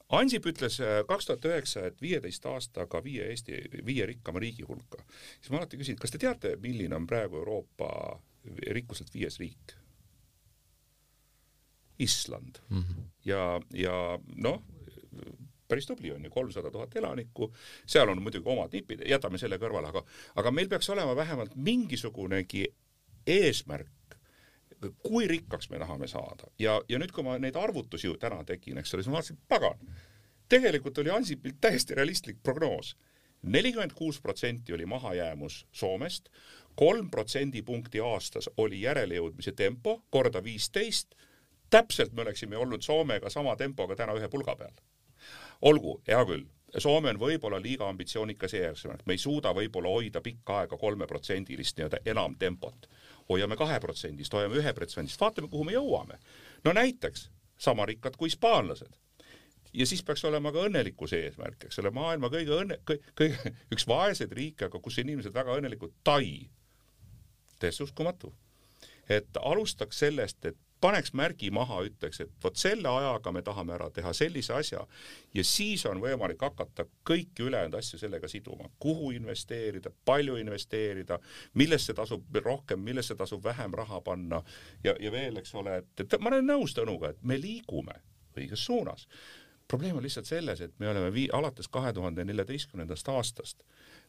Ansip 0.08 0.46
ütles 0.48 0.78
äh, 0.80 1.02
kaks 1.08 1.26
tuhat 1.28 1.44
üheksa, 1.44 1.84
et 1.88 2.00
viieteist 2.00 2.46
aastaga 2.48 3.02
viie 3.04 3.26
Eesti, 3.28 3.58
viie 3.84 4.06
rikkama 4.08 4.40
riigi 4.40 4.64
hulka. 4.68 5.02
siis 5.40 5.50
ma 5.52 5.60
alati 5.60 5.80
küsin, 5.80 5.98
kas 6.00 6.14
te 6.14 6.18
teate, 6.22 6.56
milline 6.62 6.96
on 6.96 7.06
praegu 7.06 7.42
Euroopa 7.42 7.90
rikkuselt 8.72 9.12
viies 9.14 9.38
riik? 9.38 9.76
Island 11.98 12.58
mm. 12.68 12.82
-hmm. 12.82 13.04
ja, 13.24 13.60
ja 13.74 14.18
noh, 14.36 14.62
päris 15.68 15.86
tubli 15.86 16.12
on 16.12 16.24
ju, 16.24 16.30
kolmsada 16.30 16.70
tuhat 16.70 16.96
elanikku, 16.96 17.52
seal 17.86 18.08
on 18.08 18.22
muidugi 18.22 18.48
omad 18.48 18.72
nipid, 18.72 19.02
jätame 19.08 19.38
selle 19.38 19.58
kõrvale, 19.60 19.90
aga, 19.92 20.04
aga 20.40 20.50
meil 20.50 20.68
peaks 20.68 20.90
olema 20.94 21.16
vähemalt 21.16 21.56
mingisugunegi 21.56 22.64
eesmärk, 23.26 23.90
kui 25.02 25.26
rikkaks 25.28 25.70
me 25.70 25.78
tahame 25.78 26.06
saada 26.06 26.50
ja, 26.58 26.80
ja 26.88 26.98
nüüd, 26.98 27.12
kui 27.14 27.24
ma 27.26 27.38
neid 27.38 27.56
arvutusi 27.56 28.06
ju 28.06 28.16
täna 28.20 28.42
tegin, 28.46 28.78
eks 28.78 28.94
ole, 28.94 29.02
siis 29.02 29.12
ma 29.12 29.18
vaatasin, 29.18 29.38
pagan, 29.48 29.80
tegelikult 30.48 30.98
oli 30.98 31.10
Ansipilt 31.14 31.60
täiesti 31.60 31.94
realistlik 31.94 32.42
prognoos. 32.42 32.96
nelikümmend 33.42 33.92
kuus 33.94 34.20
protsenti 34.20 34.72
oli 34.72 34.86
mahajäämus 34.86 35.66
Soomest, 35.72 36.28
kolm 36.74 37.10
protsendipunkti 37.10 38.00
aastas 38.00 38.50
oli 38.56 38.80
järelejõudmise 38.82 39.52
tempo 39.52 40.02
korda 40.10 40.44
viisteist. 40.44 41.14
täpselt 41.70 42.12
me 42.12 42.22
oleksime 42.22 42.56
olnud 42.56 42.82
Soomega 42.82 43.30
sama 43.30 43.56
tempoga 43.56 43.96
täna 43.96 44.12
ühe 44.12 44.28
pulga 44.28 44.56
peal 44.56 44.74
olgu, 45.62 46.02
hea 46.08 46.22
küll, 46.24 46.46
Soome 46.76 47.08
on 47.14 47.18
võib-olla 47.20 47.56
liiga 47.62 47.86
ambitsioonikas 47.88 48.52
eesmärk, 48.58 49.06
me 49.08 49.14
ei 49.16 49.20
suuda 49.22 49.54
võib-olla 49.56 49.88
hoida 49.88 50.20
pikka 50.20 50.58
aega 50.62 50.76
kolmeprotsendilist 50.76 51.78
nii-öelda 51.78 52.02
enamtempot. 52.12 52.88
Hoiame 53.28 53.56
kaheprotsendist, 53.56 54.32
hoiame 54.32 54.60
ühe 54.60 54.72
protsendist, 54.72 55.20
vaatame, 55.20 55.48
kuhu 55.48 55.64
me 55.64 55.74
jõuame. 55.76 56.18
no 56.64 56.72
näiteks 56.72 57.28
sama 57.58 57.86
rikkad 57.86 58.16
kui 58.16 58.28
hispaanlased. 58.28 58.92
ja 59.72 59.86
siis 59.86 60.02
peaks 60.02 60.24
olema 60.24 60.52
ka 60.52 60.64
õnnelikkuse 60.68 61.20
eesmärk, 61.24 61.64
eks 61.64 61.78
ole, 61.78 61.90
maailma 61.90 62.30
kõige 62.32 62.54
õnne, 62.56 62.78
kõige, 63.18 63.54
üks 63.74 63.86
vaeseid 63.88 64.32
riike, 64.32 64.64
aga 64.64 64.80
kus 64.80 64.98
inimesed 64.98 65.34
väga 65.34 65.58
õnnelikud, 65.60 65.92
Tai. 66.04 66.48
täiesti 67.58 67.82
uskumatu. 67.82 68.34
et 69.08 69.36
alustaks 69.42 69.98
sellest, 69.98 70.44
et 70.44 70.58
paneks 70.80 71.12
märgi 71.16 71.50
maha, 71.54 71.80
ütleks, 71.88 72.20
et 72.22 72.44
vot 72.44 72.56
selle 72.56 72.88
ajaga 72.88 73.32
me 73.34 73.42
tahame 73.42 73.74
ära 73.74 73.88
teha 73.94 74.12
sellise 74.16 74.54
asja 74.54 74.84
ja 75.34 75.44
siis 75.44 75.84
on 75.90 76.00
võimalik 76.02 76.42
hakata 76.42 76.86
kõiki 77.08 77.46
ülejäänud 77.48 77.78
asju 77.78 77.98
sellega 77.98 78.28
siduma, 78.28 78.70
kuhu 78.78 79.10
investeerida, 79.16 79.90
palju 80.04 80.36
investeerida, 80.40 81.18
millesse 81.54 81.94
tasub 81.94 82.40
rohkem, 82.44 82.80
millesse 82.84 83.16
tasub 83.18 83.44
vähem 83.44 83.74
raha 83.74 84.00
panna 84.00 84.42
ja, 84.84 84.94
ja 85.00 85.12
veel, 85.12 85.42
eks 85.42 85.54
ole, 85.58 85.80
et, 85.82 85.92
et 86.04 86.20
ma 86.20 86.32
olen 86.32 86.46
nõus 86.46 86.76
Tõnuga, 86.78 87.10
et 87.10 87.22
me 87.26 87.34
liigume 87.40 87.96
õiges 88.38 88.64
suunas. 88.64 89.08
probleem 89.68 89.96
on 89.96 90.02
lihtsalt 90.02 90.26
selles, 90.26 90.60
et 90.60 90.78
me 90.78 90.88
oleme 90.88 91.10
vii-, 91.12 91.30
alates 91.32 91.68
kahe 91.68 91.92
tuhande 91.92 92.24
neljateistkümnendast 92.24 93.08
aastast 93.08 93.64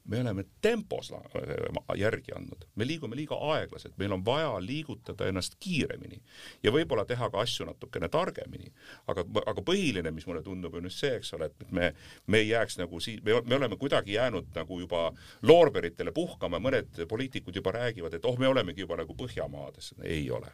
me 0.06 0.22
oleme 0.22 0.45
tempos 0.62 1.12
järgi 1.97 2.34
andnud, 2.36 2.66
me 2.76 2.88
liigume 2.88 3.16
liiga 3.16 3.38
aeglaselt, 3.54 3.97
meil 3.97 4.14
on 4.16 4.24
vaja 4.26 4.52
liigutada 4.64 5.28
ennast 5.30 5.56
kiiremini 5.60 6.22
ja 6.64 6.74
võib-olla 6.74 7.06
teha 7.06 7.30
ka 7.30 7.41
asju 7.43 7.68
natukene 7.70 8.10
targemini. 8.10 8.72
aga, 9.08 9.26
aga 9.45 9.62
põhiline, 9.66 10.12
mis 10.12 10.28
mulle 10.28 10.41
tundub, 10.43 10.74
on 10.74 10.89
just 10.89 11.04
see, 11.04 11.14
eks 11.20 11.34
ole, 11.38 11.50
et 11.52 11.72
me, 11.72 11.91
me 12.28 12.41
ei 12.41 12.50
jääks 12.50 12.80
nagu 12.82 13.00
sii-, 13.00 13.20
me, 13.26 13.41
me 13.45 13.56
oleme 13.56 13.78
kuidagi 13.78 14.14
jäänud 14.14 14.50
nagu 14.56 14.80
juba 14.80 15.12
loorberitele 15.41 16.12
puhkama, 16.12 16.62
mõned 16.64 17.04
poliitikud 17.10 17.56
juba 17.56 17.76
räägivad, 17.78 18.18
et 18.18 18.26
oh, 18.26 18.38
me 18.39 18.47
olemegi 18.47 18.86
juba 18.86 18.97
nagu 19.00 19.16
Põhjamaades. 19.20 19.93
ei 20.04 20.32
ole, 20.32 20.52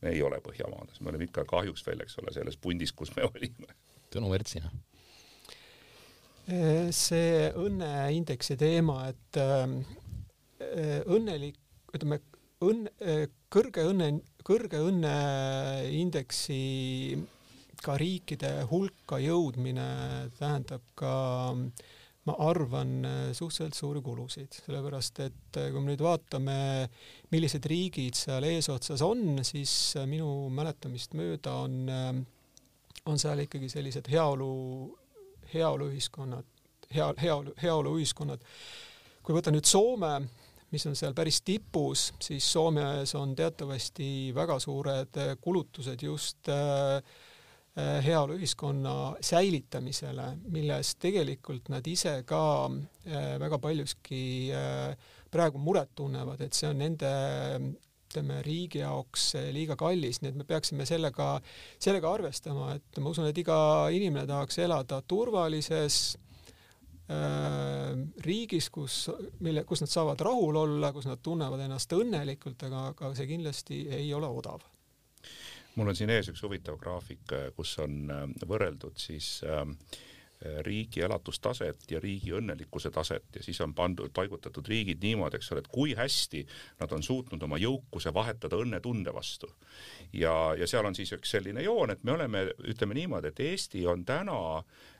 me 0.00 0.14
ei 0.14 0.22
ole 0.22 0.40
Põhjamaades, 0.40 1.00
me 1.00 1.12
oleme 1.12 1.28
ikka 1.28 1.44
kahjuks 1.44 1.86
veel, 1.86 2.00
eks 2.06 2.18
ole, 2.22 2.32
selles 2.32 2.56
pundis, 2.56 2.92
kus 2.92 3.12
me 3.16 3.28
olime. 3.28 3.74
Tõnu 4.14 4.30
Virtsina 4.30 4.70
see 6.44 7.52
õnneindeksi 7.56 8.56
teema, 8.60 9.08
et 9.08 9.38
äh, 9.40 9.64
õnnelik, 11.08 11.56
ütleme, 11.94 12.20
õnn, 12.64 12.88
kõrge 13.52 13.84
õnne, 13.88 14.10
kõrge 14.44 14.80
õnneindeksi 14.84 16.60
ka 17.84 17.96
riikide 18.00 18.64
hulka 18.70 19.18
jõudmine 19.20 19.86
tähendab 20.38 20.82
ka 20.96 21.12
ma 22.24 22.34
arvan, 22.40 23.04
suhteliselt 23.36 23.76
suuri 23.76 24.00
kulusid, 24.04 24.54
sellepärast 24.64 25.18
et 25.26 25.58
kui 25.58 25.80
me 25.80 25.90
nüüd 25.90 26.00
vaatame, 26.04 26.56
millised 27.34 27.66
riigid 27.68 28.16
seal 28.16 28.46
eesotsas 28.48 29.04
on, 29.04 29.42
siis 29.44 29.72
minu 30.08 30.48
mäletamist 30.54 31.12
mööda 31.18 31.52
on, 31.66 31.90
on 33.04 33.20
seal 33.20 33.44
ikkagi 33.44 33.68
sellised 33.72 34.08
heaolu 34.12 34.48
heaoluühiskonnad, 35.54 36.46
hea, 36.94 37.10
heaolu, 37.22 37.54
heaoluühiskonnad. 37.62 38.42
kui 39.24 39.36
võtta 39.36 39.52
nüüd 39.54 39.64
Soome, 39.64 40.18
mis 40.74 40.84
on 40.90 40.96
seal 40.98 41.14
päris 41.16 41.40
tipus, 41.46 42.08
siis 42.22 42.46
Soomes 42.52 43.14
on 43.18 43.34
teatavasti 43.36 44.34
väga 44.34 44.58
suured 44.60 45.20
kulutused 45.40 46.02
just 46.02 46.50
äh, 46.52 46.96
äh, 47.78 48.04
heaoluühiskonna 48.04 49.14
säilitamisele, 49.20 50.26
milles 50.52 50.94
tegelikult 51.00 51.70
nad 51.72 51.86
ise 51.86 52.18
ka 52.26 52.42
äh, 52.66 53.34
väga 53.40 53.58
paljuski 53.62 54.24
praegu 55.30 55.58
muret 55.58 55.94
tunnevad, 55.94 56.42
et 56.44 56.54
see 56.54 56.68
on 56.70 56.78
nende 56.78 57.10
ütleme, 58.14 58.42
riigi 58.46 58.78
jaoks 58.78 59.32
liiga 59.54 59.76
kallis, 59.76 60.20
nii 60.22 60.30
et 60.30 60.36
me 60.38 60.46
peaksime 60.46 60.86
sellega, 60.86 61.34
sellega 61.82 62.12
arvestama, 62.14 62.74
et 62.78 63.00
ma 63.02 63.10
usun, 63.10 63.26
et 63.26 63.38
iga 63.38 63.56
inimene 63.90 64.26
tahaks 64.30 64.60
elada 64.62 65.00
turvalises 65.02 65.98
äh, 67.10 67.90
riigis, 68.22 68.70
kus, 68.70 69.08
mille, 69.42 69.66
kus 69.66 69.82
nad 69.82 69.90
saavad 69.90 70.22
rahul 70.22 70.62
olla, 70.62 70.92
kus 70.94 71.08
nad 71.10 71.22
tunnevad 71.22 71.66
ennast 71.66 71.92
õnnelikult, 71.98 72.62
aga, 72.68 72.86
aga 72.94 73.12
see 73.18 73.28
kindlasti 73.34 73.82
ei 73.98 74.08
ole 74.14 74.30
odav. 74.30 74.62
mul 75.74 75.90
on 75.90 75.96
siin 75.98 76.10
ees 76.14 76.30
üks 76.30 76.42
huvitav 76.46 76.78
graafik, 76.78 77.26
kus 77.56 77.78
on 77.82 78.04
äh, 78.14 78.26
võrreldud 78.46 78.94
siis 79.00 79.40
äh, 79.42 79.66
riigi 80.66 81.00
elatustaset 81.00 81.90
ja 81.90 82.00
riigi 82.00 82.32
õnnelikkuse 82.36 82.90
taset 82.90 83.36
ja 83.36 83.42
siis 83.42 83.60
on 83.64 83.74
pandud, 83.74 84.10
paigutatud 84.14 84.66
riigid 84.68 85.02
niimoodi, 85.02 85.38
eks 85.38 85.52
ole, 85.52 85.62
et 85.64 85.70
kui 85.72 85.94
hästi 85.96 86.44
nad 86.80 86.92
on 86.92 87.02
suutnud 87.02 87.42
oma 87.42 87.58
jõukuse 87.60 88.14
vahetada 88.14 88.58
õnnetunde 88.60 89.14
vastu. 89.14 89.50
ja, 90.12 90.54
ja 90.58 90.66
seal 90.66 90.86
on 90.86 90.94
siis 90.94 91.12
üks 91.16 91.30
selline 91.30 91.62
joon, 91.62 91.90
et 91.90 92.04
me 92.04 92.12
oleme, 92.12 92.48
ütleme 92.68 92.94
niimoodi, 92.94 93.32
et 93.32 93.40
Eesti 93.40 93.86
on 93.86 94.04
täna 94.04 94.64
Äh, 94.64 94.93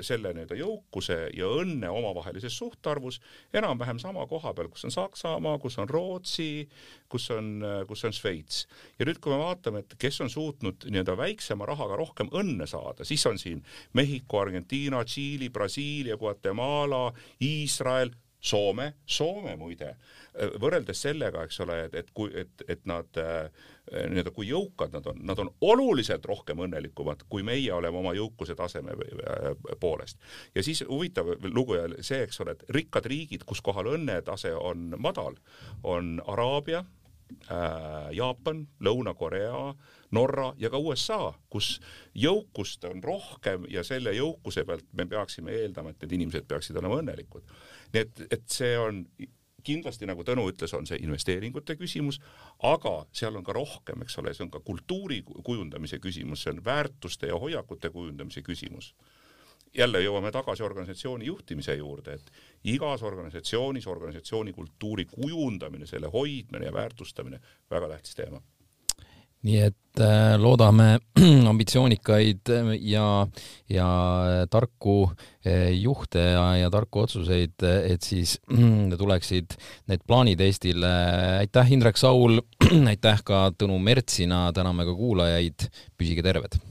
selle 0.00 0.32
nii-öelda 0.32 0.56
jõukuse 0.56 1.16
ja 1.36 1.48
õnne 1.60 1.90
omavahelises 1.92 2.54
suhtarvus 2.56 3.18
enam-vähem 3.52 3.98
sama 4.00 4.24
koha 4.30 4.54
peal, 4.56 4.70
kus 4.72 4.86
on 4.88 4.94
Saksamaa, 4.94 5.58
kus 5.60 5.76
on 5.82 5.90
Rootsi, 5.90 6.68
kus 7.12 7.28
on, 7.34 7.50
äh, 7.62 7.82
kus 7.88 8.04
on 8.08 8.12
Šveits. 8.16 8.66
ja 8.98 9.06
nüüd, 9.06 9.20
kui 9.20 9.32
me 9.32 9.38
vaatame, 9.42 9.84
et 9.84 9.94
kes 9.98 10.20
on 10.24 10.30
suutnud 10.32 10.88
nii-öelda 10.88 11.16
väiksema 11.18 11.68
rahaga 11.68 11.96
rohkem 12.00 12.32
õnne 12.32 12.66
saada, 12.66 13.04
siis 13.04 13.26
on 13.26 13.38
siin 13.38 13.62
Mehhiko, 13.92 14.40
Argentiina, 14.40 15.04
Tšiili, 15.04 15.50
Brasiilia, 15.50 16.16
Guatemala, 16.16 17.12
Iisrael, 17.42 18.14
Soome, 18.42 18.88
Soome 19.06 19.52
muide, 19.56 19.92
võrreldes 20.60 20.98
sellega, 21.04 21.44
eks 21.46 21.60
ole, 21.62 21.76
et, 21.86 21.94
et 22.00 22.08
kui, 22.14 22.32
et, 22.34 22.64
et 22.74 22.80
nad 22.90 23.20
äh, 23.20 23.46
nii-öelda, 23.92 24.32
kui 24.34 24.48
jõukad 24.48 24.94
nad 24.96 25.06
on, 25.12 25.20
nad 25.28 25.38
on 25.38 25.50
oluliselt 25.62 26.26
rohkem 26.26 26.64
õnnelikumad, 26.66 27.22
kui 27.30 27.44
meie 27.46 27.70
oleme 27.74 28.00
oma 28.00 28.14
jõukuse 28.18 28.56
taseme 28.58 28.96
äh, 28.96 29.46
poolest. 29.80 30.18
ja 30.54 30.64
siis 30.66 30.82
huvitav 30.88 31.30
lugu 31.52 31.78
jälle 31.78 32.02
see, 32.02 32.24
eks 32.26 32.42
ole, 32.42 32.56
et 32.56 32.66
rikkad 32.74 33.06
riigid, 33.12 33.46
kus 33.46 33.62
kohal 33.62 33.92
õnnetase 33.94 34.54
on 34.58 34.96
madal, 34.98 35.38
on 35.82 36.16
Araabia 36.26 36.82
äh,, 36.82 38.10
Jaapan, 38.18 38.66
Lõuna-Korea, 38.82 39.74
Norra 40.12 40.52
ja 40.60 40.68
ka 40.70 40.78
USA, 40.78 41.32
kus 41.50 41.78
jõukust 42.14 42.84
on 42.84 43.02
rohkem 43.02 43.64
ja 43.72 43.84
selle 43.84 44.12
jõukuse 44.16 44.66
pealt 44.68 44.84
me 44.92 45.06
peaksime 45.08 45.54
eeldama, 45.62 45.90
et 45.90 46.04
need 46.04 46.18
inimesed 46.18 46.48
peaksid 46.48 46.76
olema 46.76 47.00
õnnelikud 47.00 47.48
nii 47.92 48.02
et, 48.02 48.20
et 48.30 48.44
see 48.50 48.74
on 48.78 49.04
kindlasti, 49.62 50.08
nagu 50.10 50.24
Tõnu 50.26 50.48
ütles, 50.50 50.72
on 50.74 50.86
see 50.88 50.98
investeeringute 51.04 51.76
küsimus, 51.78 52.18
aga 52.66 52.94
seal 53.14 53.36
on 53.38 53.44
ka 53.46 53.54
rohkem, 53.54 54.02
eks 54.02 54.18
ole, 54.18 54.32
see 54.34 54.46
on 54.46 54.52
ka 54.54 54.62
kultuuri 54.64 55.20
kujundamise 55.22 56.00
küsimus, 56.02 56.42
see 56.42 56.54
on 56.54 56.62
väärtuste 56.64 57.30
ja 57.30 57.38
hoiakute 57.38 57.92
kujundamise 57.94 58.42
küsimus. 58.42 58.94
jälle 59.72 60.02
jõuame 60.02 60.28
tagasi 60.32 60.62
organisatsiooni 60.62 61.24
juhtimise 61.24 61.74
juurde, 61.74 62.14
et 62.14 62.32
igas 62.74 63.02
organisatsioonis 63.02 63.86
organisatsiooni 63.86 64.52
kultuuri 64.52 65.04
kujundamine, 65.04 65.86
selle 65.86 66.10
hoidmine 66.12 66.66
ja 66.66 66.72
väärtustamine, 66.72 67.40
väga 67.70 67.88
tähtis 67.88 68.14
teema 68.14 68.42
nii 69.42 69.60
et 69.66 70.00
äh, 70.02 70.34
loodame 70.40 70.88
ambitsioonikaid 71.52 72.52
ja, 72.86 73.06
ja 73.70 73.88
tarku 74.50 74.96
äh, 75.10 75.70
juhte 75.74 76.24
ja, 76.32 76.44
ja 76.62 76.72
tarku 76.72 77.04
otsuseid, 77.04 77.56
et 77.62 78.06
siis 78.06 78.38
tuleksid 78.98 79.56
need 79.90 80.04
plaanid 80.06 80.40
Eestile. 80.40 80.92
aitäh, 81.42 81.72
Indrek 81.74 82.00
Saul, 82.00 82.40
aitäh 82.92 83.24
ka 83.26 83.48
Tõnu 83.58 83.80
Mertsina, 83.82 84.46
täname 84.54 84.86
ka 84.88 84.96
kuulajaid, 84.98 85.68
püsige 85.98 86.24
terved 86.24 86.62